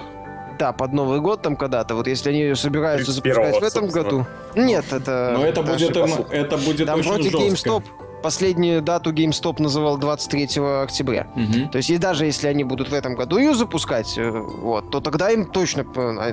Да, 0.59 0.71
под 0.73 0.93
Новый 0.93 1.19
год 1.19 1.41
там 1.41 1.55
когда-то. 1.55 1.95
Вот 1.95 2.07
если 2.07 2.29
они 2.29 2.53
собираются 2.53 3.11
запускать 3.11 3.59
в 3.59 3.63
этом 3.63 3.87
году... 3.87 4.27
Нет, 4.55 4.85
это... 4.91 5.33
Но 5.35 5.45
это 5.45 5.63
будет, 5.63 5.95
это 5.95 6.57
будет 6.57 6.85
там 6.85 6.99
очень 6.99 7.09
вроде 7.09 7.29
жестко. 7.29 7.69
GameStop 7.69 7.83
последнюю 8.21 8.81
дату 8.81 9.11
GameStop 9.11 9.61
называл 9.61 9.97
23 9.97 10.61
октября. 10.83 11.27
Угу. 11.35 11.69
То 11.71 11.77
есть 11.77 11.89
и 11.89 11.97
даже 11.97 12.25
если 12.25 12.47
они 12.47 12.63
будут 12.63 12.89
в 12.89 12.93
этом 12.93 13.15
году 13.15 13.37
ее 13.37 13.53
запускать, 13.53 14.17
э, 14.17 14.29
вот, 14.29 14.89
то 14.91 14.99
тогда 14.99 15.31
им 15.31 15.45
точно, 15.45 15.85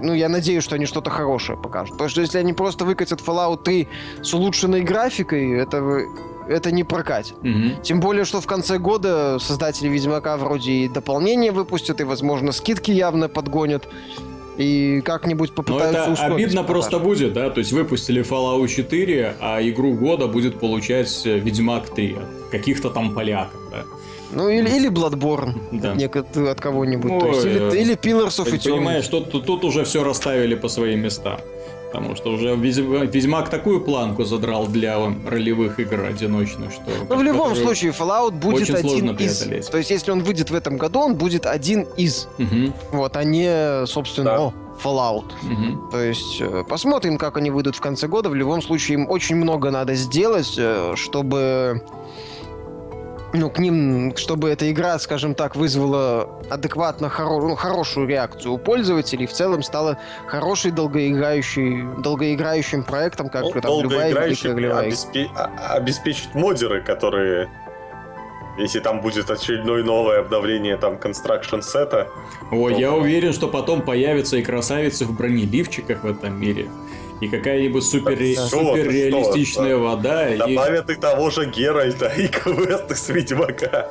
ну 0.03 0.13
я 0.13 0.29
надеюсь, 0.29 0.65
что 0.65 0.75
они 0.75 0.87
что-то 0.87 1.11
хорошее 1.11 1.59
покажут. 1.59 1.93
Потому 1.93 2.11
что 2.11 2.21
если 2.21 2.39
они 2.39 2.53
просто 2.53 2.85
выкатят 2.85 3.21
Fallout 3.21 3.63
3 3.63 3.89
с 4.23 4.35
улучшенной 4.35 4.83
графикой, 4.83 5.59
это 5.59 6.07
это 6.49 6.71
не 6.71 6.85
прокатит. 6.85 7.37
Угу. 7.39 7.83
Тем 7.83 8.01
более, 8.01 8.25
что 8.25 8.41
в 8.41 8.47
конце 8.47 8.79
года 8.79 9.39
создатели 9.41 9.89
Ведьмака 9.89 10.37
вроде 10.37 10.73
и 10.73 10.89
дополнение 10.89 11.51
выпустят, 11.51 12.01
и, 12.01 12.05
возможно, 12.05 12.53
скидки 12.53 12.91
явно 12.93 13.29
подгонят 13.29 13.89
и 14.59 15.03
как-нибудь 15.05 15.53
попытаются 15.53 16.09
Но 16.09 16.15
это 16.15 16.35
обидно 16.35 16.65
просто 16.65 16.99
будет, 16.99 17.33
да? 17.33 17.51
То 17.51 17.61
есть 17.61 17.73
выпустили 17.73 18.25
Fallout 18.25 18.69
4, 18.69 19.37
а 19.41 19.61
игру 19.63 19.95
года 19.95 20.27
будет 20.27 20.59
получать 20.59 21.23
э, 21.27 21.39
Ведьмак 21.39 21.91
3 21.91 22.17
каких-то 22.51 22.91
там 22.91 23.15
поляков, 23.15 23.61
да? 23.71 23.85
Ну, 24.33 24.49
или, 24.49 24.69
или 24.69 24.91
Bloodborne 24.91 25.55
да. 25.73 25.93
от, 25.93 26.37
от 26.37 26.61
кого-нибудь. 26.61 27.11
Ну, 27.11 27.21
То 27.21 27.29
есть, 27.29 27.45
или, 27.45 27.73
э, 27.73 27.83
или 27.83 27.95
Pillars 27.95 28.43
of 28.43 28.53
Eternity. 28.53 28.71
Понимаешь, 28.71 29.09
тут, 29.09 29.31
тут 29.31 29.65
уже 29.65 29.85
все 29.85 30.03
расставили 30.03 30.55
по 30.55 30.69
своим 30.69 31.01
местам. 31.01 31.39
Потому 31.93 32.17
что 32.17 32.31
уже 32.31 32.55
Ведьмак 32.57 33.49
такую 33.49 33.81
планку 33.81 34.25
задрал 34.25 34.67
для 34.67 34.99
ролевых 35.27 35.79
игр 35.79 36.05
одиночных, 36.05 36.73
что... 36.73 36.83
Ну, 37.09 37.17
в 37.17 37.23
любом 37.23 37.55
случае, 37.55 37.93
Fallout 37.93 38.33
будет 38.33 38.69
один 38.71 39.11
из... 39.17 39.67
То 39.69 39.79
есть, 39.79 39.91
если 39.91 40.11
он 40.11 40.23
выйдет 40.23 40.51
в 40.51 40.55
этом 40.55 40.77
году, 40.77 41.01
он 41.01 41.15
будет 41.15 41.47
один 41.47 41.87
из. 41.97 42.29
Угу. 42.39 42.73
Вот, 42.93 43.17
а 43.17 43.25
не, 43.25 43.87
собственно, 43.87 44.31
да. 44.31 44.41
о, 44.41 44.53
Fallout. 44.83 45.33
Угу. 45.43 45.91
То 45.91 46.03
есть, 46.03 46.41
э, 46.41 46.65
посмотрим, 46.69 47.19
как 47.19 47.37
они 47.37 47.51
выйдут 47.51 47.77
в 47.77 47.81
конце 47.81 48.09
года. 48.09 48.29
В 48.29 48.35
любом 48.35 48.63
случае, 48.63 48.99
им 48.99 49.11
очень 49.11 49.37
много 49.37 49.71
надо 49.71 49.95
сделать, 49.95 50.55
э, 50.59 50.93
чтобы 50.97 51.83
ну, 53.33 53.51
к 53.51 53.59
ним, 53.59 54.17
чтобы 54.17 54.51
эта 54.51 54.71
игра, 54.71 54.99
скажем 54.99 55.35
так, 55.35 55.57
вызвала 55.57 56.29
адекватно 56.49 57.09
хоро 57.09 57.47
ну, 57.47 57.55
хорошую 57.55 58.07
реакцию 58.09 58.55
у 58.55 58.59
пользователей, 58.59 59.27
в 59.27 59.33
целом 59.33 59.63
стала 59.63 59.99
хорошей 60.27 60.71
долгоиграющей, 60.71 61.85
долгоиграющим 62.03 62.85
проектом, 62.85 63.29
как 63.29 63.43
ну, 63.43 63.61
там 63.61 63.83
любая 63.83 64.13
великая 64.13 64.79
обеспе... 64.79 65.29
А, 65.35 65.75
обеспечить 65.75 66.35
модеры, 66.35 66.83
которые 66.83 67.49
если 68.59 68.81
там 68.81 69.03
будет 69.03 69.31
очередное 69.31 69.83
новое 69.83 70.21
обновление 70.21 70.79
там 70.79 70.95
Construction 70.95 71.61
сета. 71.61 72.09
О, 72.51 72.71
то... 72.71 72.79
я 72.79 72.93
уверен, 72.93 73.35
что 73.35 73.49
потом 73.49 73.83
появятся 73.83 74.39
и 74.39 74.43
красавицы 74.43 75.05
в 75.05 75.15
бронеливчиках 75.15 76.05
в 76.05 76.07
этом 76.07 76.41
мире 76.41 76.69
и 77.21 77.29
какая-нибудь 77.29 77.85
супер, 77.85 78.17
да. 78.17 78.47
супер 78.47 78.91
реалистичная 78.91 79.77
вода. 79.77 80.29
Добавят 80.37 80.91
и... 80.91 80.93
и 80.93 80.97
того 80.97 81.31
же 81.31 81.47
Геральта, 81.47 82.07
и 82.17 82.29
квесты 82.29 82.95
с 82.95 83.09
Ведьмака. 83.09 83.89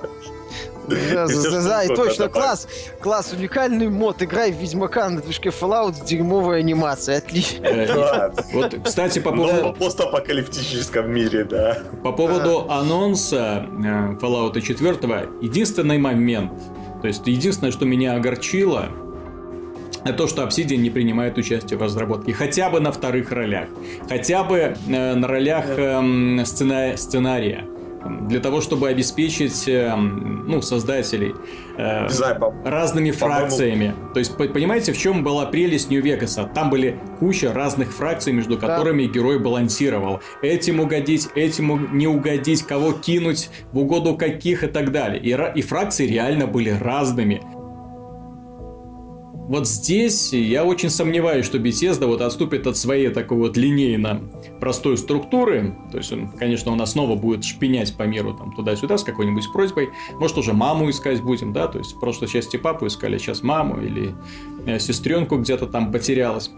Да, 0.87 1.27
да, 1.27 1.83
и 1.83 1.87
точно, 1.87 2.29
класс, 2.29 2.67
класс, 2.99 3.33
уникальный 3.33 3.89
мод, 3.89 4.21
играй 4.21 4.51
в 4.51 4.57
Ведьмака 4.57 5.09
на 5.09 5.21
движке 5.21 5.49
Fallout 5.49 5.95
с 5.95 6.01
дерьмовой 6.01 6.59
анимацией, 6.59 7.17
отлично. 7.17 7.65
Э, 7.65 8.31
вот, 8.53 8.75
кстати, 8.83 9.19
по 9.19 9.31
поводу... 9.31 9.73
Постапокалиптическом 9.73 11.11
мире, 11.11 11.43
да. 11.43 11.79
По 12.03 12.11
поводу 12.11 12.69
анонса 12.69 13.65
э, 13.67 14.15
Fallout 14.21 14.61
4, 14.61 15.29
единственный 15.41 15.97
момент, 15.97 16.53
то 17.01 17.07
есть 17.07 17.25
единственное, 17.25 17.71
что 17.71 17.85
меня 17.85 18.15
огорчило, 18.15 18.89
то, 20.13 20.27
что 20.27 20.43
Obsidian 20.43 20.77
не 20.77 20.89
принимает 20.89 21.37
участие 21.37 21.77
в 21.77 21.81
разработке. 21.81 22.33
Хотя 22.33 22.69
бы 22.69 22.79
на 22.79 22.91
вторых 22.91 23.31
ролях. 23.31 23.69
Хотя 24.07 24.43
бы 24.43 24.75
э, 24.87 25.15
на 25.15 25.27
ролях 25.27 25.65
э, 25.67 26.45
сцена... 26.45 26.97
сценария 26.97 27.65
для 28.05 28.39
того, 28.39 28.61
чтобы 28.61 28.89
обеспечить 28.89 29.67
э, 29.67 29.95
ну, 29.95 30.61
создателей 30.61 31.33
э, 31.77 32.07
разными 32.63 33.11
фракциями. 33.11 33.95
То 34.13 34.19
есть, 34.19 34.35
понимаете, 34.37 34.93
в 34.93 34.97
чем 34.97 35.23
была 35.23 35.45
прелесть 35.45 35.89
Нью-Вегаса? 35.89 36.49
Там 36.53 36.69
были 36.69 36.99
куча 37.19 37.53
разных 37.53 37.91
фракций, 37.93 38.33
между 38.33 38.57
которыми 38.57 39.05
да. 39.05 39.13
герой 39.13 39.39
балансировал. 39.39 40.21
Этим 40.41 40.79
угодить, 40.79 41.29
этим 41.35 41.97
не 41.97 42.07
угодить, 42.07 42.63
кого 42.63 42.93
кинуть, 42.93 43.49
в 43.71 43.79
угоду 43.79 44.15
каких 44.15 44.63
и 44.63 44.67
так 44.67 44.91
далее. 44.91 45.21
И, 45.21 45.59
и 45.59 45.61
фракции 45.61 46.07
реально 46.07 46.47
были 46.47 46.69
разными. 46.69 47.41
Вот 49.47 49.67
здесь 49.67 50.33
я 50.33 50.65
очень 50.65 50.89
сомневаюсь, 50.89 51.45
что 51.45 51.59
Bethesda 51.59 52.07
вот 52.07 52.21
отступит 52.21 52.65
от 52.65 52.77
своей 52.77 53.09
такой 53.09 53.37
вот 53.37 53.57
линейно 53.57 54.21
простой 54.59 54.97
структуры. 54.97 55.75
То 55.91 55.99
есть, 55.99 56.11
он, 56.11 56.29
конечно, 56.29 56.73
нас 56.75 56.93
снова 56.93 57.15
будет 57.15 57.43
шпинять 57.43 57.95
по 57.95 58.03
миру 58.03 58.33
там 58.33 58.53
туда-сюда 58.53 58.97
с 58.97 59.03
какой-нибудь 59.03 59.51
просьбой. 59.53 59.89
Может, 60.13 60.39
уже 60.39 60.53
маму 60.53 60.89
искать 60.89 61.21
будем, 61.21 61.53
да? 61.53 61.67
То 61.67 61.77
есть, 61.77 61.93
в 61.93 61.99
прошлой 61.99 62.27
части 62.27 62.57
папу 62.57 62.87
искали, 62.87 63.19
сейчас 63.19 63.43
маму 63.43 63.81
или 63.81 64.15
э, 64.65 64.79
сестренку 64.79 65.37
где-то 65.37 65.67
там 65.67 65.91
потерялась. 65.91 66.49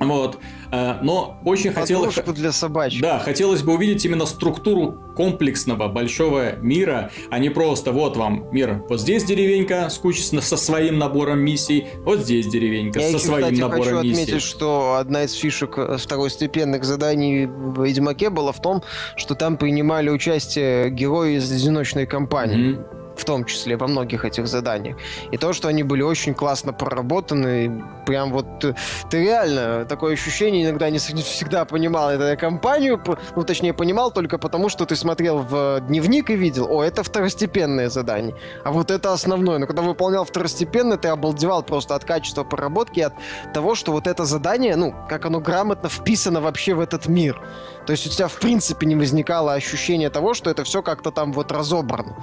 Вот. 0.00 0.38
Э, 0.70 0.98
но 1.02 1.38
очень 1.44 1.72
хотелось... 1.72 2.14
для 2.14 2.52
собачек. 2.52 3.02
Да, 3.02 3.18
хотелось 3.18 3.62
бы 3.62 3.74
увидеть 3.74 4.04
именно 4.04 4.26
структуру 4.26 4.98
комплексного 5.16 5.88
большого 5.88 6.56
мира, 6.56 7.10
а 7.30 7.38
не 7.38 7.48
просто 7.50 7.92
вот 7.92 8.16
вам 8.16 8.46
мир. 8.52 8.84
Вот 8.88 9.00
здесь 9.00 9.24
деревенька 9.24 9.88
с 9.90 9.98
кучей, 9.98 10.22
со 10.22 10.56
своим 10.56 10.98
набором 10.98 11.40
миссий, 11.40 11.86
вот 12.04 12.20
здесь 12.20 12.46
деревенька 12.46 13.00
Я 13.00 13.10
со 13.10 13.16
еще, 13.16 13.26
своим 13.26 13.44
кстати, 13.44 13.60
набором 13.60 13.82
хочу 13.82 14.02
миссий. 14.02 14.22
отметить, 14.22 14.42
что 14.42 14.94
одна 14.94 15.24
из 15.24 15.32
фишек 15.32 15.78
э, 15.78 15.96
второстепенных 15.96 16.84
заданий 16.84 17.46
в 17.46 17.84
Ведьмаке 17.84 18.30
была 18.30 18.52
в 18.52 18.62
том, 18.62 18.82
что 19.16 19.34
там 19.34 19.56
принимали 19.56 20.10
участие 20.10 20.90
герои 20.90 21.36
из 21.36 21.50
одиночной 21.50 22.06
кампании. 22.06 22.76
Mm-hmm 22.76 22.98
в 23.18 23.24
том 23.24 23.44
числе 23.44 23.76
во 23.76 23.86
многих 23.86 24.24
этих 24.24 24.46
заданиях. 24.46 24.96
И 25.32 25.36
то, 25.36 25.52
что 25.52 25.68
они 25.68 25.82
были 25.82 26.02
очень 26.02 26.34
классно 26.34 26.72
проработаны, 26.72 27.84
прям 28.06 28.32
вот 28.32 28.64
э, 28.64 28.74
ты 29.10 29.24
реально 29.24 29.84
такое 29.84 30.14
ощущение 30.14 30.64
иногда 30.64 30.90
не 30.90 30.98
всегда 30.98 31.64
понимал 31.64 32.10
эту 32.10 32.40
компанию, 32.40 33.02
ну 33.36 33.42
точнее 33.42 33.74
понимал 33.74 34.10
только 34.10 34.38
потому, 34.38 34.68
что 34.68 34.86
ты 34.86 34.96
смотрел 34.96 35.38
в 35.38 35.80
дневник 35.80 36.30
и 36.30 36.36
видел, 36.36 36.66
о, 36.70 36.82
это 36.82 37.02
второстепенное 37.02 37.88
задание, 37.88 38.34
а 38.64 38.70
вот 38.70 38.90
это 38.90 39.12
основное. 39.12 39.58
Но 39.58 39.66
когда 39.66 39.82
выполнял 39.82 40.24
второстепенное, 40.24 40.96
ты 40.96 41.08
обалдевал 41.08 41.62
просто 41.62 41.94
от 41.94 42.04
качества 42.04 42.44
проработки, 42.44 43.00
от 43.00 43.14
того, 43.52 43.74
что 43.74 43.92
вот 43.92 44.06
это 44.06 44.24
задание, 44.24 44.76
ну, 44.76 44.94
как 45.08 45.26
оно 45.26 45.40
грамотно 45.40 45.88
вписано 45.88 46.40
вообще 46.40 46.74
в 46.74 46.80
этот 46.80 47.08
мир. 47.08 47.40
То 47.86 47.92
есть 47.92 48.06
у 48.06 48.10
тебя 48.10 48.28
в 48.28 48.38
принципе 48.38 48.86
не 48.86 48.96
возникало 48.96 49.54
ощущения 49.54 50.10
того, 50.10 50.34
что 50.34 50.50
это 50.50 50.64
все 50.64 50.82
как-то 50.82 51.10
там 51.10 51.32
вот 51.32 51.52
разобрано. 51.52 52.16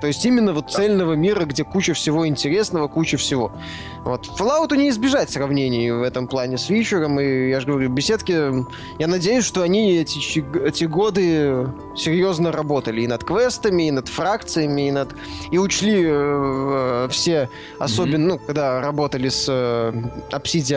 То 0.00 0.06
есть 0.06 0.24
именно 0.24 0.52
вот 0.52 0.70
цельного 0.70 1.12
мира, 1.12 1.44
где 1.44 1.64
куча 1.64 1.94
всего 1.94 2.26
интересного, 2.26 2.88
куча 2.88 3.16
всего. 3.16 3.52
Вот. 4.04 4.28
Fallout 4.38 4.74
не 4.76 4.88
избежать 4.88 5.30
сравнений 5.30 5.90
в 5.90 6.02
этом 6.02 6.26
плане 6.26 6.56
с 6.56 6.70
Вичером, 6.70 7.20
и 7.20 7.50
я 7.50 7.60
же 7.60 7.66
говорю, 7.66 7.90
беседки, 7.90 8.64
я 8.98 9.06
надеюсь, 9.06 9.44
что 9.44 9.62
они 9.62 9.96
эти, 9.96 10.18
эти 10.66 10.84
годы 10.84 11.68
серьезно 11.96 12.50
работали 12.50 13.02
и 13.02 13.06
над 13.06 13.24
квестами, 13.24 13.88
и 13.88 13.90
над 13.90 14.08
фракциями, 14.08 14.88
и 14.88 14.90
над... 14.90 15.14
и 15.50 15.58
учли 15.58 16.04
э, 16.06 17.08
все, 17.10 17.50
особенно, 17.78 18.24
mm-hmm. 18.24 18.28
ну, 18.28 18.38
когда 18.38 18.80
работали 18.80 19.28
с 19.28 19.46
э, 19.48 19.92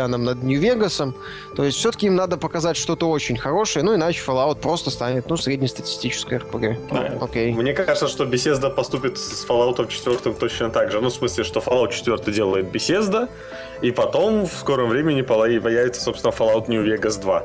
над 0.07 0.43
Нью-Вегасом, 0.43 1.15
то 1.55 1.63
есть 1.63 1.77
все-таки 1.77 2.07
им 2.07 2.15
надо 2.15 2.37
показать 2.37 2.75
что-то 2.75 3.09
очень 3.09 3.37
хорошее, 3.37 3.85
ну, 3.85 3.95
иначе 3.95 4.21
Fallout 4.25 4.59
просто 4.59 4.89
станет, 4.89 5.29
ну, 5.29 5.37
среднестатистической 5.37 6.39
RPG. 6.39 6.77
Да. 6.91 7.17
Окей. 7.21 7.53
Мне 7.53 7.73
кажется, 7.73 8.07
что 8.07 8.25
Bethesda 8.25 8.69
поступит 8.69 9.12
с 9.17 9.45
Fallout 9.47 9.87
4 9.87 10.35
точно 10.35 10.69
так 10.69 10.91
же. 10.91 11.01
Ну, 11.01 11.09
в 11.09 11.13
смысле, 11.13 11.43
что 11.43 11.59
Fallout 11.59 11.91
4 11.91 12.33
делает 12.33 12.65
Bethesda, 12.73 13.29
и 13.81 13.91
потом 13.91 14.45
в 14.45 14.53
скором 14.53 14.89
времени 14.89 15.21
появится, 15.21 16.01
собственно, 16.01 16.31
Fallout 16.31 16.65
New 16.67 16.83
Vegas 16.83 17.21
2. 17.21 17.43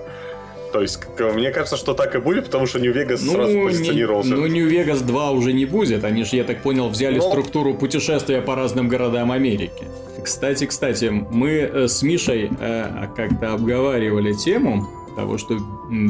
То 0.73 0.83
есть, 0.83 1.01
мне 1.19 1.51
кажется, 1.51 1.77
что 1.77 1.95
так 1.95 2.14
и 2.14 2.19
будет, 2.19 2.47
потому 2.47 2.66
что 2.66 2.79
New 2.79 2.93
Vegas 2.93 3.21
ну, 3.23 3.33
сразу 3.33 3.62
позиционировался. 3.62 4.31
Не, 4.31 4.37
ну, 4.37 4.47
New 4.47 4.69
Vegas 4.69 5.03
2 5.03 5.31
уже 5.31 5.53
не 5.53 5.64
будет. 5.64 6.05
Они 6.05 6.25
же, 6.25 6.37
я 6.37 6.45
так 6.45 6.62
понял, 6.62 6.89
взяли 6.89 7.16
Но... 7.16 7.23
структуру 7.31 7.75
путешествия 7.75 8.43
по 8.43 8.55
разным 8.55 8.89
городам 8.89 9.33
Америки. 9.33 9.85
Кстати, 10.23 10.66
кстати, 10.66 11.07
мы 11.31 11.51
э, 11.51 11.89
с 11.89 12.03
Мишей 12.03 12.51
э, 12.61 13.07
как-то 13.16 13.55
обговаривали 13.55 14.35
тему 14.35 14.87
того, 15.16 15.39
что 15.39 15.55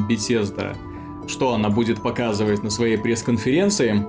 Bethesda, 0.08 0.76
что 1.28 1.54
она 1.54 1.68
будет 1.68 2.02
показывать 2.02 2.62
на 2.64 2.70
своей 2.70 2.98
пресс-конференции. 2.98 4.04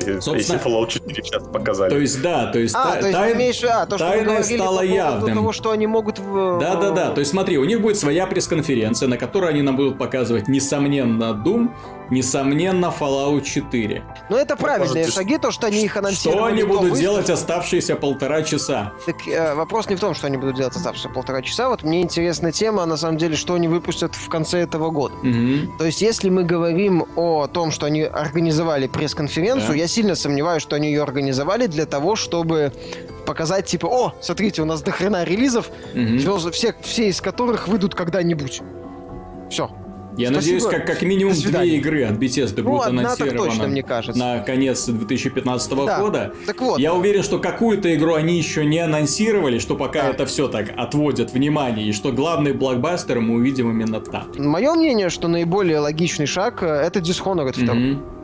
Собственно, 0.00 0.36
если 0.36 0.58
Fallout 0.58 0.88
4 0.88 1.14
сейчас 1.22 1.42
показали. 1.44 1.90
То 1.90 1.98
есть, 1.98 2.22
да, 2.22 2.46
то 2.46 2.58
есть, 2.58 2.74
а, 2.74 2.94
та, 2.94 3.00
то 3.00 3.06
есть 3.06 3.18
тай... 3.18 3.32
имеешь, 3.34 3.64
а, 3.64 3.86
то, 3.86 3.98
что 3.98 4.08
тайное 4.08 4.42
стало 4.42 4.78
по 4.78 4.84
явным. 4.84 5.34
того, 5.34 5.52
что 5.52 5.70
они 5.70 5.86
могут... 5.86 6.20
Да, 6.60 6.76
да, 6.76 6.90
да. 6.90 7.10
То 7.10 7.20
есть, 7.20 7.30
смотри, 7.30 7.58
у 7.58 7.64
них 7.64 7.80
будет 7.80 7.96
своя 7.96 8.26
пресс-конференция, 8.26 9.08
на 9.08 9.16
которой 9.16 9.50
они 9.50 9.62
нам 9.62 9.76
будут 9.76 9.98
показывать, 9.98 10.48
несомненно, 10.48 11.40
Doom, 11.44 11.70
несомненно, 12.10 12.92
Fallout 12.98 13.42
4. 13.42 14.02
Но 14.28 14.36
это 14.36 14.56
правильные 14.56 15.04
Может, 15.04 15.14
шаги, 15.14 15.38
то, 15.38 15.50
что 15.50 15.66
они 15.66 15.84
их 15.84 15.96
анонсировали. 15.96 16.38
Что 16.38 16.44
они 16.46 16.62
будут 16.62 16.98
делать 16.98 17.30
оставшиеся 17.30 17.96
полтора 17.96 18.42
часа? 18.42 18.92
Так 19.06 19.16
э, 19.26 19.54
вопрос 19.54 19.88
не 19.88 19.96
в 19.96 20.00
том, 20.00 20.14
что 20.14 20.26
они 20.26 20.36
будут 20.36 20.56
делать 20.56 20.74
оставшиеся 20.74 21.08
полтора 21.08 21.42
часа. 21.42 21.68
Вот 21.68 21.82
мне 21.82 22.02
интересная 22.02 22.52
тема, 22.52 22.84
на 22.86 22.96
самом 22.96 23.18
деле, 23.18 23.36
что 23.36 23.54
они 23.54 23.68
выпустят 23.68 24.14
в 24.14 24.28
конце 24.28 24.60
этого 24.60 24.90
года. 24.90 25.14
Угу. 25.16 25.78
То 25.78 25.84
есть, 25.84 26.02
если 26.02 26.28
мы 26.28 26.44
говорим 26.44 27.06
о 27.16 27.46
том, 27.46 27.70
что 27.70 27.86
они 27.86 28.02
организовали 28.02 28.86
пресс-конференцию, 28.86 29.70
да. 29.70 29.76
я 29.76 29.88
сильно 29.88 30.14
сомневаюсь, 30.14 30.62
что 30.62 30.76
они 30.76 30.88
ее 30.88 31.02
организовали 31.02 31.66
для 31.66 31.86
того, 31.86 32.16
чтобы 32.16 32.72
показать, 33.26 33.66
типа, 33.66 33.86
о, 33.86 34.14
смотрите, 34.20 34.62
у 34.62 34.64
нас 34.64 34.82
дохрена 34.82 35.24
релизов, 35.24 35.70
угу. 35.94 36.50
все, 36.50 36.74
все 36.82 37.08
из 37.08 37.20
которых 37.20 37.68
выйдут 37.68 37.94
когда-нибудь. 37.94 38.62
Все. 39.50 39.70
Я 40.20 40.30
Спасибо. 40.30 40.54
надеюсь, 40.54 40.64
как, 40.64 40.86
как 40.86 41.02
минимум 41.02 41.34
две 41.34 41.76
игры 41.76 42.04
от 42.04 42.18
Bethesda 42.18 42.62
ну, 42.62 42.70
будут 42.70 42.88
анонсированы 42.88 43.38
точно, 43.38 43.66
мне 43.68 43.82
кажется. 43.82 44.18
на 44.18 44.40
конец 44.40 44.84
2015 44.84 45.70
да. 45.86 46.00
года. 46.00 46.34
Так 46.46 46.60
вот. 46.60 46.78
Я 46.78 46.92
уверен, 46.92 47.22
что 47.22 47.38
какую-то 47.38 47.94
игру 47.94 48.14
они 48.14 48.36
еще 48.36 48.66
не 48.66 48.80
анонсировали, 48.80 49.58
что 49.58 49.76
пока 49.76 50.02
да. 50.02 50.10
это 50.10 50.26
все 50.26 50.48
так 50.48 50.72
отводят 50.76 51.32
внимание, 51.32 51.88
и 51.88 51.92
что 51.92 52.12
главный 52.12 52.52
блокбастер 52.52 53.20
мы 53.20 53.36
увидим 53.36 53.70
именно 53.70 54.00
там. 54.00 54.26
Мое 54.36 54.74
мнение, 54.74 55.08
что 55.08 55.26
наиболее 55.26 55.78
логичный 55.78 56.26
шаг 56.26 56.62
э, 56.62 56.66
это 56.66 57.00
Dishonored 57.00 57.58
2. 57.64 57.74
Mm-hmm. 57.74 58.20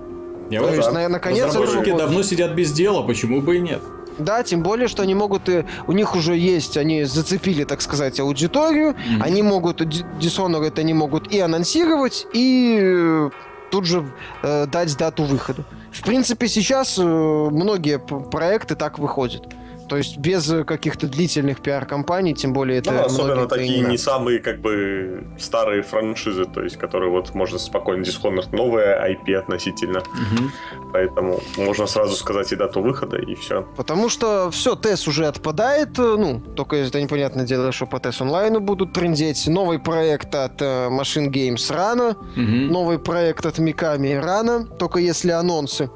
Я 0.50 0.92
на, 0.92 1.08
наконец 1.08 1.46
Разработчики 1.46 1.96
давно 1.96 2.22
сидят 2.22 2.52
без 2.52 2.72
дела, 2.72 3.02
почему 3.02 3.40
бы 3.40 3.56
и 3.56 3.60
нет? 3.60 3.80
Да, 4.18 4.42
тем 4.42 4.62
более, 4.62 4.88
что 4.88 5.02
они 5.02 5.14
могут, 5.14 5.48
и, 5.48 5.64
у 5.86 5.92
них 5.92 6.14
уже 6.14 6.36
есть, 6.36 6.76
они 6.76 7.04
зацепили, 7.04 7.64
так 7.64 7.82
сказать, 7.82 8.18
аудиторию, 8.20 8.92
mm-hmm. 8.92 9.22
они 9.22 9.42
могут, 9.42 9.80
Dishonored 9.80 10.80
они 10.80 10.94
могут 10.94 11.32
и 11.32 11.40
анонсировать, 11.40 12.26
и 12.32 12.78
э, 12.80 13.30
тут 13.70 13.84
же 13.84 14.10
э, 14.42 14.66
дать 14.66 14.96
дату 14.96 15.24
выхода. 15.24 15.64
В 15.92 16.02
принципе, 16.02 16.48
сейчас 16.48 16.98
э, 16.98 17.02
многие 17.02 17.98
проекты 17.98 18.74
так 18.74 18.98
выходят. 18.98 19.46
То 19.88 19.96
есть 19.96 20.18
без 20.18 20.52
каких-то 20.66 21.06
длительных 21.06 21.60
пиар-компаний, 21.60 22.34
тем 22.34 22.52
более 22.52 22.78
это... 22.78 22.92
Ну, 22.92 23.04
особенно 23.04 23.46
такие 23.46 23.80
не 23.80 23.98
самые, 23.98 24.40
как 24.40 24.60
бы, 24.60 25.24
старые 25.38 25.82
франшизы, 25.82 26.44
то 26.44 26.62
есть, 26.62 26.76
которые 26.76 27.10
вот 27.10 27.34
можно 27.34 27.58
спокойно 27.58 28.02
Dishonored 28.02 28.48
новая 28.52 29.10
IP 29.10 29.34
относительно. 29.34 30.00
Угу. 30.00 30.90
Поэтому 30.92 31.40
можно 31.56 31.86
сразу 31.86 32.16
сказать 32.16 32.52
и 32.52 32.56
дату 32.56 32.80
выхода, 32.80 33.16
и 33.16 33.34
все. 33.34 33.66
Потому 33.76 34.08
что 34.08 34.50
все, 34.50 34.74
TES 34.74 35.08
уже 35.08 35.26
отпадает, 35.26 35.98
ну, 35.98 36.40
только 36.40 36.76
это 36.76 37.00
непонятное 37.00 37.46
дело, 37.46 37.72
что 37.72 37.86
по 37.86 37.96
TES 37.96 38.22
онлайну 38.22 38.60
будут 38.60 38.92
трендеть. 38.92 39.46
Новый 39.46 39.78
проект 39.78 40.34
от 40.34 40.60
uh, 40.60 40.88
Machine 40.90 41.30
Games 41.30 41.72
рано, 41.72 42.10
угу. 42.10 42.40
новый 42.42 42.98
проект 42.98 43.46
от 43.46 43.58
Mikami 43.58 44.18
рано, 44.20 44.66
только 44.66 44.98
если 44.98 45.30
анонсы. 45.30 45.90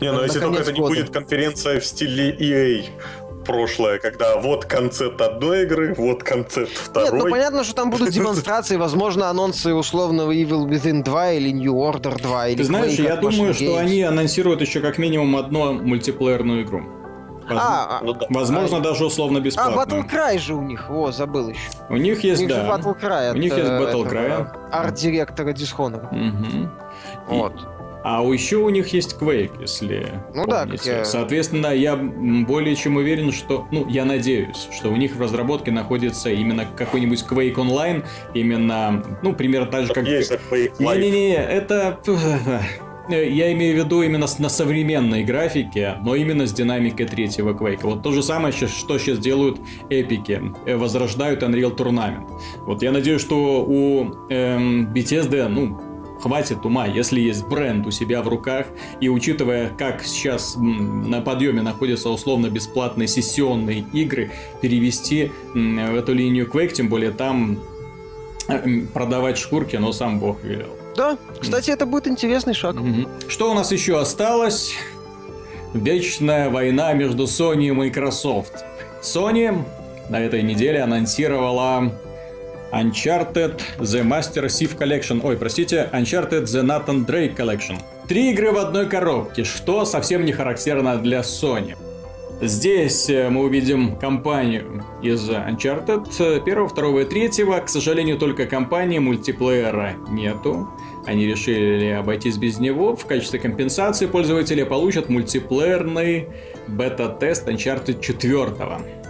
Не, 0.00 0.12
ну 0.12 0.22
если 0.22 0.40
только 0.40 0.62
это 0.62 0.72
не 0.72 0.80
будет 0.80 1.10
конференция 1.10 1.80
в 1.80 1.84
стиле 1.84 2.30
EA. 2.32 2.84
прошлое, 3.44 3.98
когда 3.98 4.38
вот 4.38 4.64
концепт 4.64 5.20
одной 5.20 5.64
игры, 5.64 5.94
вот 5.96 6.22
концепт 6.22 6.72
второй. 6.72 7.12
Нет, 7.12 7.24
ну 7.24 7.30
понятно, 7.30 7.64
что 7.64 7.74
там 7.74 7.90
будут 7.90 8.10
демонстрации, 8.10 8.76
возможно, 8.76 9.28
анонсы 9.28 9.74
условного 9.74 10.32
Evil 10.32 10.66
Within 10.66 11.02
2 11.02 11.32
или 11.32 11.50
New 11.50 11.74
Order 11.74 12.20
2. 12.20 12.48
Или 12.48 12.56
Ты 12.56 12.64
знаешь, 12.64 12.98
я 12.98 13.16
думаю, 13.16 13.54
что 13.54 13.76
они 13.76 14.02
анонсируют 14.02 14.60
еще 14.60 14.80
как 14.80 14.98
минимум 14.98 15.36
одну 15.36 15.74
мультиплеерную 15.74 16.62
игру. 16.62 16.82
Воз... 17.48 17.58
А, 17.60 18.00
ну, 18.02 18.14
да. 18.14 18.26
Возможно, 18.30 18.78
а, 18.78 18.80
даже 18.80 19.04
условно 19.04 19.38
бесплатно. 19.40 19.82
А, 19.82 19.86
Battle 19.86 20.10
Cry 20.10 20.38
же 20.38 20.54
у 20.54 20.62
них, 20.62 20.90
о, 20.90 21.12
забыл 21.12 21.50
еще. 21.50 21.60
У 21.90 21.96
них 21.96 22.24
есть, 22.24 22.40
у 22.40 22.46
них 22.46 22.54
да. 22.54 22.66
Battle 22.66 22.98
Cry. 22.98 23.32
У 23.32 23.36
них 23.36 23.56
есть 23.56 23.70
Battle 23.70 24.10
Cry. 24.10 24.70
Арт-директора 24.72 25.52
Dishonored. 25.52 26.08
Угу. 26.08 26.70
Вот. 27.28 27.52
А 28.04 28.22
еще 28.22 28.58
у 28.58 28.68
них 28.68 28.88
есть 28.88 29.16
Quake, 29.18 29.62
если 29.62 30.22
ну 30.34 30.44
помните. 30.44 30.82
да, 30.84 30.98
я... 30.98 31.04
Соответственно, 31.06 31.68
я 31.68 31.96
более 31.96 32.76
чем 32.76 32.96
уверен, 32.96 33.32
что, 33.32 33.66
ну, 33.70 33.88
я 33.88 34.04
надеюсь, 34.04 34.68
что 34.70 34.90
у 34.90 34.96
них 34.96 35.16
в 35.16 35.20
разработке 35.22 35.70
находится 35.70 36.28
именно 36.28 36.66
какой-нибудь 36.66 37.24
Quake 37.26 37.54
Online, 37.54 38.04
именно, 38.34 39.02
ну, 39.22 39.32
примерно 39.32 39.68
так 39.68 39.86
же, 39.86 39.94
как... 39.94 40.06
Есть 40.06 40.32
Quake 40.32 40.76
Live. 40.78 40.98
Не-не-не, 40.98 41.34
это... 41.34 41.98
Я 43.08 43.52
имею 43.52 43.74
в 43.82 43.84
виду 43.84 44.02
именно 44.02 44.26
на 44.38 44.48
современной 44.50 45.24
графике, 45.24 45.96
но 46.02 46.14
именно 46.14 46.46
с 46.46 46.52
динамикой 46.52 47.06
третьего 47.06 47.54
Quake. 47.54 47.80
Вот 47.84 48.02
то 48.02 48.12
же 48.12 48.22
самое, 48.22 48.52
что 48.52 48.98
сейчас 48.98 49.18
делают 49.18 49.60
эпики. 49.90 50.40
Э, 50.66 50.76
возрождают 50.76 51.42
Unreal 51.42 51.76
Tournament. 51.76 52.26
Вот 52.66 52.82
я 52.82 52.92
надеюсь, 52.92 53.20
что 53.20 53.64
у 53.66 54.10
эм, 54.30 54.92
Bethesda, 54.92 55.48
ну, 55.48 55.93
хватит 56.24 56.64
ума, 56.64 56.86
если 56.86 57.20
есть 57.20 57.44
бренд 57.44 57.86
у 57.86 57.90
себя 57.90 58.22
в 58.22 58.28
руках, 58.28 58.66
и 58.98 59.10
учитывая, 59.10 59.68
как 59.68 60.02
сейчас 60.02 60.56
на 60.56 61.20
подъеме 61.20 61.60
находятся 61.60 62.08
условно 62.08 62.48
бесплатные 62.48 63.08
сессионные 63.08 63.84
игры, 63.92 64.30
перевести 64.62 65.32
в 65.52 65.94
эту 65.94 66.14
линию 66.14 66.48
Quake, 66.50 66.72
тем 66.72 66.88
более 66.88 67.10
там 67.10 67.58
э, 68.48 68.86
продавать 68.94 69.36
шкурки, 69.36 69.76
но 69.76 69.92
сам 69.92 70.18
бог 70.18 70.42
велел. 70.42 70.70
Да, 70.96 71.18
кстати, 71.38 71.70
это 71.70 71.84
будет 71.84 72.08
интересный 72.08 72.54
шаг. 72.54 72.76
Что 73.28 73.50
у 73.50 73.54
нас 73.54 73.70
еще 73.70 74.00
осталось? 74.00 74.72
Вечная 75.74 76.48
война 76.48 76.94
между 76.94 77.24
Sony 77.24 77.66
и 77.66 77.72
Microsoft. 77.72 78.64
Sony 79.02 79.62
на 80.08 80.20
этой 80.20 80.42
неделе 80.42 80.80
анонсировала 80.80 81.92
Uncharted 82.74 83.62
The 83.78 84.02
Master 84.02 84.46
Chief 84.46 84.76
Collection. 84.76 85.20
Ой, 85.22 85.36
простите, 85.36 85.88
Uncharted 85.92 86.44
The 86.44 86.62
Nathan 86.62 87.06
Drake 87.06 87.36
Collection. 87.36 87.78
Три 88.08 88.32
игры 88.32 88.50
в 88.50 88.58
одной 88.58 88.88
коробке, 88.88 89.44
что 89.44 89.84
совсем 89.84 90.24
не 90.24 90.32
характерно 90.32 90.96
для 90.96 91.20
Sony. 91.20 91.76
Здесь 92.42 93.08
э, 93.08 93.30
мы 93.30 93.44
увидим 93.44 93.96
компанию 93.96 94.84
из 95.02 95.30
Uncharted 95.30 96.44
первого, 96.44 96.68
второго 96.68 97.00
и 97.00 97.04
третьего. 97.04 97.58
К 97.60 97.68
сожалению, 97.68 98.18
только 98.18 98.46
компании 98.46 98.98
мультиплеера 98.98 99.94
нету. 100.08 100.68
Они 101.06 101.26
решили 101.26 101.90
обойтись 101.90 102.38
без 102.38 102.58
него. 102.58 102.96
В 102.96 103.06
качестве 103.06 103.38
компенсации 103.38 104.06
пользователи 104.06 104.64
получат 104.64 105.08
мультиплеерный 105.08 106.28
бета-тест 106.66 107.48
Uncharted 107.48 108.00
4. 108.00 109.03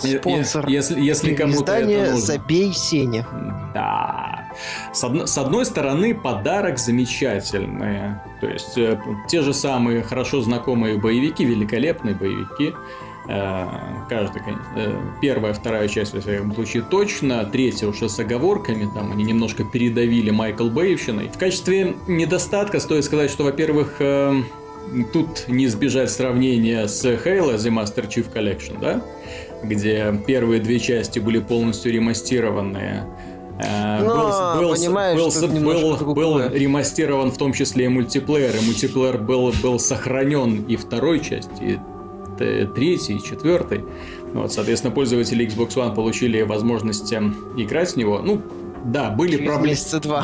Спонсор. 0.00 0.68
Если, 0.68 1.00
если 1.00 1.34
кому-то 1.34 1.72
это 1.72 1.88
нужно. 1.88 2.16
«Забей 2.16 2.72
Сеня». 2.72 3.26
Да. 3.74 4.50
С, 4.92 5.04
од... 5.04 5.28
с 5.28 5.38
одной 5.38 5.64
стороны, 5.64 6.14
подарок 6.14 6.78
замечательный. 6.78 8.16
То 8.40 8.48
есть, 8.48 8.76
э, 8.76 9.00
те 9.28 9.42
же 9.42 9.54
самые 9.54 10.02
хорошо 10.02 10.40
знакомые 10.40 10.98
боевики, 10.98 11.44
великолепные 11.44 12.14
боевики. 12.14 12.72
Э, 13.28 13.66
каждый, 14.08 14.42
э, 14.76 15.00
первая, 15.20 15.52
вторая 15.52 15.86
часть, 15.88 16.14
в 16.14 16.20
всяком 16.20 16.54
случае, 16.54 16.82
точно. 16.82 17.44
Третья 17.44 17.86
уже 17.86 18.08
с 18.08 18.18
оговорками. 18.18 18.88
Там 18.92 19.12
они 19.12 19.24
немножко 19.24 19.62
передавили 19.62 20.30
Майкл 20.30 20.68
Бэйвщиной. 20.68 21.28
В 21.28 21.38
качестве 21.38 21.94
недостатка 22.08 22.80
стоит 22.80 23.04
сказать, 23.04 23.30
что, 23.30 23.44
во-первых, 23.44 23.96
э, 24.00 24.42
тут 25.12 25.44
не 25.48 25.66
избежать 25.66 26.10
сравнения 26.10 26.88
с 26.88 27.04
Halo 27.04 27.54
The 27.54 27.70
Master 27.70 28.08
Chief 28.08 28.26
Collection, 28.32 28.80
да? 28.80 29.04
Где 29.62 30.14
первые 30.26 30.60
две 30.60 30.78
части 30.78 31.18
были 31.18 31.38
полностью 31.38 31.92
ремастированные. 31.92 33.06
Э, 33.62 34.02
Но, 34.02 34.56
был, 34.58 34.74
был, 34.74 35.96
был, 36.04 36.14
был 36.14 36.48
ремастирован 36.48 37.30
в 37.30 37.38
том 37.38 37.52
числе 37.52 37.86
и 37.86 37.88
мультиплеер, 37.88 38.56
и 38.56 38.64
мультиплеер 38.64 39.18
был, 39.18 39.52
был 39.62 39.78
сохранен 39.78 40.64
и 40.64 40.76
второй 40.76 41.20
части, 41.20 41.62
и 41.62 41.78
третьей, 42.38 43.16
и 43.16 43.22
четвертой. 43.22 43.84
Вот, 44.32 44.52
соответственно, 44.52 44.94
пользователи 44.94 45.46
Xbox 45.46 45.74
One 45.74 45.94
получили 45.94 46.42
возможность 46.42 47.12
эм, 47.12 47.36
играть 47.56 47.92
в 47.92 47.96
него. 47.96 48.20
Ну, 48.20 48.40
да, 48.84 49.10
были, 49.10 49.36
проблемы. 49.36 49.76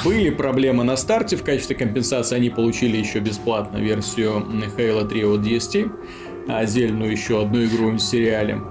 были 0.04 0.30
проблемы 0.30 0.84
на 0.84 0.96
старте. 0.96 1.36
В 1.36 1.42
качестве 1.42 1.76
компенсации 1.76 2.36
они 2.36 2.48
получили 2.48 2.96
еще 2.96 3.18
бесплатно 3.18 3.76
версию 3.76 4.46
Halo 4.78 5.06
3 5.06 5.24
от 5.26 5.40
DST, 5.40 5.90
отдельную 6.48 7.10
еще 7.10 7.42
одну 7.42 7.64
игру 7.64 7.90
в 7.90 7.98
сериале. 7.98 8.62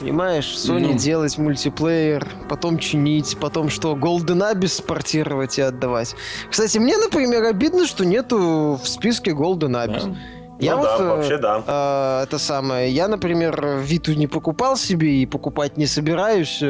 Понимаешь, 0.00 0.46
Sony 0.56 0.92
ну. 0.92 0.98
делать 0.98 1.36
мультиплеер, 1.36 2.26
потом 2.48 2.78
чинить, 2.78 3.36
потом 3.38 3.68
что, 3.68 3.94
Golden 3.94 4.52
Abyss 4.52 4.68
спортировать 4.68 5.58
и 5.58 5.62
отдавать. 5.62 6.16
Кстати, 6.50 6.78
мне, 6.78 6.96
например, 6.96 7.44
обидно, 7.44 7.86
что 7.86 8.04
нету 8.04 8.80
в 8.82 8.88
списке 8.88 9.32
Golden 9.32 9.72
Abyss. 9.72 10.06
Да. 10.06 10.16
Я 10.58 10.76
ну, 10.76 10.82
вот, 10.82 10.98
да, 10.98 11.04
вообще 11.04 11.38
да. 11.38 11.62
Э, 11.66 12.24
это 12.24 12.38
самое, 12.38 12.90
я, 12.90 13.08
например, 13.08 13.78
Виту 13.82 14.12
не 14.14 14.26
покупал 14.26 14.76
себе 14.76 15.22
и 15.22 15.26
покупать 15.26 15.76
не 15.76 15.86
собираюсь. 15.86 16.62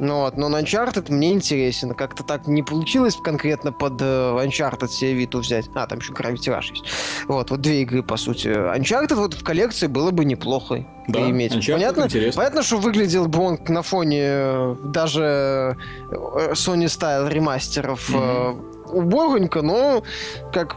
Ну 0.00 0.20
вот, 0.20 0.38
но 0.38 0.48
на 0.48 0.62
Uncharted 0.62 1.12
мне 1.12 1.32
интересен. 1.32 1.94
Как-то 1.94 2.24
так 2.24 2.46
не 2.46 2.62
получилось 2.62 3.16
конкретно 3.22 3.70
под 3.70 4.00
uh, 4.00 4.42
Uncharted 4.42 4.88
себе 4.88 5.12
Виту 5.12 5.40
взять. 5.40 5.68
А, 5.74 5.86
там 5.86 5.98
еще 5.98 6.14
Gravity 6.14 6.48
Rush 6.48 6.70
есть. 6.70 6.84
Вот, 7.28 7.50
вот 7.50 7.60
две 7.60 7.82
игры, 7.82 8.02
по 8.02 8.16
сути. 8.16 8.48
Uncharted 8.48 9.14
вот 9.14 9.34
в 9.34 9.44
коллекции 9.44 9.88
было 9.88 10.10
бы 10.10 10.24
неплохо 10.24 10.86
да, 11.06 11.28
иметь. 11.28 11.52
Uncharted 11.52 11.72
понятно, 11.74 12.04
интересно. 12.04 12.40
понятно, 12.40 12.62
что 12.62 12.78
выглядел 12.78 13.26
бы 13.28 13.42
он 13.42 13.58
на 13.68 13.82
фоне 13.82 14.22
э, 14.22 14.76
даже 14.84 15.76
э, 16.10 16.52
Sony 16.52 16.86
Style 16.86 17.28
ремастеров 17.28 18.08
mm-hmm. 18.10 18.92
убогонько, 18.92 19.60
но 19.60 20.02
как 20.50 20.76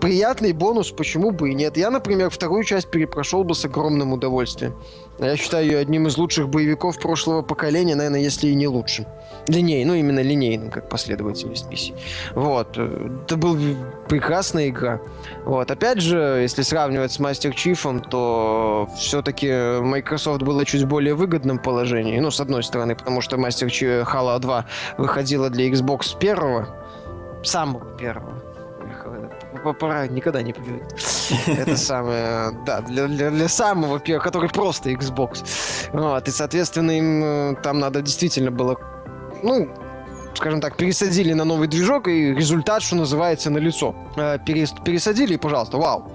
приятный 0.00 0.52
бонус, 0.52 0.90
почему 0.90 1.30
бы 1.30 1.50
и 1.50 1.54
нет. 1.54 1.76
Я, 1.76 1.90
например, 1.90 2.28
вторую 2.30 2.64
часть 2.64 2.90
перепрошел 2.90 3.44
бы 3.44 3.54
с 3.54 3.64
огромным 3.64 4.12
удовольствием. 4.12 4.74
Я 5.18 5.36
считаю 5.36 5.66
ее 5.66 5.78
одним 5.78 6.06
из 6.06 6.16
лучших 6.16 6.48
боевиков 6.48 6.98
прошлого 6.98 7.42
поколения, 7.42 7.94
наверное, 7.94 8.20
если 8.20 8.48
и 8.48 8.54
не 8.54 8.66
лучшим. 8.66 9.06
Линей, 9.46 9.84
ну 9.84 9.94
именно 9.94 10.20
линейным, 10.20 10.70
как 10.70 10.88
последовательность 10.88 11.68
миссий. 11.70 11.94
Вот. 12.34 12.76
Это 12.76 13.36
была 13.36 13.58
прекрасная 14.08 14.68
игра. 14.68 15.00
Вот. 15.44 15.70
Опять 15.70 16.00
же, 16.00 16.16
если 16.40 16.62
сравнивать 16.62 17.12
с 17.12 17.18
Мастер 17.18 17.54
Чифом, 17.54 18.00
то 18.00 18.88
все-таки 18.96 19.80
Microsoft 19.80 20.42
было 20.42 20.64
чуть 20.64 20.84
более 20.84 21.14
выгодном 21.14 21.58
положении. 21.58 22.18
Ну, 22.18 22.30
с 22.30 22.40
одной 22.40 22.62
стороны, 22.62 22.96
потому 22.96 23.20
что 23.20 23.36
Мастер 23.36 23.68
Chief 23.68 24.04
Halo 24.04 24.38
2 24.38 24.66
выходила 24.98 25.50
для 25.50 25.68
Xbox 25.68 26.18
первого, 26.18 26.68
самого 27.42 27.96
первого 27.96 28.41
пора 29.62 30.06
никогда 30.08 30.42
не 30.42 30.52
привыкнет. 30.52 30.94
Это 31.46 31.76
самое, 31.76 32.50
да, 32.66 32.80
для, 32.80 33.06
для, 33.06 33.30
для 33.30 33.48
самого 33.48 33.98
первого, 34.00 34.24
который 34.24 34.50
просто 34.50 34.90
Xbox. 34.90 35.44
Вот, 35.92 36.28
и, 36.28 36.30
соответственно, 36.30 36.90
им 36.90 37.24
э, 37.24 37.54
там 37.62 37.78
надо 37.78 38.02
действительно 38.02 38.50
было, 38.50 38.76
ну, 39.42 39.68
скажем 40.34 40.60
так, 40.60 40.76
пересадили 40.76 41.32
на 41.32 41.44
новый 41.44 41.68
движок, 41.68 42.08
и 42.08 42.34
результат, 42.34 42.82
что 42.82 42.96
называется, 42.96 43.50
на 43.50 43.58
лицо. 43.58 43.94
Э, 44.16 44.38
пересадили, 44.38 45.34
и, 45.34 45.38
пожалуйста, 45.38 45.76
вау, 45.78 46.10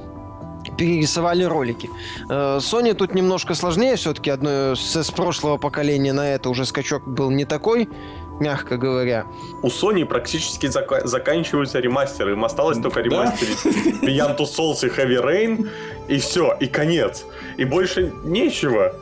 перерисовали 0.78 1.44
ролики. 1.44 1.90
Э, 2.30 2.58
Sony 2.58 2.94
тут 2.94 3.14
немножко 3.14 3.54
сложнее, 3.56 3.96
все-таки 3.96 4.30
одно 4.30 4.76
с, 4.76 4.96
с 4.96 5.12
прошлого 5.12 5.58
поколения 5.58 6.14
на 6.14 6.28
это 6.28 6.50
уже 6.50 6.66
скачок 6.66 7.08
был 7.08 7.30
не 7.32 7.46
такой 7.46 7.90
мягко 8.40 8.78
говоря. 8.78 9.26
У 9.62 9.68
Sony 9.68 10.06
практически 10.06 10.68
зак- 10.68 11.06
заканчиваются 11.08 11.80
ремастеры. 11.80 12.34
Им 12.34 12.44
осталось 12.46 12.78
только 12.80 13.02
ремастерить 13.02 13.58
да? 13.64 14.08
Beyond 14.08 14.38
Two 14.38 14.46
Souls 14.46 14.86
и 14.86 14.90
Heavy 14.90 15.24
Rain, 15.24 15.70
и 16.08 16.18
все, 16.20 16.56
и 16.60 16.68
конец. 16.68 17.26
И 17.58 17.66
больше 17.66 18.14
нечего. 18.24 18.94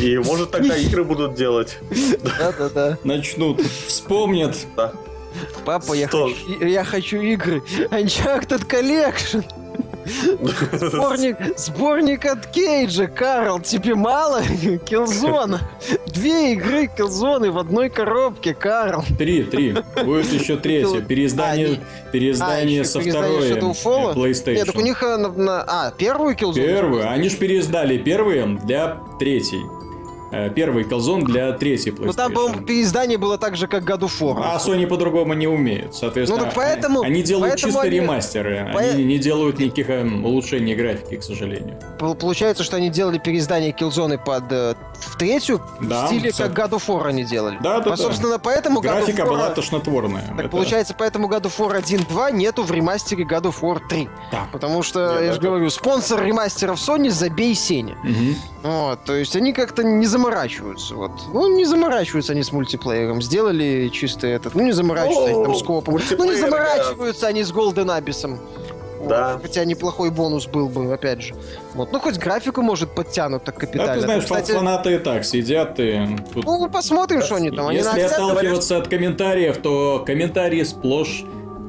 И 0.00 0.18
может 0.18 0.50
тогда 0.50 0.76
игры 0.86 1.04
будут 1.04 1.34
делать. 1.34 1.78
Да-да-да. 2.38 2.98
Начнут. 3.04 3.60
Вспомнят. 3.86 4.56
Да. 4.76 4.92
Папа, 5.64 5.94
я 5.94 6.06
хочу, 6.08 6.34
я 6.60 6.84
хочу 6.84 7.20
игры. 7.20 7.62
Uncharted 7.90 8.66
Collection. 8.66 9.44
Сборник, 10.72 11.36
сборник 11.56 12.24
от 12.26 12.46
Кейджа, 12.46 13.06
Карл, 13.06 13.60
тебе 13.60 13.94
мало? 13.94 14.42
Килзона. 14.84 15.60
Две 16.06 16.52
игры 16.52 16.88
Килзоны 16.88 17.50
в 17.50 17.58
одной 17.58 17.88
коробке, 17.88 18.54
Карл. 18.54 19.04
Три, 19.18 19.44
три. 19.44 19.76
Будет 20.04 20.32
еще 20.32 20.56
третье. 20.56 21.00
Переиздание, 21.00 21.80
переиздание 22.12 22.82
а, 22.82 22.84
со 22.84 23.00
второй 23.00 23.50
PlayStation. 23.52 24.54
Нет, 24.54 24.66
так 24.66 24.76
у 24.76 24.80
них 24.80 25.02
э, 25.02 25.16
на, 25.16 25.28
на, 25.28 25.64
а, 25.66 25.90
первую 25.92 26.36
Killzone? 26.36 26.54
Первую. 26.54 27.10
Они 27.10 27.28
же 27.28 27.36
переиздали 27.36 27.98
первые 27.98 28.46
для 28.64 29.00
третьей. 29.18 29.81
Э, 30.32 30.48
первый 30.48 30.84
Killzone 30.84 31.24
для 31.24 31.52
третьей 31.52 31.92
PlayStation. 31.92 32.06
Ну 32.06 32.12
там, 32.14 32.32
по-моему, 32.32 32.64
переиздание 32.64 33.18
было 33.18 33.36
так 33.36 33.54
же, 33.54 33.66
как 33.66 33.84
God 33.84 34.00
of 34.00 34.20
War. 34.20 34.40
А 34.42 34.56
Sony 34.56 34.86
по-другому 34.86 35.34
не 35.34 35.46
умеют. 35.46 35.94
Соответственно, 35.94 36.44
ну, 36.44 36.46
так 36.46 36.54
поэтому, 36.54 37.02
они 37.02 37.22
делают 37.22 37.52
поэтому 37.52 37.72
чисто 37.72 37.82
они... 37.82 37.96
ремастеры. 37.96 38.70
По... 38.72 38.80
Они 38.80 39.04
не 39.04 39.18
делают 39.18 39.58
никаких 39.58 39.90
эм, 39.90 40.24
улучшений 40.24 40.74
графики, 40.74 41.16
к 41.16 41.22
сожалению. 41.22 41.78
Получается, 41.98 42.64
что 42.64 42.76
они 42.76 42.88
делали 42.88 43.18
переиздание 43.18 43.72
Killzone 43.72 44.18
под 44.24 44.44
э, 44.50 44.74
в 45.04 45.16
третью 45.16 45.60
да, 45.80 46.04
в 46.04 46.06
стиле, 46.08 46.32
как 46.32 46.52
God 46.52 46.70
of 46.70 46.86
War 46.86 47.08
они 47.08 47.24
делали. 47.24 47.58
Да, 47.60 47.80
да, 47.80 47.92
а, 47.92 47.96
Собственно, 47.96 48.38
поэтому 48.38 48.80
God 48.80 48.82
Графика 48.82 49.22
of 49.22 49.26
War... 49.26 49.28
была 49.28 49.50
тошнотворная. 49.50 50.26
Так 50.28 50.38
это... 50.38 50.48
получается, 50.48 50.94
поэтому 50.96 51.28
God 51.28 51.42
of 51.42 51.58
War 51.58 51.80
1.2 51.80 52.32
нету 52.32 52.62
в 52.62 52.70
ремастере 52.70 53.24
God 53.24 53.42
of 53.42 53.60
War 53.60 53.80
3. 53.86 54.08
Да. 54.30 54.48
Потому 54.52 54.82
что, 54.82 55.00
я 55.20 55.26
это... 55.26 55.34
же 55.34 55.40
говорю, 55.40 55.68
спонсор 55.70 56.22
ремастеров 56.22 56.78
Sony 56.78 57.10
забей 57.10 57.54
Сеня. 57.54 57.96
Угу. 58.02 58.68
Вот, 58.70 59.04
то 59.04 59.14
есть 59.14 59.34
они 59.36 59.52
как-то 59.52 59.82
не 59.82 60.06
заморачиваются. 60.06 60.94
Вот. 60.94 61.10
Ну, 61.32 61.56
не 61.56 61.64
заморачиваются 61.64 62.32
они 62.32 62.42
с 62.42 62.52
мультиплеером. 62.52 63.20
Сделали 63.20 63.90
чисто 63.92 64.26
этот. 64.26 64.54
Ну, 64.54 64.62
не 64.62 64.72
заморачиваются 64.72 65.34
они 65.34 65.44
там 65.44 65.54
с 65.54 65.62
копом. 65.62 66.00
Ну, 66.18 66.24
не 66.24 66.36
заморачиваются 66.36 67.26
они 67.26 67.42
с 67.42 67.52
Golden 67.52 67.86
Abyss. 67.86 68.38
Да. 69.08 69.38
Хотя 69.42 69.64
неплохой 69.64 70.10
бонус 70.10 70.46
был 70.46 70.68
бы, 70.68 70.92
опять 70.92 71.22
же. 71.22 71.34
Вот. 71.74 71.92
Ну, 71.92 72.00
хоть 72.00 72.18
графику, 72.18 72.62
может, 72.62 72.94
подтянут 72.94 73.44
так 73.44 73.56
капитально. 73.56 73.86
Да, 73.86 73.94
ты 73.94 74.00
знаешь, 74.00 74.22
Кстати... 74.24 74.52
фанаты 74.52 74.94
и 74.94 74.98
так 74.98 75.24
сидят 75.24 75.78
и... 75.78 76.06
Тут... 76.32 76.44
Ну, 76.44 76.68
посмотрим, 76.68 77.22
что 77.22 77.36
они 77.36 77.50
там. 77.50 77.70
Если 77.70 77.90
они 77.90 78.02
отталкиваться 78.02 78.74
говорят... 78.74 78.86
от 78.86 78.88
комментариев, 78.88 79.56
то 79.58 80.02
комментарии 80.06 80.62
сплошь 80.62 81.24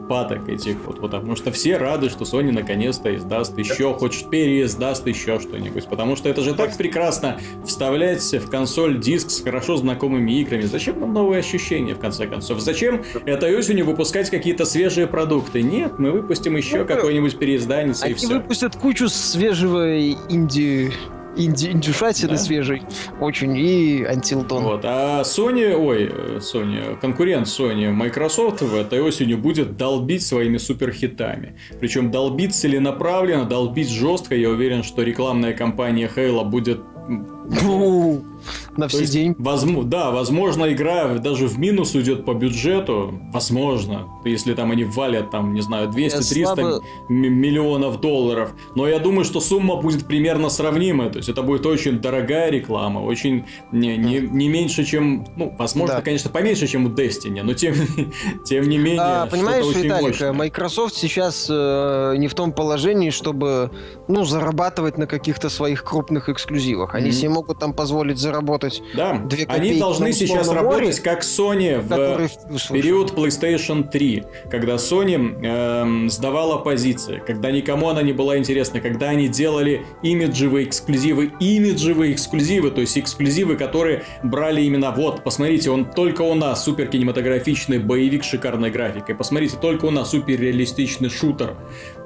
падок 0.08 0.50
этих 0.50 0.78
вот, 0.86 1.00
потому 1.00 1.36
что 1.36 1.52
все 1.52 1.78
рады, 1.78 2.10
что 2.10 2.26
Sony 2.26 2.52
наконец-то 2.52 3.16
издаст 3.16 3.58
еще, 3.58 3.94
хоть 3.94 4.30
переиздаст 4.30 5.08
еще 5.08 5.40
что-нибудь, 5.40 5.88
потому 5.88 6.16
что 6.16 6.30
это 6.30 6.42
же 6.42 6.54
так 6.54 6.76
прекрасно 6.78 7.40
вставлять 7.66 8.22
в 8.24 8.50
консоль 8.50 9.00
диск 9.00 9.30
с 9.30 9.42
хорошо 9.42 9.78
знакомыми 9.78 10.32
играми. 10.40 10.62
Зачем 10.62 11.00
нам 11.00 11.14
новые 11.14 11.40
ощущения, 11.40 11.94
в 11.94 12.00
конце 12.00 12.28
концов? 12.28 12.60
Зачем 12.60 13.04
этой 13.26 13.56
осенью 13.58 13.86
выпускать 13.86 14.30
какие-то 14.30 14.66
свежие 14.66 15.08
продукты? 15.08 15.62
Нет, 15.62 16.00
мы 16.00 16.12
выпустим 16.12 16.56
еще 16.56 16.80
ну, 16.80 16.86
какое-нибудь 16.86 17.38
переиздание 17.38 17.94
и 18.08 18.14
все. 18.14 18.28
Они 18.28 18.36
выпустят 18.36 18.76
кучу 18.76 19.08
свежего 19.10 20.00
инди 20.00 20.92
инди, 21.36 21.68
индюшатины 21.68 22.32
да? 22.32 22.38
свежий 22.38 22.84
очень 23.20 23.56
и 23.58 24.04
антилтон. 24.04 24.64
Вот. 24.64 24.82
А 24.84 25.22
Sony, 25.22 25.74
ой, 25.74 26.08
Sony, 26.40 27.00
конкурент 27.00 27.48
Sony, 27.48 27.92
Microsoft 27.92 28.62
в 28.62 28.76
этой 28.76 29.02
осенью 29.02 29.38
будет 29.38 29.78
долбить 29.78 30.24
своими 30.24 30.58
суперхитами. 30.58 31.58
Причем 31.80 32.12
долбить 32.12 32.56
целенаправленно, 32.56 33.46
долбить 33.46 33.90
жестко. 33.90 34.36
Я 34.36 34.50
уверен, 34.50 34.84
что 34.84 35.04
рекламная 35.04 35.54
кампания 35.54 36.10
Halo 36.14 36.46
будет 36.46 36.80
на 38.78 38.88
все 38.88 39.06
деньги. 39.06 39.36
Возможно, 39.40 39.90
да, 39.90 40.12
возможно, 40.12 40.72
игра 40.72 41.08
даже 41.18 41.48
в 41.48 41.58
минус 41.60 41.96
уйдет 41.96 42.26
по 42.26 42.34
бюджету. 42.34 43.20
Возможно. 43.32 44.08
Если 44.26 44.54
там 44.54 44.72
они 44.72 44.84
валят, 44.84 45.32
там, 45.32 45.54
не 45.54 45.62
знаю, 45.62 45.90
200-300 45.90 46.22
слабо... 46.22 46.84
миллионов 47.10 48.02
долларов. 48.02 48.54
Но 48.76 48.88
я 48.88 49.00
думаю, 49.00 49.26
что 49.26 49.40
сумма 49.40 49.76
будет 49.78 50.06
примерно 50.06 50.50
сравнимая. 50.50 51.10
То 51.10 51.18
есть 51.18 51.30
это 51.30 51.42
будет 51.42 51.66
очень 51.66 52.00
дорогая 52.00 52.50
реклама, 52.50 53.00
очень 53.00 53.46
не, 53.72 53.98
не, 53.98 54.20
не 54.20 54.48
меньше, 54.48 54.84
чем. 54.84 55.26
Ну, 55.36 55.54
возможно, 55.58 55.96
да. 55.96 56.02
конечно, 56.02 56.30
поменьше, 56.30 56.68
чем 56.68 56.86
у 56.86 56.90
Destiny, 56.90 57.42
но 57.44 57.54
тем, 57.54 57.76
тем 58.46 58.70
не 58.70 58.78
менее. 58.78 59.02
А, 59.02 59.26
понимаешь, 59.28 59.66
Виталик, 59.76 60.02
мощное. 60.02 60.34
Microsoft 60.34 60.96
сейчас 60.96 61.48
э, 61.50 62.16
не 62.18 62.28
в 62.28 62.36
том 62.36 62.52
положении, 62.52 63.10
чтобы 63.10 63.72
ну, 64.08 64.24
зарабатывать 64.26 64.98
на 64.98 65.08
каких-то 65.08 65.50
своих 65.50 65.84
крупных 65.84 66.30
эксклюзивах. 66.30 66.96
Они 66.96 67.10
mm-hmm. 67.10 67.14
себе 67.14 67.30
могут 67.30 67.60
там 67.60 67.74
позволить 67.74 68.18
заработать 68.18 68.33
да. 68.96 69.20
две 69.20 69.46
Они 69.46 69.80
должны 69.80 70.14
сейчас 70.14 70.50
работать 70.50 71.00
как 71.00 71.22
Sony 71.22 71.80
в 71.80 72.74
период 72.74 73.12
PlayStation 73.12 73.88
3, 73.90 74.24
когда 74.50 74.76
Sony 74.76 75.44
эм, 75.44 76.10
сдавала 76.10 76.58
позиции, 76.58 77.22
когда 77.26 77.52
никому 77.52 77.90
она 77.90 78.02
не 78.02 78.14
была 78.14 78.38
интересна, 78.38 78.80
когда 78.80 79.10
они 79.10 79.28
делали 79.28 79.86
имиджевые 80.02 80.68
эксклюзивы, 80.68 81.32
имиджевые 81.40 82.14
эксклюзивы, 82.14 82.72
то 82.72 82.82
есть 82.82 82.98
эксклюзивы, 82.98 83.56
которые 83.56 84.04
брали 84.24 84.62
именно 84.62 84.92
вот, 84.92 85.24
посмотрите, 85.24 85.70
он 85.70 85.86
только 85.86 86.22
у 86.22 86.34
нас 86.34 86.64
супер 86.64 86.88
кинематографичный 86.88 87.80
боевик 87.80 88.24
с 88.24 88.28
шикарной 88.28 88.72
графикой, 88.72 89.16
посмотрите, 89.16 89.58
только 89.60 89.86
у 89.86 89.92
нас 89.92 90.12
супер 90.12 90.40
реалистичный 90.40 91.10
шутер 91.10 91.56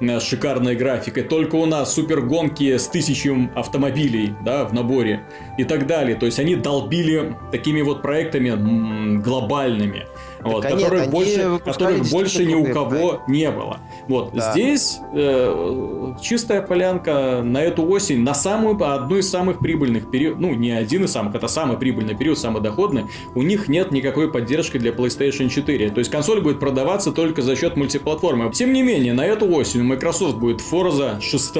э, 0.00 0.20
с 0.20 0.22
шикарной 0.22 0.76
графикой, 0.76 1.22
только 1.22 1.56
у 1.56 1.66
нас 1.66 1.94
супер 1.94 2.20
гонки 2.20 2.76
с 2.76 2.88
тысячей 2.88 3.48
автомобилей, 3.54 4.32
да, 4.44 4.64
в 4.64 4.72
наборе 4.72 5.22
и 5.58 5.64
так 5.64 5.86
далее. 5.86 6.16
То 6.18 6.26
есть 6.26 6.38
они 6.38 6.56
долбили 6.56 7.36
такими 7.50 7.82
вот 7.82 8.02
проектами 8.02 9.20
глобальными 9.20 10.06
вот, 10.40 10.64
а 10.64 10.70
которых 10.70 11.00
нет, 11.00 11.10
больше, 11.10 11.60
которых 11.64 12.10
больше 12.10 12.44
ни 12.44 12.54
у 12.54 12.72
кого 12.72 12.88
проекты. 12.88 13.32
не 13.32 13.50
было. 13.50 13.80
Вот 14.06 14.32
да. 14.32 14.52
здесь 14.52 14.98
э, 15.14 16.14
чистая 16.20 16.62
полянка 16.62 17.42
на 17.42 17.62
эту 17.62 17.86
осень, 17.88 18.22
на 18.22 18.34
самую 18.34 18.82
одну 18.82 19.16
из 19.16 19.28
самых 19.28 19.58
прибыльных 19.58 20.10
периодов, 20.10 20.40
ну 20.40 20.54
не 20.54 20.70
один 20.70 21.04
из 21.04 21.12
самых, 21.12 21.34
это 21.34 21.48
самый 21.48 21.76
прибыльный 21.76 22.16
период, 22.16 22.38
самый 22.38 22.62
доходный. 22.62 23.06
У 23.34 23.42
них 23.42 23.68
нет 23.68 23.90
никакой 23.90 24.30
поддержки 24.30 24.78
для 24.78 24.92
PlayStation 24.92 25.48
4, 25.48 25.90
то 25.90 25.98
есть 25.98 26.10
консоль 26.10 26.40
будет 26.40 26.60
продаваться 26.60 27.12
только 27.12 27.42
за 27.42 27.56
счет 27.56 27.76
мультиплатформы. 27.76 28.50
Тем 28.52 28.72
не 28.72 28.82
менее, 28.82 29.12
на 29.12 29.24
эту 29.26 29.50
осень 29.52 29.80
у 29.80 29.84
Microsoft 29.84 30.36
будет 30.36 30.60
Forza 30.60 31.20
6 31.20 31.54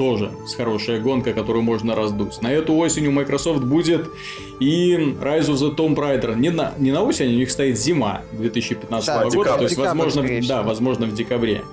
тоже 0.00 0.30
с 0.46 0.54
хорошая 0.54 0.98
гонка, 0.98 1.34
которую 1.34 1.62
можно 1.62 1.94
раздуть. 1.94 2.40
На 2.40 2.50
эту 2.50 2.74
осень 2.74 3.06
у 3.08 3.10
Microsoft 3.10 3.64
будет 3.64 4.08
и 4.58 4.94
Rise 4.94 5.48
of 5.48 5.56
the 5.56 5.76
Tomb 5.76 5.94
Raider. 5.94 6.34
Не 6.36 6.48
на, 6.48 6.72
не 6.78 6.90
на 6.90 7.02
осень, 7.02 7.26
у 7.26 7.36
них 7.36 7.50
стоит 7.50 7.78
зима 7.78 8.22
2015 8.32 9.06
да, 9.06 9.24
года, 9.24 9.30
декабрь, 9.30 9.58
то 9.58 9.62
есть, 9.64 9.76
декабрь, 9.76 9.98
возможно, 10.04 10.48
да, 10.48 10.62
возможно, 10.62 11.04
в 11.04 11.12
декабре. 11.12 11.64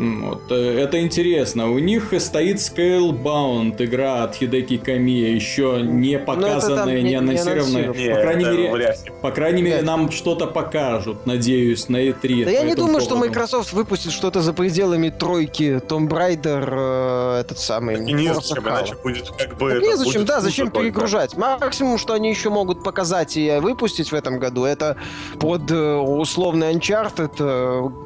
Вот, 0.00 0.50
э, 0.50 0.80
это 0.80 0.98
интересно. 1.02 1.70
У 1.70 1.78
них 1.78 2.14
стоит 2.20 2.56
Scalebound, 2.56 3.84
игра 3.84 4.24
от 4.24 4.34
Хидеки 4.34 4.78
Камия, 4.78 5.28
еще 5.28 5.80
не 5.82 6.16
ну, 6.16 6.24
показанная, 6.24 7.02
не, 7.02 7.10
не 7.10 7.14
анонсированная. 7.16 7.88
Не, 7.88 8.14
по 8.14 8.20
крайней 8.20 8.44
мере, 8.44 8.96
по 9.20 9.30
крайней 9.30 9.62
мере, 9.62 9.82
нам 9.82 10.10
что-то 10.10 10.46
покажут, 10.46 11.26
надеюсь, 11.26 11.90
на 11.90 11.98
E3. 11.98 12.46
Да 12.46 12.50
я 12.50 12.62
не 12.62 12.74
думаю, 12.74 13.00
поводу. 13.00 13.04
что 13.04 13.16
Microsoft 13.16 13.74
выпустит 13.74 14.12
что-то 14.12 14.40
за 14.40 14.54
пределами 14.54 15.10
тройки 15.10 15.82
Tomb 15.86 16.08
Raider, 16.08 17.36
э, 17.36 17.40
этот 17.40 17.58
самый. 17.58 17.96
И 17.96 18.12
не 18.14 18.32
зачем, 18.32 18.66
иначе 18.66 18.94
будет 19.02 19.28
как 19.28 19.58
бы. 19.58 19.72
Так 19.72 19.82
незачем, 19.82 20.24
да, 20.24 20.40
зачем 20.40 20.70
перегружать? 20.70 21.36
Максимум, 21.36 21.98
что 21.98 22.14
они 22.14 22.30
еще 22.30 22.48
могут 22.48 22.82
показать 22.82 23.36
и 23.36 23.58
выпустить 23.60 24.12
в 24.12 24.14
этом 24.14 24.38
году, 24.38 24.64
это 24.64 24.96
под 25.38 25.70
э, 25.70 25.94
условный 25.96 26.72
Uncharted 26.72 27.36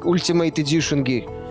Ultimate 0.03 0.55
Edition 0.55 1.05
Gear. 1.05 1.44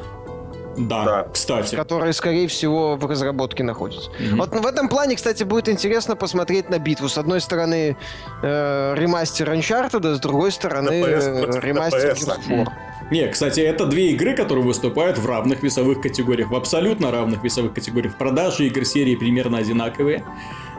Да, 0.77 1.05
да, 1.05 1.27
кстати. 1.33 1.75
Которые, 1.75 2.13
скорее 2.13 2.49
всего, 2.49 2.97
в 2.97 3.07
разработке 3.07 3.63
находятся. 3.63 4.11
Mm-hmm. 4.11 4.37
Вот 4.37 4.51
в 4.51 4.67
этом 4.67 4.89
плане, 4.89 5.17
кстати, 5.17 5.45
будет 5.45 5.69
интересно 5.69 6.17
посмотреть 6.17 6.71
на 6.71 6.79
битву. 6.79 7.09
С 7.09 7.19
одной 7.19 7.41
стороны, 7.41 7.97
э, 8.43 8.95
ремастер 8.97 9.51
Uncharted, 9.51 10.15
с 10.15 10.21
другой 10.21 10.53
стороны, 10.53 11.03
э, 11.07 11.61
ремастер 11.61 12.13
Gears 12.13 12.69
Не, 13.11 13.29
кстати, 13.29 13.61
это 13.61 13.87
две 13.87 14.11
игры, 14.13 14.35
которые 14.35 14.65
выступают 14.65 15.19
в 15.19 15.27
равных 15.27 15.63
весовых 15.63 16.01
категориях, 16.01 16.51
в 16.51 16.57
абсолютно 16.57 17.11
равных 17.11 17.45
весовых 17.45 17.75
категориях. 17.75 18.17
Продажи 18.17 18.67
игр 18.67 18.85
серии 18.85 19.17
примерно 19.17 19.59
одинаковые. 19.59 20.25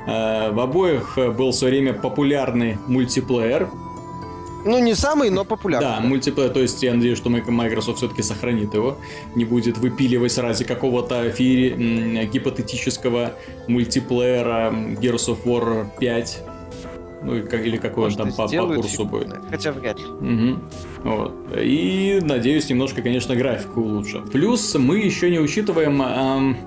Э, 0.08 0.52
в 0.52 0.60
обоих 0.60 1.18
был 1.18 1.50
в 1.50 1.56
свое 1.56 1.74
время 1.74 1.93
популярный 1.93 2.78
мультиплеер, 2.88 3.70
ну, 4.66 4.80
не 4.80 4.95
самый, 4.95 5.30
но 5.30 5.45
популярный. 5.45 5.88
Да, 5.88 5.99
мультиплеер, 5.99 6.49
то 6.49 6.59
есть 6.59 6.82
я 6.84 6.93
надеюсь, 6.93 7.18
что 7.18 7.30
Microsoft 7.30 7.99
все-таки 7.99 8.24
сохранит 8.24 8.74
его, 8.74 8.97
не 9.36 9.45
будет 9.45 9.78
выпиливать 9.78 10.38
ради 10.38 10.63
какого-то 10.66 11.30
эфире 11.30 12.26
гипотетического 12.26 13.34
мультиплеера 13.68 14.72
Gears 14.74 15.28
of 15.28 15.43
War 15.45 15.88
5. 15.99 16.43
Ну, 17.24 17.36
или 17.38 17.78
какой 17.78 18.05
Может, 18.05 18.20
он 18.20 18.32
там 18.32 18.36
по, 18.36 18.47
по 18.47 18.76
курсу 18.76 19.05
будет. 19.05 19.34
Хотя 19.49 19.72
вряд 19.72 19.97
ли. 19.99 20.05
Угу. 20.05 20.59
Вот. 21.06 21.36
И, 21.56 22.20
надеюсь, 22.24 22.68
немножко, 22.68 23.03
конечно, 23.03 23.36
графику 23.36 23.82
улучшат. 23.82 24.32
Плюс 24.32 24.74
мы 24.74 24.97
еще 24.97 25.30
не 25.30 25.39
учитываем, 25.39 26.01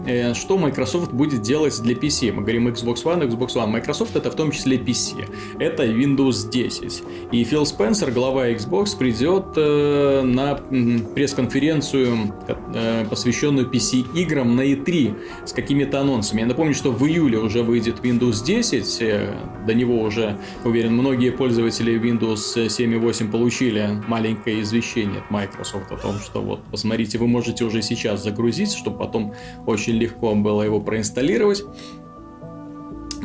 э, 0.07 0.33
что 0.35 0.57
Microsoft 0.57 1.13
будет 1.13 1.43
делать 1.43 1.77
для 1.83 1.97
PC. 1.97 2.31
Мы 2.31 2.43
говорим 2.43 2.69
Xbox 2.69 3.03
One, 3.03 3.29
Xbox 3.29 3.57
One. 3.57 3.67
Microsoft 3.67 4.15
это 4.15 4.31
в 4.31 4.37
том 4.37 4.53
числе 4.53 4.77
PC. 4.77 5.29
Это 5.59 5.85
Windows 5.85 6.49
10. 6.49 7.03
И 7.33 7.43
Фил 7.43 7.67
Спенсер, 7.67 8.13
глава 8.13 8.49
Xbox, 8.51 8.97
придет 8.97 9.47
э, 9.57 10.23
на 10.23 10.55
пресс-конференцию, 10.55 12.33
э, 12.75 13.07
посвященную 13.11 13.69
PC-играм 13.69 14.55
на 14.55 14.61
E3 14.61 15.17
с 15.47 15.53
какими-то 15.53 16.01
анонсами. 16.01 16.43
Я 16.43 16.47
напомню, 16.47 16.75
что 16.75 16.93
в 16.93 17.05
июле 17.05 17.39
уже 17.39 17.65
выйдет 17.65 18.05
Windows 18.05 18.45
10. 18.45 19.67
До 19.67 19.75
него 19.75 20.01
уже, 20.01 20.39
уверен, 20.65 20.93
многие 20.95 21.33
пользователи 21.33 22.01
Windows 22.01 22.69
7 22.69 22.95
и 22.95 22.97
8 22.99 23.33
получили 23.33 24.01
маленький 24.07 24.28
маленькое 24.29 24.61
извещение 24.61 25.21
от 25.21 25.31
Microsoft 25.31 25.91
о 25.91 25.97
том, 25.97 26.19
что 26.19 26.43
вот, 26.43 26.63
посмотрите, 26.71 27.17
вы 27.19 27.27
можете 27.27 27.65
уже 27.65 27.81
сейчас 27.81 28.23
загрузить, 28.23 28.73
чтобы 28.75 28.99
потом 28.99 29.35
очень 29.67 29.95
легко 29.95 30.35
было 30.35 30.63
его 30.63 30.81
проинсталлировать. 30.81 31.63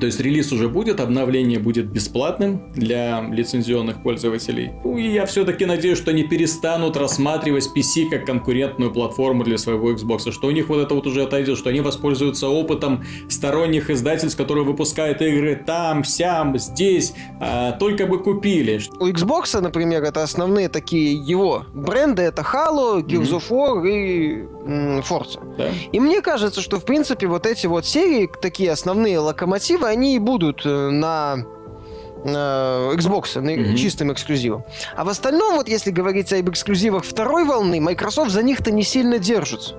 То 0.04 0.08
есть 0.08 0.20
релиз 0.20 0.52
уже 0.52 0.68
будет, 0.68 1.00
обновление 1.00 1.60
будет 1.60 1.86
бесплатным 1.86 2.74
для 2.74 3.22
лицензионных 3.22 4.04
пользователей. 4.04 4.74
Ну 4.84 4.98
и 4.98 5.08
я 5.14 5.26
все-таки 5.26 5.66
надеюсь, 5.66 5.98
что 5.98 6.12
они 6.12 6.24
перестанут 6.24 6.98
рассматривать 6.98 7.70
PC 7.74 8.10
как 8.10 8.26
конкурентную 8.26 8.92
платформу 8.92 9.46
для 9.46 9.58
своего 9.58 9.94
Xbox, 9.94 10.30
что 10.34 10.48
у 10.48 10.52
них 10.52 10.68
вот 10.68 10.82
это 10.82 10.94
вот 10.94 11.08
уже 11.08 11.24
отойдет, 11.24 11.58
что 11.58 11.70
они 11.70 11.80
воспользуются 11.80 12.50
опытом 12.50 13.06
сторонних 13.30 13.90
издательств, 13.90 14.38
которые 14.38 14.66
выпускают 14.66 15.22
игры 15.22 15.56
там, 15.56 16.04
сям, 16.04 16.60
здесь, 16.60 17.14
а, 17.40 17.72
только 17.72 18.06
бы 18.06 18.22
купили. 18.22 18.82
У 19.00 19.08
Xbox, 19.08 19.58
например, 19.62 20.04
это 20.04 20.22
основные 20.22 20.68
такие 20.68 21.14
его 21.14 21.66
бренды, 21.74 22.24
это 22.24 22.42
Halo, 22.42 23.02
Gears 23.02 23.32
mm-hmm. 23.32 23.40
of 23.40 23.50
War 23.50 23.90
и 23.90 24.44
Forza. 25.02 25.40
Да. 25.58 25.70
И 25.92 26.00
мне 26.00 26.22
кажется, 26.22 26.62
что 26.62 26.80
в 26.80 26.86
принципе 26.86 27.28
вот 27.28 27.46
эти 27.46 27.68
вот 27.68 27.86
серии, 27.86 28.30
такие 28.42 28.72
основные 28.72 29.20
локомотивы, 29.20 29.93
они 29.94 30.16
и 30.16 30.20
будут 30.20 30.66
э, 30.66 30.90
на 30.90 31.38
Xbox, 32.26 33.40
на 33.42 33.50
mm-hmm. 33.50 33.76
чистым 33.76 34.12
эксклюзивом. 34.12 34.64
А 34.96 35.04
в 35.04 35.10
остальном, 35.10 35.56
вот 35.56 35.68
если 35.68 35.92
говорить 35.92 36.32
об 36.32 36.50
эксклюзивах 36.50 37.04
второй 37.04 37.44
волны, 37.44 37.80
Microsoft 37.82 38.32
за 38.32 38.44
них-то 38.44 38.72
не 38.72 38.84
сильно 38.84 39.20
держится. 39.20 39.76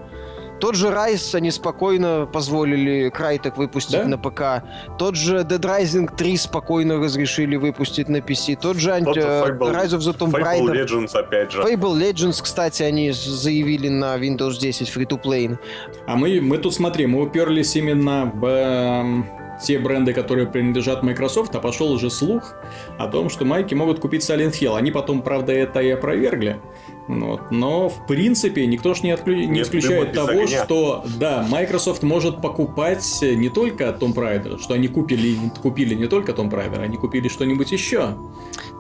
Тот 0.61 0.77
же 0.77 0.89
Rise 0.89 1.35
они 1.35 1.51
спокойно 1.51 2.29
позволили 2.33 3.11
Крайтек 3.11 3.57
выпустить 3.57 3.99
да? 3.99 4.05
на 4.05 4.19
ПК. 4.19 4.65
Тот 4.99 5.17
же 5.17 5.39
Dead 5.39 5.61
Rising 5.61 6.15
3 6.17 6.37
спокойно 6.37 6.99
разрешили 6.99 7.57
выпустить 7.57 8.09
на 8.09 8.19
PC. 8.19 8.59
Тот 8.61 8.77
же 8.77 8.93
анти... 8.93 9.19
Fable, 9.19 9.75
Rise 9.75 9.91
of 9.91 9.99
the 9.99 10.17
Tomb 10.17 10.33
Raider. 10.33 10.73
Fable 10.73 10.87
Legends 10.87 11.11
опять 11.13 11.53
же. 11.53 11.61
Fable 11.61 11.99
Legends, 11.99 12.43
кстати, 12.43 12.83
они 12.83 13.11
заявили 13.11 13.89
на 13.89 14.17
Windows 14.17 14.59
10 14.59 14.89
free-to-play. 14.89 15.59
А 16.07 16.17
мы, 16.17 16.41
мы 16.41 16.59
тут, 16.59 16.73
смотри, 16.73 17.07
мы 17.07 17.23
уперлись 17.23 17.77
именно 17.77 18.31
в 18.33 18.47
эм, 18.47 19.27
те 19.63 19.79
бренды, 19.79 20.13
которые 20.13 20.47
принадлежат 20.47 21.03
Microsoft, 21.03 21.55
а 21.55 21.61
пошел 21.61 21.93
уже 21.93 22.11
слух 22.11 22.55
о 22.99 23.09
том, 23.09 23.29
что 23.29 23.45
майки 23.45 23.75
могут 23.75 24.01
купить 24.01 24.23
Silent 24.23 24.53
Hill. 24.53 24.77
Они 24.77 24.91
потом, 24.91 25.23
правда, 25.23 25.53
это 25.53 25.81
и 25.81 25.91
опровергли. 25.91 26.61
Вот. 27.07 27.51
Но, 27.51 27.89
в 27.89 28.07
принципе, 28.07 28.67
никто 28.67 28.95
же 28.95 29.03
не, 29.03 29.11
отклю... 29.11 29.35
не 29.35 29.63
исключает 29.63 30.13
того, 30.13 30.31
огня. 30.31 30.65
что, 30.65 31.05
да, 31.19 31.47
Microsoft 31.51 32.03
может 32.03 32.41
покупать 32.41 33.05
не 33.21 33.51
только 33.51 33.85
Tomb 33.89 34.15
Raider, 34.15 34.59
что 34.61 34.75
они 34.75 34.89
купили, 34.89 35.39
купили 35.61 35.95
не 35.95 36.07
только 36.07 36.33
Tomb 36.33 36.51
Raider, 36.51 36.83
они 36.83 36.97
купили 36.97 37.29
что-нибудь 37.29 37.73
еще. 37.73 38.17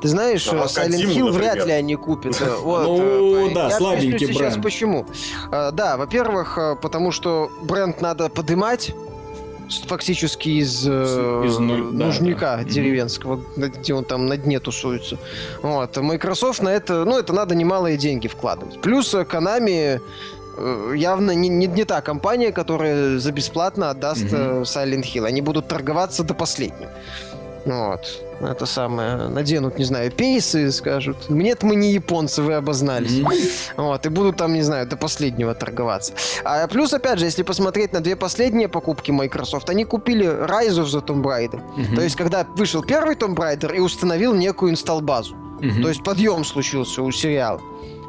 Ты 0.00 0.08
знаешь, 0.08 0.48
а 0.48 0.64
Silent 0.64 1.14
Hill 1.14 1.30
вряд 1.32 1.66
ли 1.66 1.72
они 1.72 1.96
купят. 1.96 2.40
Вот. 2.64 2.84
Ну, 2.84 3.48
э, 3.48 3.54
да, 3.54 3.68
Я 3.68 3.76
слабенький 3.76 4.26
бренд. 4.26 4.38
сейчас 4.38 4.56
почему. 4.56 5.06
А, 5.50 5.70
да, 5.70 5.96
во-первых, 5.96 6.56
э, 6.56 6.76
потому 6.80 7.10
что 7.10 7.50
бренд 7.62 8.00
надо 8.00 8.28
подымать, 8.28 8.94
фактически 9.86 10.48
из, 10.48 10.86
э, 10.86 11.42
из 11.46 11.58
нуль, 11.58 11.82
нужника 11.92 12.56
да, 12.56 12.64
деревенского, 12.64 13.36
mm 13.56 13.78
где 13.78 13.94
он 13.94 14.04
там 14.04 14.26
на 14.26 14.36
дне 14.36 14.60
тусуется. 14.60 15.18
Вот. 15.62 15.96
Microsoft 15.96 16.62
на 16.62 16.68
это, 16.68 17.04
ну, 17.04 17.18
это 17.18 17.32
надо 17.32 17.54
немалые 17.54 17.96
деньги 17.96 18.28
вкладывать. 18.28 18.80
Плюс 18.80 19.14
Konami 19.14 20.00
э, 20.56 20.94
явно 20.96 21.32
не, 21.32 21.48
не, 21.48 21.66
не 21.66 21.84
та 21.84 22.00
компания, 22.00 22.52
которая 22.52 23.18
за 23.18 23.32
бесплатно 23.32 23.90
отдаст 23.90 24.24
mm 24.24 24.62
Silent 24.62 25.04
Hill. 25.04 25.26
Они 25.26 25.40
будут 25.40 25.68
торговаться 25.68 26.24
до 26.24 26.34
последнего. 26.34 26.90
Вот. 27.64 28.22
Это 28.40 28.66
самое. 28.66 29.28
Наденут, 29.28 29.78
не 29.78 29.84
знаю, 29.84 30.10
пейсы 30.10 30.66
и 30.66 30.70
скажут. 30.70 31.30
Нет, 31.30 31.62
мы 31.62 31.76
не 31.76 31.92
японцы, 31.92 32.42
вы 32.42 32.54
обознались. 32.54 33.20
Mm-hmm. 33.20 33.72
Вот. 33.76 34.06
И 34.06 34.08
будут 34.08 34.36
там, 34.36 34.52
не 34.52 34.62
знаю, 34.62 34.86
до 34.86 34.96
последнего 34.96 35.54
торговаться. 35.54 36.12
А 36.44 36.66
плюс, 36.66 36.92
опять 36.92 37.18
же, 37.18 37.24
если 37.24 37.42
посмотреть 37.42 37.92
на 37.92 38.00
две 38.00 38.16
последние 38.16 38.68
покупки 38.68 39.10
Microsoft, 39.10 39.70
они 39.70 39.84
купили 39.84 40.26
of 40.26 40.84
the 40.84 41.04
Tomb 41.04 41.22
Raider. 41.22 41.62
Mm-hmm. 41.76 41.94
То 41.94 42.02
есть, 42.02 42.16
когда 42.16 42.46
вышел 42.56 42.82
первый 42.82 43.16
Tomb 43.16 43.34
Raider 43.34 43.74
и 43.74 43.80
установил 43.80 44.34
некую 44.34 44.72
инсталл-базу. 44.72 45.34
Mm-hmm. 45.34 45.82
То 45.82 45.88
есть, 45.88 46.04
подъем 46.04 46.44
случился 46.44 47.02
у 47.02 47.10
сериала 47.12 47.60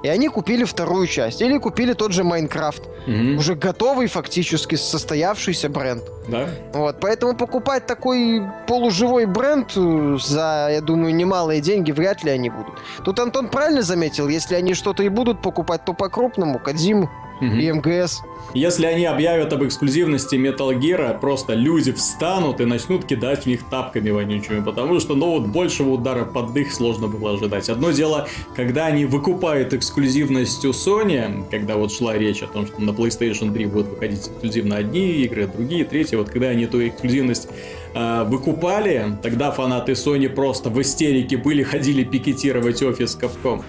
и 0.06 0.08
они 0.08 0.30
купили 0.30 0.66
вторую 0.66 1.08
часть. 1.08 1.42
Или 1.42 1.58
купили 1.58 1.94
тот 1.94 2.12
же 2.12 2.24
Майнкрафт. 2.24 2.84
Угу. 3.08 3.40
Уже 3.40 3.56
готовый, 3.56 4.06
фактически 4.06 4.76
состоявшийся 4.76 5.68
бренд. 5.68 6.04
Да. 6.28 6.48
Вот, 6.74 6.98
поэтому 7.02 7.36
покупать 7.36 7.88
такой 7.88 8.44
полуживой 8.68 9.26
бренд 9.26 9.72
э, 9.76 10.18
за, 10.24 10.70
я 10.72 10.82
думаю, 10.82 11.16
немалые 11.16 11.60
деньги 11.60 11.92
вряд 11.92 12.24
ли 12.24 12.30
они 12.30 12.52
будут. 12.52 12.76
Тут 13.04 13.20
Антон 13.20 13.48
правильно 13.48 13.82
заметил, 13.82 14.28
если 14.28 14.54
они 14.54 14.76
что-то 14.76 15.02
и 15.02 15.10
будут 15.10 15.42
покупать, 15.42 15.86
то 15.86 15.94
по-крупному, 15.94 16.60
Кадзиму 16.60 17.10
угу. 17.42 17.46
и 17.46 17.72
МГС. 17.72 18.24
Если 18.54 18.86
они 18.86 19.06
объявят 19.06 19.52
об 19.52 19.66
эксклюзивности 19.66 20.36
Metal 20.36 20.80
Gear, 20.80 21.20
просто 21.20 21.54
люди 21.54 21.92
встанут 21.92 22.62
и 22.62 22.66
начнут 22.66 23.06
кидать 23.06 23.44
в 23.44 23.48
них 23.48 23.64
тапками 23.70 24.12
вонючими, 24.12 24.64
потому 24.64 25.00
что, 25.02 25.16
ну, 25.16 25.32
вот 25.32 25.48
большего 25.48 25.90
удара 25.90 26.24
под 26.24 26.54
дых 26.54 26.72
сложно 26.72 27.08
было 27.08 27.34
ожидать. 27.34 27.70
Одно 27.70 27.92
дело, 27.92 28.30
когда 28.56 28.86
они 28.86 29.06
выкупают 29.06 29.74
эксклюзивность 29.74 30.64
у 30.64 30.70
Sony, 30.70 31.44
когда 31.52 31.76
вот 31.76 31.92
шла 31.92 32.18
речь 32.18 32.44
о 32.44 32.48
том, 32.48 32.66
что 32.66 32.82
на 32.82 32.92
PlayStation 32.92 33.52
3 33.52 33.66
будут 33.66 33.90
выходить 33.90 34.28
эксклюзивно 34.28 34.78
одни 34.78 35.12
игры, 35.24 35.48
другие, 35.48 35.84
третьи, 35.84 36.16
вот 36.16 36.30
когда 36.30 36.48
они 36.48 36.64
эту 36.64 36.88
эксклюзивность 36.88 37.50
э, 37.94 38.24
выкупали, 38.24 39.18
тогда 39.22 39.52
фанаты 39.52 39.94
Sony 39.94 40.30
просто 40.30 40.70
в 40.70 40.82
истерике 40.82 41.36
были, 41.36 41.64
ходили 41.64 42.06
пикетировать 42.06 42.82
офис 42.82 43.18
Capcom. 43.22 43.64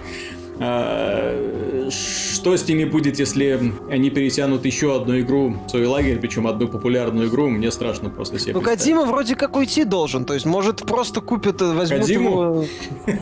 А, 0.59 1.91
что 1.91 2.57
с 2.57 2.67
ними 2.67 2.85
будет, 2.85 3.19
если 3.19 3.73
они 3.91 4.11
перетянут 4.11 4.65
еще 4.65 4.97
одну 4.97 5.19
игру 5.21 5.57
в 5.67 5.71
свой 5.71 5.87
лагерь, 5.87 6.19
причем 6.19 6.47
одну 6.47 6.69
популярную 6.69 7.29
игру, 7.29 7.49
мне 7.49 7.71
страшно 7.71 8.09
просто 8.09 8.39
себе 8.39 8.55
Ну, 8.55 8.63
Кодзима 8.62 9.05
вроде 9.05 9.37
как 9.37 9.57
уйти 9.57 9.85
должен, 9.85 10.25
то 10.25 10.35
есть, 10.35 10.47
может, 10.47 10.87
просто 10.87 11.21
купят, 11.21 11.61
э, 11.61 11.75
возьмут 11.75 12.03
Кодзиму? 12.03 12.31
его... 12.31 12.65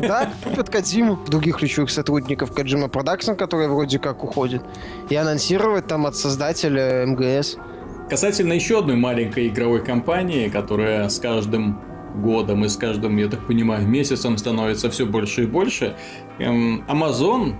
Да, 0.01 0.33
купят 0.45 0.71
Кодзиму. 0.71 1.19
Других 1.27 1.57
ключевых 1.57 1.91
сотрудников 1.91 2.53
Kojima 2.53 2.89
Productions, 2.89 3.33
которые 3.33 3.69
вроде 3.69 3.99
как 3.99 4.23
уходят, 4.23 4.63
и 5.11 5.17
анонсировать 5.17 5.87
там 5.87 6.07
от 6.07 6.17
создателя 6.17 7.05
MGS. 7.07 7.57
Касательно 8.09 8.53
еще 8.53 8.79
одной 8.79 8.97
маленькой 8.97 9.49
игровой 9.49 9.83
компании, 9.83 10.49
которая 10.49 11.09
с 11.09 11.19
каждым 11.19 11.81
годом 12.15 12.65
и 12.65 12.69
с 12.69 12.77
каждым, 12.77 13.17
я 13.17 13.29
так 13.29 13.47
понимаю, 13.47 13.87
месяцем 13.87 14.39
становится 14.39 14.91
все 14.91 15.07
больше 15.07 15.45
и 15.45 15.47
больше. 15.47 15.97
Эм, 16.39 16.85
Amazon 16.89 17.55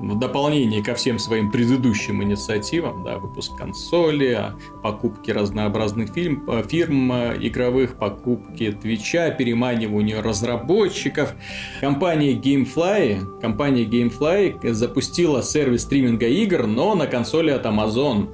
в 0.00 0.18
дополнение 0.18 0.82
ко 0.82 0.94
всем 0.94 1.18
своим 1.18 1.50
предыдущим 1.50 2.22
инициативам, 2.22 3.04
да, 3.04 3.18
выпуск 3.18 3.56
консоли, 3.56 4.32
а, 4.32 4.54
покупки 4.82 5.30
разнообразных 5.30 6.12
фильм, 6.12 6.44
э, 6.48 6.62
фирм 6.68 7.12
э, 7.12 7.36
игровых, 7.40 7.96
покупки 7.96 8.72
Твича, 8.72 9.30
переманивание 9.30 10.20
разработчиков, 10.20 11.34
компания 11.80 12.34
Gamefly, 12.34 13.40
компания 13.40 13.84
Gamefly 13.84 14.72
запустила 14.72 15.42
сервис 15.42 15.82
стриминга 15.82 16.26
игр, 16.26 16.66
но 16.66 16.94
на 16.94 17.06
консоли 17.06 17.50
от 17.50 17.64
Amazon 17.64 18.28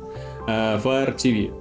э, 0.49 0.81
Fire 0.83 1.15
TV. 1.15 1.60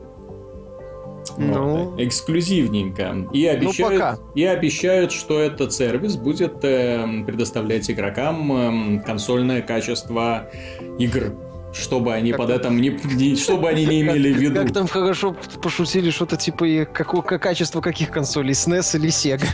Ну, 1.37 1.91
вот, 1.91 1.99
эксклюзивненько. 2.01 3.27
И 3.33 3.45
ну, 3.45 3.51
обещают, 3.51 3.93
ну, 3.93 3.99
пока. 3.99 4.17
и 4.35 4.43
обещают, 4.43 5.11
что 5.11 5.39
этот 5.39 5.73
сервис 5.73 6.15
будет 6.15 6.63
э, 6.63 7.23
предоставлять 7.25 7.89
игрокам 7.89 8.99
э, 8.99 9.03
консольное 9.05 9.61
качество 9.61 10.49
игр 10.97 11.33
чтобы 11.71 12.13
они 12.13 12.31
как 12.31 12.39
под 12.39 12.49
этом 12.49 12.81
не, 12.81 12.89
не 12.89 13.35
чтобы 13.35 13.69
они 13.69 13.85
не 13.85 14.01
имели 14.01 14.33
в 14.33 14.37
виду. 14.37 14.61
Как 14.61 14.73
там 14.73 14.87
хорошо 14.87 15.35
пошутили 15.61 16.09
что-то 16.09 16.35
типа 16.35 16.87
какое 16.91 17.21
качество 17.21 17.79
каких 17.79 18.09
консолей, 18.09 18.53
SNES 18.53 18.97
или 18.97 19.09
Sega. 19.09 19.45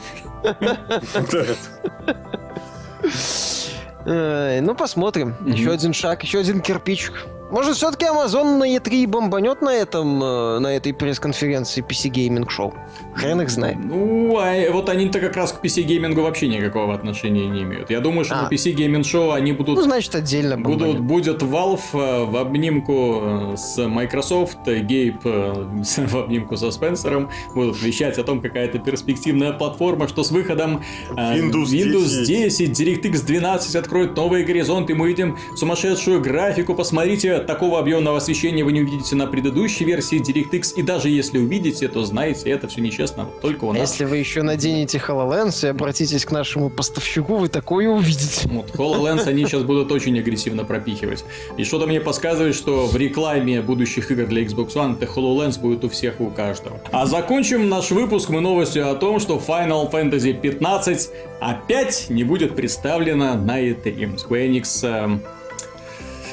Ну 4.08 4.76
посмотрим. 4.76 5.36
Еще 5.48 5.72
один 5.72 5.92
шаг, 5.92 6.22
еще 6.22 6.38
один 6.38 6.62
кирпичик 6.62 7.26
Может, 7.52 7.76
все-таки 7.76 8.06
Amazon 8.06 8.58
на 8.58 8.76
E3 8.76 9.08
бомбанет 9.08 9.62
на 9.62 9.70
этом, 9.70 10.24
э, 10.24 10.60
на 10.60 10.76
этой 10.76 10.94
пресс-конференции 10.94 11.84
PC 11.84 12.12
Gaming 12.12 12.48
Show? 12.48 12.74
Хрен 13.14 13.42
их 13.42 13.50
знает. 13.50 13.78
Ну, 13.84 14.38
а 14.40 14.72
вот 14.72 14.90
они-то 14.90 15.20
как 15.20 15.36
раз 15.36 15.54
к 15.54 15.64
PC 15.64 15.84
геймингу 15.84 16.22
вообще 16.22 16.48
никакого 16.48 16.94
отношения 16.94 17.48
не 17.48 17.62
имеют. 17.62 17.92
Я 17.92 18.00
думаю, 18.00 18.26
что 18.26 18.36
а. 18.36 18.44
на 18.44 18.50
PC 18.50 18.76
Gaming 18.76 19.02
Show 19.02 19.34
они 19.34 19.52
будут... 19.52 19.78
Ну, 19.78 19.84
значит, 19.84 20.16
отдельно 20.16 20.58
будут, 20.58 21.00
Будет 21.00 21.44
Valve 21.44 21.80
э, 21.94 22.26
в 22.26 22.36
обнимку 22.36 23.22
э, 23.22 23.58
с 23.58 23.78
Microsoft, 23.78 24.66
Гейб 24.66 25.18
в 25.24 26.18
обнимку 26.18 26.58
со 26.58 26.72
Спенсером, 26.72 27.30
будут 27.54 27.82
вещать 27.82 28.18
о 28.18 28.24
том, 28.24 28.42
какая 28.42 28.66
это 28.66 28.80
перспективная 28.80 29.54
платформа, 29.54 30.08
что 30.08 30.24
с 30.24 30.32
выходом 30.32 30.84
Windows, 31.12 31.66
Windows 31.66 32.26
10, 32.26 32.72
10 32.72 33.06
DirectX 33.06 33.26
12 33.26 33.76
откроет 33.76 34.16
новые 34.16 34.46
горизонты, 34.46 34.96
мы 34.96 35.08
видим 35.08 35.38
сумасшедшую 35.56 36.22
графику, 36.22 36.74
посмотрите, 36.74 37.35
такого 37.40 37.80
объемного 37.80 38.18
освещения 38.18 38.64
вы 38.64 38.72
не 38.72 38.82
увидите 38.82 39.16
на 39.16 39.28
предыдущей 39.28 39.86
версии 39.86 40.20
DirectX, 40.22 40.74
и 40.76 40.82
даже 40.82 41.10
если 41.10 41.38
увидите, 41.38 41.88
то 41.88 42.04
знаете, 42.06 42.50
это 42.50 42.68
все 42.68 42.82
нечестно, 42.82 43.28
только 43.42 43.66
у 43.66 43.74
нас. 43.74 43.92
Если 43.92 44.06
вы 44.06 44.18
еще 44.18 44.42
наденете 44.42 45.02
HoloLens 45.06 45.66
и 45.66 45.70
обратитесь 45.70 46.26
к 46.26 46.32
нашему 46.32 46.70
поставщику, 46.70 47.36
вы 47.36 47.48
такое 47.48 47.90
увидите. 47.90 48.48
Вот, 48.50 48.72
HoloLens 48.72 49.28
они 49.28 49.46
сейчас 49.46 49.64
будут 49.64 49.92
очень 49.92 50.18
агрессивно 50.20 50.64
пропихивать. 50.66 51.26
И 51.58 51.64
что-то 51.64 51.88
мне 51.88 52.02
подсказывает, 52.02 52.56
что 52.56 52.88
в 52.88 52.96
рекламе 52.96 53.62
будущих 53.62 54.12
игр 54.12 54.26
для 54.26 54.44
Xbox 54.44 54.74
One 54.74 54.98
это 55.00 55.06
HoloLens 55.06 55.60
будет 55.60 55.84
у 55.84 55.90
всех 55.90 56.20
и 56.20 56.24
у 56.24 56.30
каждого. 56.30 56.80
А 56.92 57.06
закончим 57.06 57.70
наш 57.70 57.92
выпуск 57.92 58.30
мы 58.30 58.42
новостью 58.42 58.90
о 58.90 58.96
том, 58.96 59.20
что 59.20 59.42
Final 59.46 59.92
Fantasy 59.92 60.34
15 60.34 61.10
опять 61.40 62.08
не 62.10 62.24
будет 62.24 62.56
представлена 62.56 63.36
на 63.36 63.62
E3. 63.62 64.16
Square 64.16 64.50
Enix 64.50 64.88
эм, 64.88 65.22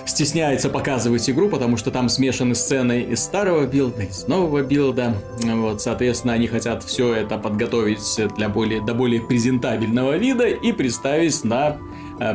стесняется 0.07 0.69
показывать 0.69 1.29
игру, 1.31 1.49
потому 1.49 1.77
что 1.77 1.91
там 1.91 2.09
смешаны 2.09 2.55
сцены 2.55 3.03
из 3.03 3.23
старого 3.23 3.67
билда, 3.67 4.03
из 4.03 4.27
нового 4.27 4.63
билда. 4.63 5.15
Вот, 5.43 5.81
соответственно, 5.81 6.35
они 6.35 6.47
хотят 6.47 6.83
все 6.83 7.15
это 7.15 7.39
подготовить 7.39 8.21
для 8.37 8.49
более, 8.49 8.81
до 8.81 8.95
более 8.95 9.21
презентабельного 9.21 10.17
вида 10.17 10.47
и 10.47 10.73
представить 10.73 11.45
на 11.45 11.79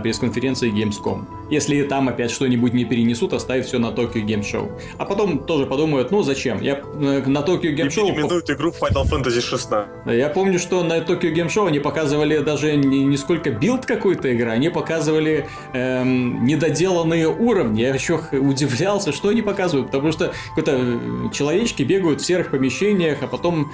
пресс-конференции 0.01 0.71
Gamescom. 0.71 1.25
Если 1.49 1.81
там 1.83 2.09
опять 2.09 2.31
что-нибудь 2.31 2.73
не 2.73 2.85
перенесут, 2.85 3.33
оставят 3.33 3.65
все 3.65 3.79
на 3.79 3.87
Tokyo 3.87 4.25
Game 4.25 4.41
Show. 4.41 4.69
А 4.97 5.05
потом 5.05 5.39
тоже 5.39 5.65
подумают, 5.65 6.11
ну 6.11 6.21
зачем? 6.23 6.61
Я 6.61 6.75
э, 6.75 7.23
на 7.25 7.39
Tokyo 7.39 7.73
Game 7.73 7.87
Show... 7.87 8.07
Переименуют 8.07 8.49
игру 8.49 8.71
Final 8.71 9.05
Fantasy 9.09 9.41
16. 9.41 9.87
Я 10.07 10.29
помню, 10.29 10.59
что 10.59 10.83
на 10.83 10.97
Tokyo 10.97 11.33
Game 11.33 11.47
Show 11.47 11.67
они 11.67 11.79
показывали 11.79 12.39
даже 12.39 12.75
не, 12.75 13.05
не 13.05 13.17
сколько 13.17 13.49
билд 13.49 13.85
какой-то 13.85 14.27
игры, 14.27 14.49
они 14.49 14.69
показывали 14.69 15.47
эм, 15.73 16.45
недоделанные 16.45 17.29
уровни. 17.29 17.81
Я 17.81 17.93
еще 17.93 18.19
удивлялся, 18.31 19.11
что 19.11 19.29
они 19.29 19.41
показывают, 19.41 19.87
потому 19.87 20.11
что 20.11 20.33
какой-то 20.49 20.71
э, 20.75 21.33
человечки 21.33 21.83
бегают 21.83 22.21
в 22.21 22.25
серых 22.25 22.51
помещениях, 22.51 23.19
а 23.21 23.27
потом 23.27 23.71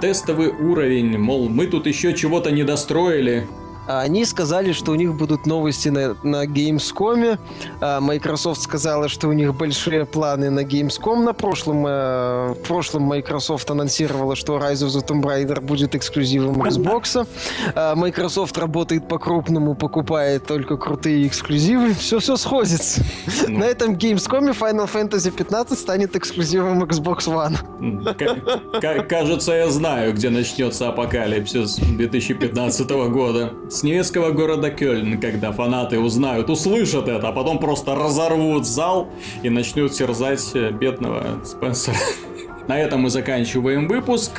тестовый 0.00 0.48
уровень, 0.48 1.16
мол, 1.18 1.48
мы 1.48 1.66
тут 1.66 1.86
еще 1.86 2.12
чего-то 2.14 2.50
не 2.50 2.64
достроили. 2.64 3.46
А 3.86 4.00
они 4.00 4.24
сказали, 4.24 4.72
что 4.72 4.92
у 4.92 4.94
них 4.94 5.14
будут 5.14 5.46
новости 5.46 5.88
на, 5.88 6.16
на 6.22 6.46
Gamescom. 6.46 7.38
А 7.80 8.00
Microsoft 8.00 8.62
сказала, 8.62 9.08
что 9.08 9.28
у 9.28 9.32
них 9.32 9.54
большие 9.54 10.06
планы 10.06 10.50
на 10.50 10.60
Gamescom. 10.60 11.22
На 11.22 11.32
прошлом, 11.32 11.86
э, 11.86 12.52
в 12.52 12.62
прошлом 12.66 13.02
Microsoft 13.02 13.70
анонсировала, 13.70 14.36
что 14.36 14.56
Rise 14.58 14.86
of 14.86 14.88
the 14.88 15.06
Tomb 15.06 15.22
Raider 15.22 15.60
будет 15.60 15.94
эксклюзивом 15.94 16.62
Xbox. 16.62 17.26
А 17.74 17.94
Microsoft 17.94 18.56
работает 18.58 19.08
по-крупному, 19.08 19.74
покупает 19.74 20.46
только 20.46 20.76
крутые 20.76 21.26
эксклюзивы. 21.26 21.94
Все-все 21.94 22.36
сходится. 22.36 23.02
Ну. 23.48 23.58
На 23.58 23.64
этом 23.64 23.94
Gamescom 23.94 24.56
Final 24.58 24.90
Fantasy 24.90 25.30
15 25.30 25.78
станет 25.78 26.16
эксклюзивом 26.16 26.82
Xbox 26.84 27.26
One. 27.26 27.56
Кажется, 29.08 29.52
я 29.52 29.70
знаю, 29.70 30.14
где 30.14 30.30
начнется 30.30 30.88
апокалипсис 30.88 31.76
2015 31.76 32.90
года 33.10 33.52
с 33.74 33.82
немецкого 33.82 34.30
города 34.30 34.70
Кёльн, 34.70 35.20
когда 35.20 35.52
фанаты 35.52 35.98
узнают, 35.98 36.48
услышат 36.48 37.08
это, 37.08 37.28
а 37.28 37.32
потом 37.32 37.58
просто 37.58 37.94
разорвут 37.94 38.66
зал 38.66 39.08
и 39.42 39.50
начнут 39.50 39.92
терзать 39.92 40.50
э, 40.54 40.70
бедного 40.70 41.44
Спенсера. 41.44 41.96
На 42.68 42.80
этом 42.80 43.02
мы 43.02 43.10
заканчиваем 43.10 43.88
выпуск. 43.88 44.30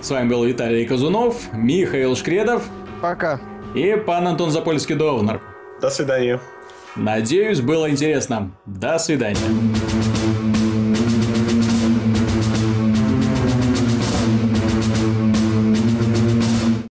С 0.00 0.10
вами 0.10 0.28
был 0.28 0.44
Виталий 0.44 0.86
Казунов, 0.86 1.52
Михаил 1.52 2.14
Шкредов. 2.14 2.62
Пока. 3.02 3.40
И 3.74 3.96
пан 4.06 4.28
Антон 4.28 4.50
Запольский-Довнер. 4.50 5.40
До 5.80 5.90
свидания. 5.90 6.40
Надеюсь, 6.94 7.60
было 7.60 7.90
интересно. 7.90 8.52
До 8.66 8.98
свидания. 8.98 9.36